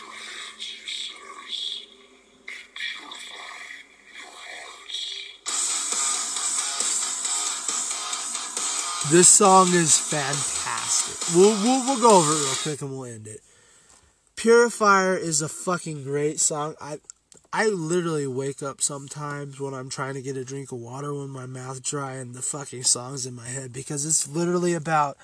This 9.10 9.28
song 9.28 9.68
is 9.68 9.98
fantastic. 9.98 11.36
We'll, 11.36 11.50
we'll, 11.62 11.86
we'll 11.86 12.00
go 12.00 12.18
over 12.18 12.32
it 12.32 12.44
real 12.44 12.54
quick 12.62 12.82
and 12.82 12.90
we'll 12.90 13.04
end 13.04 13.26
it. 13.26 13.40
Purifier 14.36 15.16
is 15.16 15.42
a 15.42 15.48
fucking 15.48 16.04
great 16.04 16.40
song. 16.40 16.74
I 16.80 16.98
I 17.58 17.68
literally 17.68 18.26
wake 18.26 18.62
up 18.62 18.82
sometimes 18.82 19.58
when 19.58 19.72
I'm 19.72 19.88
trying 19.88 20.12
to 20.12 20.20
get 20.20 20.36
a 20.36 20.44
drink 20.44 20.72
of 20.72 20.78
water 20.78 21.14
when 21.14 21.30
my 21.30 21.46
mouth 21.46 21.82
dry 21.82 22.16
and 22.16 22.34
the 22.34 22.42
fucking 22.42 22.82
song's 22.82 23.24
in 23.24 23.32
my 23.32 23.46
head 23.46 23.72
because 23.72 24.04
it's 24.04 24.28
literally 24.28 24.74
about 24.74 25.16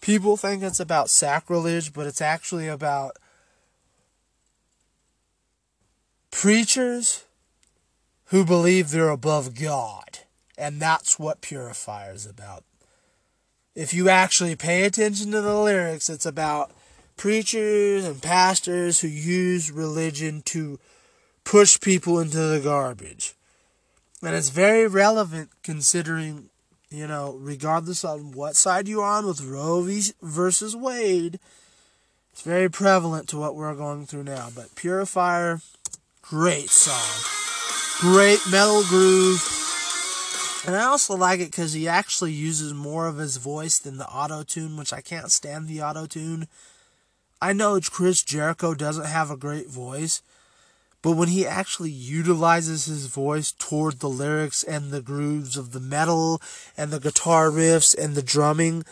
people 0.00 0.36
think 0.36 0.64
it's 0.64 0.80
about 0.80 1.08
sacrilege, 1.08 1.92
but 1.92 2.08
it's 2.08 2.20
actually 2.20 2.66
about 2.66 3.16
preachers 6.32 7.22
who 8.30 8.44
believe 8.44 8.90
they're 8.90 9.08
above 9.08 9.54
God. 9.54 10.18
And 10.58 10.82
that's 10.82 11.16
what 11.16 11.42
Purifier 11.42 12.12
is 12.12 12.26
about. 12.26 12.64
If 13.76 13.94
you 13.94 14.08
actually 14.08 14.56
pay 14.56 14.82
attention 14.82 15.30
to 15.30 15.40
the 15.40 15.54
lyrics, 15.54 16.10
it's 16.10 16.26
about 16.26 16.72
preachers 17.16 18.04
and 18.04 18.20
pastors 18.20 18.98
who 18.98 19.06
use 19.06 19.70
religion 19.70 20.42
to 20.46 20.80
push 21.44 21.80
people 21.80 22.18
into 22.18 22.38
the 22.38 22.60
garbage. 22.60 23.34
And 24.22 24.34
it's 24.34 24.50
very 24.50 24.86
relevant 24.86 25.50
considering 25.62 26.50
you 26.90 27.06
know, 27.06 27.36
regardless 27.40 28.04
on 28.04 28.32
what 28.32 28.56
side 28.56 28.88
you're 28.88 29.04
on 29.04 29.24
with 29.24 29.44
Roe 29.44 29.88
versus 30.20 30.74
Wade, 30.74 31.38
it's 32.32 32.42
very 32.42 32.68
prevalent 32.68 33.28
to 33.28 33.38
what 33.38 33.54
we're 33.54 33.74
going 33.74 34.06
through 34.06 34.24
now. 34.24 34.48
But 34.54 34.74
Purifier, 34.74 35.60
great 36.20 36.68
song. 36.68 37.22
Great 38.00 38.40
metal 38.50 38.82
groove. 38.82 39.40
And 40.66 40.76
I 40.76 40.84
also 40.84 41.16
like 41.16 41.40
it 41.40 41.50
because 41.50 41.72
he 41.72 41.86
actually 41.86 42.32
uses 42.32 42.74
more 42.74 43.06
of 43.06 43.18
his 43.18 43.36
voice 43.36 43.78
than 43.78 43.96
the 43.96 44.08
auto 44.08 44.42
tune, 44.42 44.76
which 44.76 44.92
I 44.92 45.00
can't 45.00 45.30
stand 45.30 45.68
the 45.68 45.82
auto 45.82 46.06
tune. 46.06 46.48
I 47.40 47.52
know 47.52 47.80
Chris 47.80 48.22
Jericho 48.22 48.74
doesn't 48.74 49.06
have 49.06 49.30
a 49.30 49.36
great 49.36 49.68
voice, 49.68 50.22
but 51.02 51.12
when 51.12 51.28
he 51.28 51.46
actually 51.46 51.90
utilizes 51.90 52.84
his 52.84 53.06
voice 53.06 53.52
toward 53.52 54.00
the 54.00 54.08
lyrics 54.08 54.62
and 54.62 54.90
the 54.90 55.00
grooves 55.00 55.56
of 55.56 55.72
the 55.72 55.80
metal 55.80 56.42
and 56.76 56.90
the 56.90 57.00
guitar 57.00 57.50
riffs 57.50 57.96
and 57.96 58.14
the 58.14 58.22
drumming, 58.22 58.84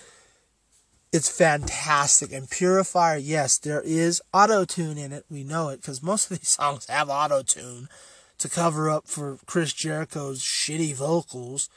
it's 1.12 1.28
fantastic. 1.28 2.32
And 2.32 2.48
Purifier, 2.48 3.18
yes, 3.18 3.58
there 3.58 3.82
is 3.82 4.22
auto 4.32 4.64
tune 4.64 4.96
in 4.96 5.12
it. 5.12 5.24
We 5.30 5.44
know 5.44 5.68
it 5.68 5.82
because 5.82 6.02
most 6.02 6.30
of 6.30 6.38
these 6.38 6.48
songs 6.60 6.86
have 6.86 7.10
auto 7.10 7.42
tune 7.42 7.88
to 8.38 8.48
cover 8.48 8.88
up 8.88 9.06
for 9.06 9.38
Chris 9.46 9.72
Jericho's 9.72 10.40
shitty 10.40 10.94
vocals. 10.94 11.68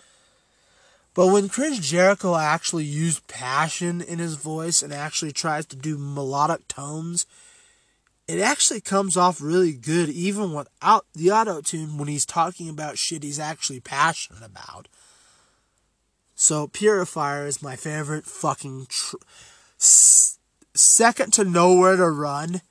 But 1.14 1.28
when 1.28 1.50
Chris 1.50 1.80
Jericho 1.80 2.38
actually 2.38 2.86
used 2.86 3.28
passion 3.28 4.00
in 4.00 4.20
his 4.20 4.36
voice 4.36 4.82
and 4.82 4.94
actually 4.94 5.34
tries 5.34 5.66
to 5.68 5.76
do 5.76 5.98
melodic 5.98 6.70
tones, 6.70 7.26
it 8.32 8.40
actually 8.40 8.82
comes 8.82 9.18
off 9.18 9.42
really 9.42 9.74
good 9.74 10.10
even 10.10 10.54
without 10.54 11.06
the 11.14 11.32
auto 11.32 11.62
tune 11.62 11.98
when 11.98 12.08
he's 12.08 12.26
talking 12.26 12.70
about 12.70 12.98
shit 12.98 13.24
he's 13.24 13.40
actually 13.40 13.80
passionate 13.80 14.44
about. 14.44 14.88
So 16.36 16.68
Purifier 16.68 17.46
is 17.46 17.62
my 17.62 17.76
favorite 17.76 18.26
fucking 18.26 18.88
tr- 18.90 19.16
s- 19.80 20.40
second 20.74 21.34
to 21.34 21.44
Nowhere 21.44 21.98
to 21.98 22.10
Run 22.10 22.62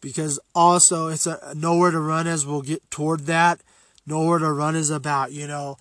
because 0.00 0.38
also 0.54 1.08
it's 1.08 1.26
a 1.26 1.54
Nowhere 1.56 1.90
to 1.90 2.00
Run 2.00 2.26
as 2.26 2.44
we'll 2.44 2.62
get 2.62 2.90
toward 2.90 3.20
that. 3.20 3.60
Nowhere 4.06 4.40
to 4.40 4.52
Run 4.52 4.76
is 4.76 4.90
about, 4.90 5.32
you 5.32 5.46
know, 5.46 5.78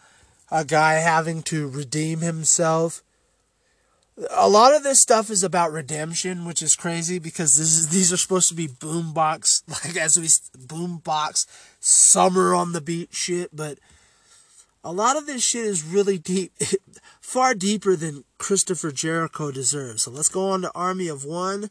a 0.49 0.63
guy 0.63 0.93
having 0.93 1.43
to 1.43 1.67
redeem 1.67 2.21
himself 2.21 3.02
a 4.29 4.47
lot 4.47 4.75
of 4.75 4.83
this 4.83 4.99
stuff 4.99 5.29
is 5.29 5.43
about 5.43 5.71
redemption, 5.71 6.45
which 6.45 6.61
is 6.61 6.75
crazy 6.75 7.19
because 7.19 7.57
this 7.57 7.77
is 7.77 7.89
these 7.89 8.13
are 8.13 8.17
supposed 8.17 8.49
to 8.49 8.55
be 8.55 8.67
boombox 8.67 9.63
like 9.85 9.95
as 9.97 10.17
we 10.17 10.27
boombox 10.67 11.45
summer 11.79 12.53
on 12.53 12.73
the 12.73 12.81
beat 12.81 13.13
shit, 13.13 13.55
but 13.55 13.79
a 14.83 14.91
lot 14.91 15.15
of 15.15 15.25
this 15.25 15.41
shit 15.41 15.65
is 15.65 15.83
really 15.83 16.17
deep, 16.17 16.51
far 17.21 17.55
deeper 17.55 17.95
than 17.95 18.25
Christopher 18.37 18.91
Jericho 18.91 19.49
deserves. 19.49 20.03
So 20.03 20.11
let's 20.11 20.29
go 20.29 20.49
on 20.49 20.61
to 20.61 20.71
Army 20.75 21.07
of 21.07 21.23
One. 21.23 21.69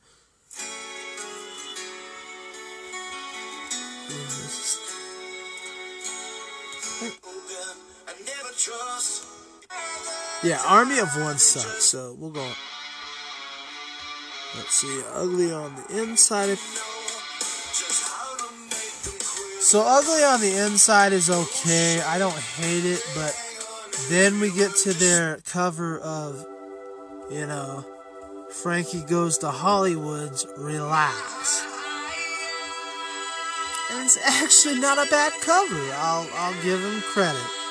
Yeah, 10.43 10.61
Army 10.67 10.99
of 10.99 11.09
One 11.17 11.39
sucks, 11.39 11.85
so 11.85 12.17
we'll 12.19 12.31
go. 12.31 12.49
Let's 14.57 14.75
see, 14.75 15.03
Ugly 15.15 15.53
on 15.53 15.75
the 15.77 16.03
inside. 16.03 16.59
So 19.61 19.83
Ugly 19.87 20.25
on 20.25 20.41
the 20.41 20.67
inside 20.67 21.13
is 21.13 21.31
okay. 21.31 22.03
I 22.03 22.19
don't 22.19 22.37
hate 22.37 22.85
it, 22.85 23.03
but 23.15 23.35
then 24.09 24.41
we 24.41 24.51
get 24.51 24.75
to 24.83 24.93
their 24.93 25.39
cover 25.47 26.01
of, 26.01 26.45
you 27.31 27.47
know, 27.47 27.85
Frankie 28.51 29.03
Goes 29.03 29.39
to 29.39 29.51
Hollywood's 29.51 30.47
Relax. 30.59 31.65
And 33.93 34.05
it's 34.05 34.19
actually 34.27 34.81
not 34.81 34.99
a 34.99 35.09
bad 35.09 35.33
cover. 35.41 35.81
I'll 35.95 36.29
I'll 36.35 36.63
give 36.63 36.83
him 36.83 37.01
credit. 37.03 37.62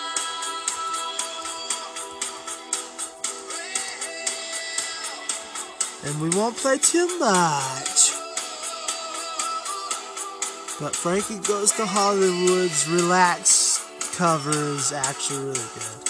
And 6.03 6.19
we 6.21 6.29
won't 6.29 6.57
play 6.57 6.77
too 6.77 7.07
much. 7.19 8.11
But 10.79 10.95
Frankie 10.95 11.37
Goes 11.39 11.71
to 11.73 11.85
Hollywood's 11.85 12.89
Relax 12.89 13.85
cover 14.17 14.49
is 14.51 14.91
actually 14.91 15.39
really 15.39 15.53
good. 15.53 16.07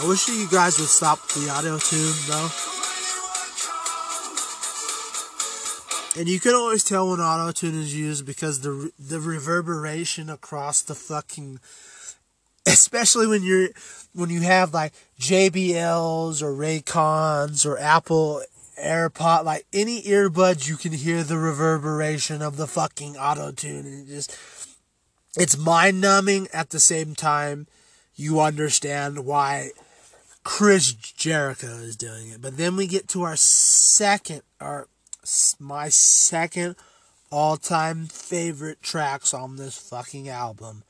I 0.00 0.06
wish 0.06 0.28
you 0.28 0.48
guys 0.48 0.78
would 0.78 0.88
stop 0.88 1.18
the 1.28 1.50
auto 1.50 1.76
tune 1.78 2.14
though. 2.28 2.67
And 6.18 6.28
you 6.28 6.40
can 6.40 6.52
always 6.52 6.82
tell 6.82 7.08
when 7.08 7.20
auto 7.20 7.52
tune 7.52 7.80
is 7.80 7.94
used 7.94 8.26
because 8.26 8.62
the 8.62 8.90
the 8.98 9.20
reverberation 9.20 10.28
across 10.28 10.82
the 10.82 10.96
fucking 10.96 11.60
especially 12.66 13.28
when 13.28 13.44
you're 13.44 13.68
when 14.14 14.28
you 14.28 14.40
have 14.40 14.74
like 14.74 14.92
JBLs 15.20 16.42
or 16.42 16.52
Raycons 16.52 17.64
or 17.64 17.78
Apple 17.78 18.42
AirPod, 18.82 19.44
like 19.44 19.66
any 19.72 20.02
earbuds, 20.02 20.68
you 20.68 20.76
can 20.76 20.92
hear 20.92 21.22
the 21.22 21.38
reverberation 21.38 22.42
of 22.42 22.56
the 22.56 22.66
fucking 22.66 23.16
auto 23.16 23.52
tune, 23.52 23.86
and 23.86 24.08
it 24.08 24.12
just 24.12 24.36
it's 25.36 25.56
mind 25.56 26.00
numbing. 26.00 26.48
At 26.52 26.70
the 26.70 26.80
same 26.80 27.14
time, 27.14 27.68
you 28.16 28.40
understand 28.40 29.24
why 29.24 29.70
Chris 30.42 30.92
Jericho 30.92 31.68
is 31.68 31.96
doing 31.96 32.30
it. 32.30 32.42
But 32.42 32.56
then 32.56 32.74
we 32.76 32.88
get 32.88 33.06
to 33.10 33.22
our 33.22 33.36
second, 33.36 34.42
our 34.60 34.88
my 35.58 35.88
second 35.88 36.76
all-time 37.30 38.06
favorite 38.06 38.82
tracks 38.82 39.34
on 39.34 39.56
this 39.56 39.76
fucking 39.76 40.28
album. 40.28 40.82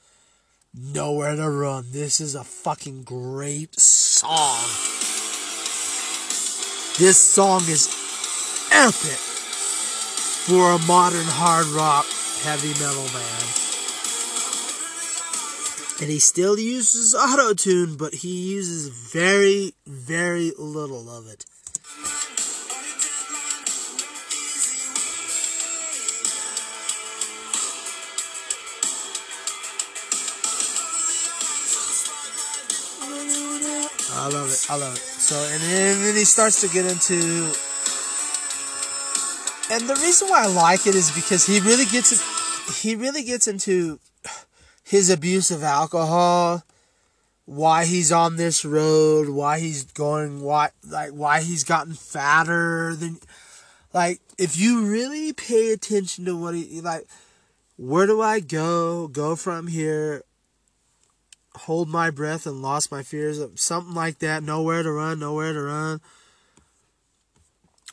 Nowhere 0.73 1.35
to 1.35 1.51
Run. 1.51 1.87
This 1.91 2.21
is 2.21 2.35
a 2.35 2.45
fucking 2.45 3.03
great 3.03 3.79
song. 3.81 4.63
This 6.99 7.19
song 7.19 7.63
is 7.63 7.89
epic 8.71 9.19
for 10.47 10.73
a 10.73 10.79
modern 10.87 11.27
hard 11.27 11.67
rock 11.67 12.07
heavy 12.43 12.75
metal 12.81 13.07
band. 13.13 13.45
And 16.01 16.11
he 16.11 16.21
still 16.21 16.59
uses 16.59 17.15
auto 17.15 17.55
tune, 17.55 17.97
but 17.97 18.15
he 18.15 18.53
uses 18.53 18.89
very, 18.89 19.75
very 19.87 20.53
little 20.57 21.11
of 21.11 21.27
it. 21.27 21.45
I 34.13 34.29
love 34.29 34.49
it. 34.49 34.67
I 34.71 34.77
love 34.77 34.95
it. 34.95 34.99
So, 34.99 35.37
and 35.53 35.63
then, 35.63 36.03
then 36.03 36.15
he 36.15 36.25
starts 36.25 36.61
to 36.63 36.69
get 36.69 36.87
into. 36.87 37.53
And 39.71 39.89
the 39.89 39.97
reason 40.01 40.29
why 40.29 40.45
I 40.45 40.47
like 40.47 40.87
it 40.87 40.95
is 40.95 41.11
because 41.11 41.47
he 41.47 41.61
really 41.61 41.85
gets. 41.85 42.83
He 42.83 42.95
really 42.95 43.23
gets 43.23 43.49
into 43.49 43.99
his 44.85 45.11
abuse 45.11 45.51
of 45.51 45.63
alcohol, 45.63 46.63
why 47.45 47.85
he's 47.85 48.13
on 48.13 48.37
this 48.37 48.65
road, 48.65 49.29
why 49.29 49.59
he's 49.59 49.85
going, 49.85 50.43
why 50.43 50.71
like 50.87 51.11
why 51.11 51.41
he's 51.41 51.65
gotten 51.65 51.95
fatter 51.95 52.95
than, 52.95 53.19
like 53.95 54.21
if 54.37 54.59
you 54.59 54.85
really 54.85 55.33
pay 55.33 55.73
attention 55.73 56.25
to 56.27 56.37
what 56.37 56.55
he 56.55 56.81
like, 56.81 57.07
where 57.77 58.07
do 58.07 58.21
I 58.21 58.41
go? 58.41 59.09
Go 59.09 59.37
from 59.37 59.67
here 59.67 60.25
hold 61.59 61.89
my 61.89 62.11
breath 62.11 62.47
and 62.47 62.63
lost 62.63 62.91
my 62.91 63.03
fears 63.03 63.41
something 63.57 63.95
like 63.95 64.19
that. 64.21 64.43
Nowhere 64.43 64.83
to 64.83 64.91
run 64.93 65.19
nowhere 65.19 65.53
to 65.53 65.63
run. 65.63 66.01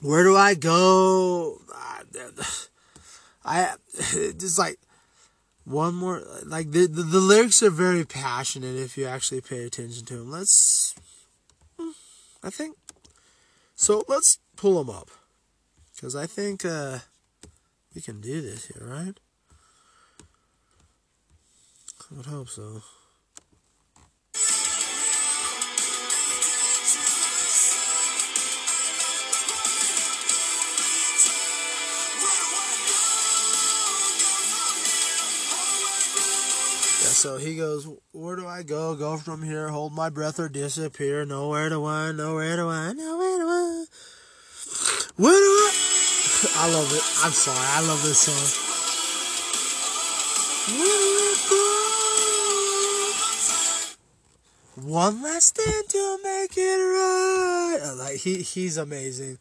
Where 0.01 0.23
do 0.23 0.35
i 0.35 0.53
go? 0.53 1.59
I 3.45 3.75
just 4.37 4.57
like 4.59 4.79
one 5.65 5.95
more 5.95 6.21
like 6.45 6.71
the, 6.71 6.87
the, 6.87 7.03
the 7.03 7.19
lyrics 7.19 7.63
are 7.63 7.71
very 7.71 8.05
passionate 8.05 8.75
if 8.75 8.97
you 8.97 9.05
actually 9.05 9.41
pay 9.41 9.65
attention 9.65 10.05
to 10.05 10.17
them 10.17 10.31
let's 10.31 10.93
i 12.43 12.49
think 12.51 12.77
so 13.75 14.03
let's 14.07 14.39
pull 14.55 14.83
them 14.83 14.95
up. 14.95 15.09
Because 15.95 16.15
i 16.15 16.27
think 16.27 16.63
uh 16.63 16.99
we 17.95 18.01
can 18.01 18.21
do 18.21 18.41
this 18.41 18.67
here 18.67 18.85
right? 18.85 19.19
I 22.11 22.15
would 22.15 22.27
hope 22.27 22.49
so 22.49 22.83
so 37.25 37.37
he 37.37 37.55
goes, 37.55 37.87
Where 38.11 38.35
do 38.35 38.45
I 38.45 38.61
go? 38.61 38.93
Go 38.93 39.17
from 39.17 39.41
here, 39.41 39.69
hold 39.69 39.93
my 39.93 40.11
breath 40.11 40.39
or 40.39 40.47
disappear. 40.47 41.25
Nowhere 41.25 41.69
to 41.69 41.79
run, 41.79 42.17
nowhere 42.17 42.55
to 42.55 42.65
run, 42.65 42.97
nowhere 42.97 43.37
to 43.39 43.43
run. 43.43 43.87
Where 45.15 45.33
do 45.33 45.39
I? 45.39 45.73
I 46.55 46.71
love 46.71 46.93
it. 46.93 47.01
I'm 47.23 47.31
sorry. 47.31 47.57
I 47.57 47.81
love 47.87 48.03
this 48.03 48.19
song. 48.19 48.45
One 54.87 55.23
last 55.23 55.55
thing 55.55 55.81
to 55.89 56.19
make 56.23 56.55
it 56.55 56.61
right. 56.61 57.95
Like 57.97 58.17
he 58.17 58.43
he's 58.43 58.77
amazing. 58.77 59.39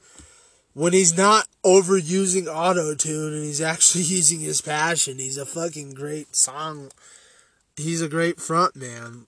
When 0.72 0.94
he's 0.94 1.14
not 1.18 1.48
overusing 1.62 2.46
auto 2.46 2.94
tune 2.94 3.34
and 3.34 3.44
he's 3.44 3.60
actually 3.60 4.04
using 4.04 4.40
his 4.40 4.62
passion, 4.62 5.18
he's 5.18 5.36
a 5.36 5.44
fucking 5.44 5.92
great 5.92 6.34
song 6.34 6.90
he's 7.76 8.02
a 8.02 8.08
great 8.08 8.40
front 8.40 8.76
man, 8.76 9.26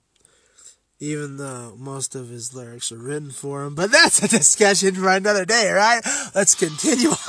even 0.99 1.37
though 1.37 1.75
most 1.77 2.15
of 2.15 2.29
his 2.29 2.53
lyrics 2.55 2.91
are 2.91 2.97
written 2.97 3.31
for 3.31 3.63
him. 3.63 3.75
But 3.75 3.91
that's 3.91 4.21
a 4.23 4.27
discussion 4.27 4.95
for 4.95 5.09
another 5.09 5.45
day, 5.45 5.71
right? 5.71 6.01
Let's 6.33 6.55
continue 6.55 7.11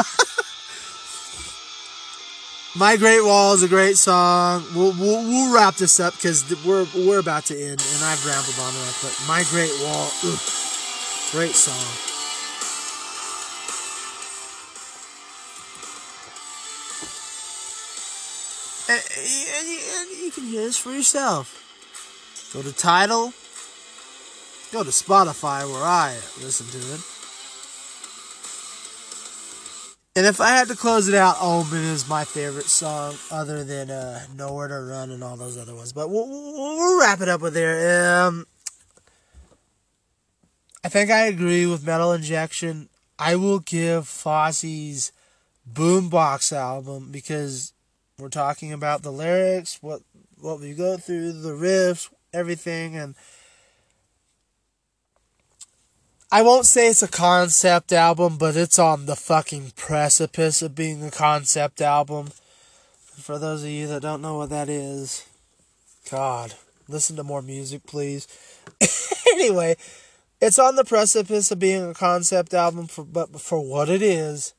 My 2.77 2.97
Great 2.97 3.25
Wall 3.25 3.55
is 3.55 3.63
a 3.63 3.69
great 3.69 3.97
song. 3.97 4.63
We'll, 4.75 4.93
we'll, 4.93 5.25
we'll 5.25 5.55
wrap 5.55 5.75
this 5.77 5.99
up 5.99 6.15
because 6.15 6.45
we're, 6.65 6.87
we're 6.95 7.19
about 7.19 7.47
to 7.47 7.55
end 7.55 7.81
and 7.81 8.05
I've 8.05 8.25
rambled 8.25 8.59
on 8.61 8.73
enough. 8.73 9.03
But 9.03 9.27
My 9.27 9.43
Great 9.51 9.73
Wall, 9.83 10.09
ugh, 10.23 10.39
great 11.33 11.57
song. 11.57 12.08
You 20.29 20.33
can 20.33 20.45
hear 20.45 20.61
this 20.61 20.77
for 20.77 20.93
yourself. 20.93 21.65
Go 22.53 22.61
to 22.61 22.71
Tidal. 22.71 23.33
Go 24.73 24.85
to 24.85 24.91
Spotify 24.91 25.65
where 25.65 25.83
I 25.83 26.13
listen 26.43 26.67
to 26.67 26.77
it. 26.77 27.01
And 30.17 30.27
if 30.27 30.39
I 30.39 30.51
had 30.51 30.69
to 30.69 30.77
close 30.77 31.09
it 31.09 31.15
out, 31.15 31.37
Omen 31.41 31.83
is 31.83 32.07
my 32.07 32.25
favorite 32.25 32.67
song, 32.67 33.15
other 33.31 33.65
than 33.65 33.91
uh, 33.91 34.21
Nowhere 34.37 34.69
to 34.69 34.81
Run 34.83 35.11
and 35.13 35.25
all 35.25 35.39
those 35.39 35.57
other 35.57 35.75
ones. 35.75 35.95
But 35.95 36.11
we'll, 36.11 36.29
we'll 36.29 37.01
wrap 37.01 37.23
it 37.23 37.31
up 37.31 37.41
with 37.41 37.55
there. 37.55 38.27
Um, 38.27 38.47
I 40.85 40.91
think 40.91 41.11
I 41.11 41.21
agree 41.21 41.65
with 41.65 41.87
Metal 41.87 42.13
Injection. 42.13 42.91
I 43.19 43.37
will 43.37 43.61
give 43.61 44.05
Fozzy's 44.05 45.11
Boombox 45.73 46.53
album 46.53 47.09
because 47.11 47.73
we're 48.19 48.29
talking 48.29 48.73
about 48.73 49.03
the 49.03 49.13
lyrics, 49.13 49.79
what 49.81 50.03
what 50.41 50.61
we 50.61 50.73
go 50.75 50.97
through, 50.97 51.33
the 51.33 51.51
riffs, 51.51 52.11
everything, 52.33 52.97
and 52.97 53.15
I 56.31 56.43
won't 56.43 56.67
say 56.67 56.89
it's 56.89 57.03
a 57.03 57.09
concept 57.09 57.91
album, 57.91 58.37
but 58.37 58.55
it's 58.55 58.79
on 58.79 59.07
the 59.07 59.17
fucking 59.17 59.73
precipice 59.77 60.61
of 60.61 60.75
being 60.75 61.03
a 61.03 61.11
concept 61.11 61.81
album. 61.81 62.29
For 63.17 63.39
those 63.39 63.63
of 63.63 63.71
you 63.71 63.87
that 63.87 64.03
don't 64.03 64.21
know 64.21 64.37
what 64.37 64.51
that 64.51 64.69
is, 64.69 65.27
God, 66.11 66.53
listen 66.87 67.17
to 67.17 67.25
more 67.25 67.41
music, 67.41 67.87
please. 67.87 68.29
anyway, 69.33 69.77
it's 70.41 70.59
on 70.59 70.77
the 70.77 70.85
precipice 70.85 71.51
of 71.51 71.59
being 71.59 71.91
a 71.91 71.95
concept 71.95 72.53
album, 72.53 72.89
for, 72.89 73.05
but 73.05 73.41
for 73.41 73.61
what 73.67 73.89
it 73.89 74.03
is, 74.03 74.53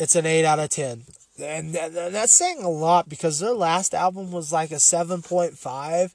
it's 0.00 0.16
an 0.16 0.24
8 0.24 0.46
out 0.46 0.60
of 0.60 0.70
10. 0.70 1.04
And 1.40 1.74
that's 1.74 2.32
saying 2.32 2.62
a 2.62 2.68
lot 2.68 3.08
because 3.08 3.38
their 3.38 3.52
last 3.52 3.94
album 3.94 4.32
was 4.32 4.52
like 4.52 4.70
a 4.70 4.76
7.5. 4.76 6.12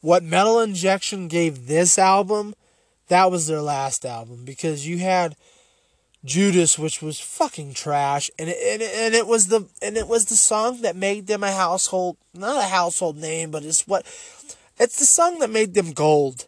What 0.00 0.22
Metal 0.22 0.60
Injection 0.60 1.28
gave 1.28 1.66
this 1.66 1.98
album, 1.98 2.54
that 3.08 3.30
was 3.30 3.46
their 3.46 3.62
last 3.62 4.04
album 4.04 4.44
because 4.44 4.86
you 4.86 4.98
had 4.98 5.36
Judas, 6.24 6.78
which 6.78 7.00
was 7.00 7.20
fucking 7.20 7.74
trash, 7.74 8.30
and 8.38 8.48
it, 8.48 8.58
and 8.60 8.82
it, 8.82 8.90
and 8.94 9.14
it 9.14 9.26
was 9.26 9.46
the 9.46 9.68
and 9.80 9.96
it 9.96 10.08
was 10.08 10.26
the 10.26 10.36
song 10.36 10.82
that 10.82 10.96
made 10.96 11.26
them 11.26 11.44
a 11.44 11.52
household, 11.52 12.16
not 12.34 12.64
a 12.64 12.68
household 12.68 13.16
name, 13.16 13.50
but 13.50 13.64
it's 13.64 13.86
what, 13.86 14.04
it's 14.78 14.98
the 14.98 15.06
song 15.06 15.38
that 15.38 15.50
made 15.50 15.74
them 15.74 15.92
gold. 15.92 16.46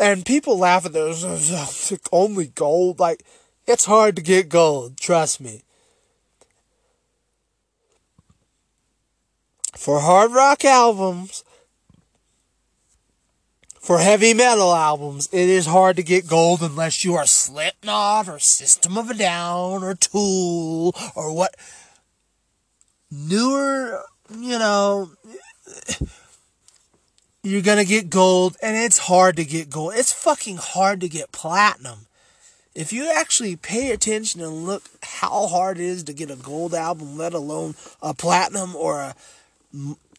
And 0.00 0.24
people 0.24 0.58
laugh 0.58 0.86
at 0.86 0.92
those, 0.92 1.22
only 2.12 2.46
gold, 2.46 2.98
like 2.98 3.24
it's 3.68 3.84
hard 3.84 4.16
to 4.16 4.22
get 4.22 4.48
gold, 4.48 4.98
trust 4.98 5.40
me. 5.40 5.62
For 9.76 10.00
hard 10.00 10.32
rock 10.32 10.64
albums, 10.64 11.44
for 13.78 13.98
heavy 13.98 14.34
metal 14.34 14.74
albums, 14.74 15.28
it 15.32 15.48
is 15.48 15.66
hard 15.66 15.96
to 15.96 16.02
get 16.02 16.26
gold 16.26 16.62
unless 16.62 17.04
you 17.04 17.14
are 17.14 17.26
Slipknot 17.26 18.28
or 18.28 18.38
System 18.38 18.98
of 18.98 19.10
a 19.10 19.14
Down 19.14 19.84
or 19.84 19.94
Tool 19.94 20.94
or 21.14 21.32
what 21.32 21.54
newer 23.10 24.02
you 24.30 24.58
know, 24.58 25.10
you're 27.42 27.62
gonna 27.62 27.84
get 27.84 28.10
gold, 28.10 28.56
and 28.62 28.76
it's 28.76 28.98
hard 28.98 29.36
to 29.36 29.44
get 29.44 29.70
gold. 29.70 29.94
It's 29.94 30.12
fucking 30.12 30.58
hard 30.58 31.00
to 31.00 31.08
get 31.08 31.32
platinum. 31.32 32.07
If 32.78 32.92
you 32.92 33.10
actually 33.12 33.56
pay 33.56 33.90
attention 33.90 34.40
and 34.40 34.64
look 34.64 34.84
how 35.02 35.48
hard 35.48 35.78
it 35.78 35.84
is 35.84 36.04
to 36.04 36.12
get 36.12 36.30
a 36.30 36.36
gold 36.36 36.74
album, 36.74 37.18
let 37.18 37.34
alone 37.34 37.74
a 38.00 38.14
platinum 38.14 38.76
or 38.76 39.00
a 39.00 39.16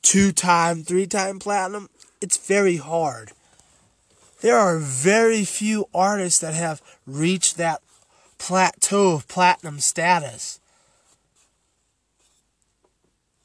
two 0.01 0.34
time, 0.34 0.84
three 0.84 1.07
time 1.07 1.39
platinum, 1.39 1.89
it's 2.20 2.36
very 2.36 2.76
hard. 2.76 3.32
There 4.41 4.57
are 4.57 4.78
very 4.78 5.45
few 5.45 5.86
artists 5.93 6.41
that 6.41 6.53
have 6.53 6.82
reached 7.07 7.55
that 7.55 7.82
plateau 8.38 9.14
of 9.14 9.30
platinum 9.30 9.80
status. 9.80 10.60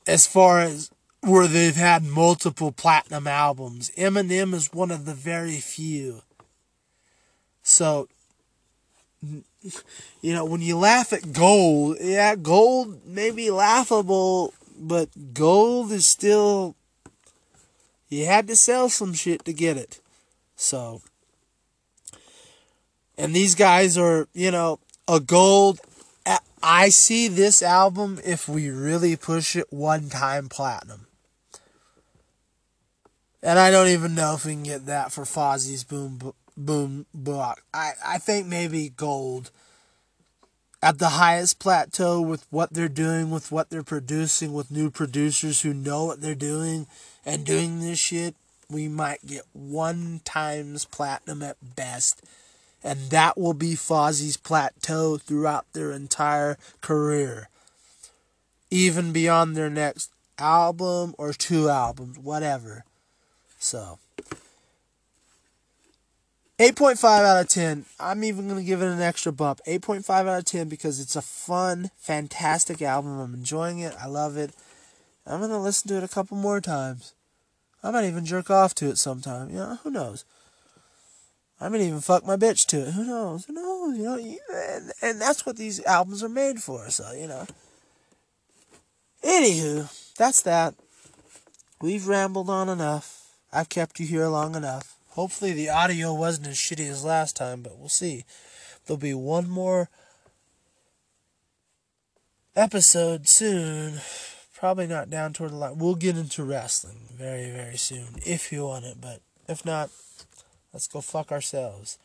As 0.09 0.27
far 0.27 0.59
as 0.59 0.91
where 1.21 1.47
they've 1.47 1.77
had 1.77 2.03
multiple 2.03 2.73
platinum 2.73 3.29
albums, 3.29 3.93
Eminem 3.97 4.55
is 4.55 4.73
one 4.73 4.91
of 4.91 5.05
the 5.05 5.15
very 5.15 5.59
few. 5.59 6.23
So, 7.62 8.09
you 10.20 10.33
know, 10.33 10.45
when 10.45 10.61
you 10.61 10.77
laugh 10.77 11.12
at 11.12 11.33
gold, 11.33 11.97
yeah, 12.01 12.35
gold 12.37 13.07
may 13.07 13.31
be 13.31 13.51
laughable, 13.51 14.53
but 14.79 15.09
gold 15.33 15.93
is 15.93 16.07
still. 16.07 16.77
You 18.09 18.27
had 18.27 18.47
to 18.49 18.57
sell 18.57 18.89
some 18.89 19.14
shit 19.14 19.45
to 19.45 19.53
get 19.53 19.77
it. 19.77 20.01
So. 20.57 21.03
And 23.16 23.35
these 23.35 23.55
guys 23.55 23.97
are, 23.97 24.29
you 24.35 24.51
know, 24.51 24.81
a 25.07 25.20
gold. 25.20 25.81
I 26.62 26.89
see 26.89 27.29
this 27.29 27.62
album 27.62 28.18
if 28.25 28.49
we 28.49 28.70
really 28.70 29.16
push 29.16 29.55
it 29.55 29.66
one 29.70 30.09
time 30.09 30.49
platinum. 30.49 31.07
And 33.43 33.59
I 33.59 33.70
don't 33.70 33.89
even 33.89 34.14
know 34.14 34.35
if 34.35 34.47
we 34.47 34.53
can 34.53 34.62
get 34.62 34.87
that 34.87 35.12
for 35.12 35.25
Fozzy's 35.25 35.85
Boom 35.85 36.33
Boom 36.57 37.07
Book. 37.15 37.63
I, 37.73 37.93
I 38.05 38.19
think 38.19 38.47
maybe 38.47 38.91
gold 38.91 39.51
at 40.83 40.99
the 40.99 41.11
highest 41.11 41.59
plateau 41.59 42.21
with 42.21 42.47
what 42.51 42.73
they're 42.75 42.89
doing, 42.89 43.31
with 43.31 43.51
what 43.51 43.71
they're 43.71 43.83
producing, 43.83 44.53
with 44.53 44.71
new 44.71 44.91
producers 44.91 45.63
who 45.63 45.73
know 45.73 46.05
what 46.05 46.21
they're 46.21 46.35
doing 46.35 46.87
and 47.25 47.45
doing 47.45 47.81
this 47.81 47.99
shit. 47.99 48.35
We 48.71 48.89
might 48.89 49.27
get 49.27 49.43
one 49.53 50.21
times 50.25 50.85
platinum 50.85 51.43
at 51.43 51.57
best 51.77 52.23
and 52.85 53.09
that 53.11 53.39
will 53.39 53.55
be 53.55 53.73
Fozzy's 53.73 54.37
plateau 54.37 55.17
throughout 55.17 55.65
their 55.73 55.91
entire 55.91 56.59
career, 56.83 57.49
even 58.71 59.11
beyond 59.11 59.57
their 59.57 59.71
next 59.71 60.11
album 60.39 61.15
or 61.17 61.33
two 61.33 61.71
albums, 61.71 62.19
whatever. 62.19 62.85
So, 63.59 63.99
8.5 66.59 67.05
out 67.05 67.41
of 67.41 67.49
10. 67.49 67.85
I'm 67.99 68.23
even 68.23 68.47
going 68.47 68.61
to 68.61 68.67
give 68.67 68.81
it 68.81 68.87
an 68.87 69.03
extra 69.03 69.33
bump. 69.33 69.61
8.5 69.67 70.09
out 70.11 70.39
of 70.39 70.45
10 70.45 70.69
because 70.69 71.01
it's 71.01 71.17
a 71.17 71.23
fun, 71.23 71.91
fantastic 71.97 72.81
album. 72.81 73.19
I'm 73.19 73.35
enjoying 73.35 73.81
it. 73.81 73.95
I 74.01 74.07
love 74.07 74.37
it. 74.37 74.53
I'm 75.27 75.41
going 75.41 75.51
to 75.51 75.59
listen 75.59 75.89
to 75.89 75.97
it 75.97 76.05
a 76.05 76.09
couple 76.09 76.37
more 76.37 76.61
times. 76.61 77.15
I 77.83 77.91
might 77.91 78.07
even 78.07 78.25
jerk 78.25 78.51
off 78.51 78.75
to 78.77 78.89
it 78.89 78.99
sometime. 78.99 79.51
You 79.51 79.57
know, 79.57 79.79
who 79.83 79.91
knows? 79.91 80.25
I 81.61 81.69
might 81.69 81.81
even 81.81 82.01
fuck 82.01 82.27
my 82.27 82.37
bitch 82.37 82.67
to 82.67 82.89
it. 82.89 82.93
Who 82.93 83.05
knows? 83.05 83.47
Who 83.47 83.53
knows? 83.53 83.97
You 83.97 84.05
know, 84.05 84.17
and, 84.17 84.93
and 85.03 85.21
that's 85.21 85.45
what 85.45 85.57
these 85.57 85.85
albums 85.85 86.23
are 86.23 86.29
made 86.29 86.61
for. 86.61 86.91
So 86.91 87.13
you 87.13 87.27
know. 87.27 87.47
Anywho, 89.23 90.15
that's 90.17 90.43
that. 90.43 90.75
We've 91.81 92.07
rambled 92.07 92.51
on 92.51 92.69
enough. 92.69 93.31
I've 93.53 93.69
kept 93.69 94.01
you 94.01 94.07
here 94.07 94.27
long 94.27 94.55
enough. 94.55 94.97
Hopefully 95.15 95.53
the 95.53 95.71
audio 95.71 96.15
wasn't 96.15 96.47
as 96.47 96.57
shitty 96.57 96.89
as 96.89 97.05
last 97.05 97.35
time, 97.37 97.62
but 97.62 97.79
we'll 97.79 97.89
see. 97.89 98.25
There'll 98.87 98.99
be 98.99 99.15
one 99.15 99.49
more 99.49 99.89
episode 102.55 103.29
soon. 103.29 104.01
Probably 104.55 104.87
not 104.87 105.11
down 105.11 105.33
toward 105.33 105.51
the 105.51 105.57
line. 105.57 105.79
We'll 105.79 105.95
get 105.95 106.17
into 106.17 106.45
wrestling 106.45 107.09
very, 107.12 107.51
very 107.51 107.77
soon 107.77 108.17
if 108.25 108.53
you 108.53 108.65
want 108.65 108.85
it, 108.85 108.97
but 109.01 109.21
if 109.49 109.65
not, 109.65 109.91
Let's 110.75 110.89
go 110.89 111.01
fuck 111.01 111.31
ourselves. 111.31 111.99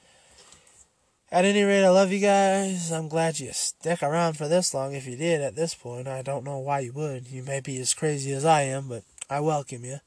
At 1.31 1.43
any 1.43 1.63
rate, 1.63 1.83
I 1.83 1.89
love 1.89 2.11
you 2.11 2.19
guys. 2.19 2.91
I'm 2.91 3.07
glad 3.07 3.39
you 3.39 3.49
stuck 3.51 4.03
around 4.03 4.37
for 4.37 4.47
this 4.47 4.75
long. 4.75 4.93
If 4.93 5.07
you 5.07 5.15
did 5.15 5.41
at 5.41 5.55
this 5.55 5.73
point, 5.73 6.07
I 6.07 6.21
don't 6.21 6.43
know 6.43 6.59
why 6.59 6.81
you 6.81 6.93
would. 6.93 7.27
You 7.27 7.41
may 7.41 7.61
be 7.61 7.79
as 7.79 7.95
crazy 7.95 8.31
as 8.31 8.45
I 8.45 8.61
am, 8.61 8.87
but 8.87 9.03
I 9.27 9.39
welcome 9.39 9.83
you. 9.83 9.97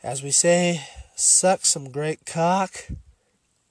As 0.00 0.22
we 0.22 0.30
say, 0.30 0.80
suck 1.18 1.66
some 1.66 1.90
great 1.90 2.24
cock, 2.24 2.86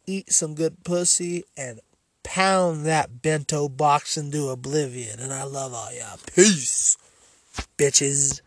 eat 0.06 0.32
some 0.34 0.54
good 0.54 0.84
pussy, 0.84 1.45
and 1.56 1.80
pound 2.24 2.86
that 2.86 3.22
bento 3.22 3.70
box 3.70 4.18
into 4.18 4.50
oblivion. 4.50 5.20
And 5.20 5.34
I 5.34 5.43
love 5.43 5.74
all 5.74 5.93
y'all. 5.93 6.20
Peace, 6.36 6.98
bitches. 7.78 8.41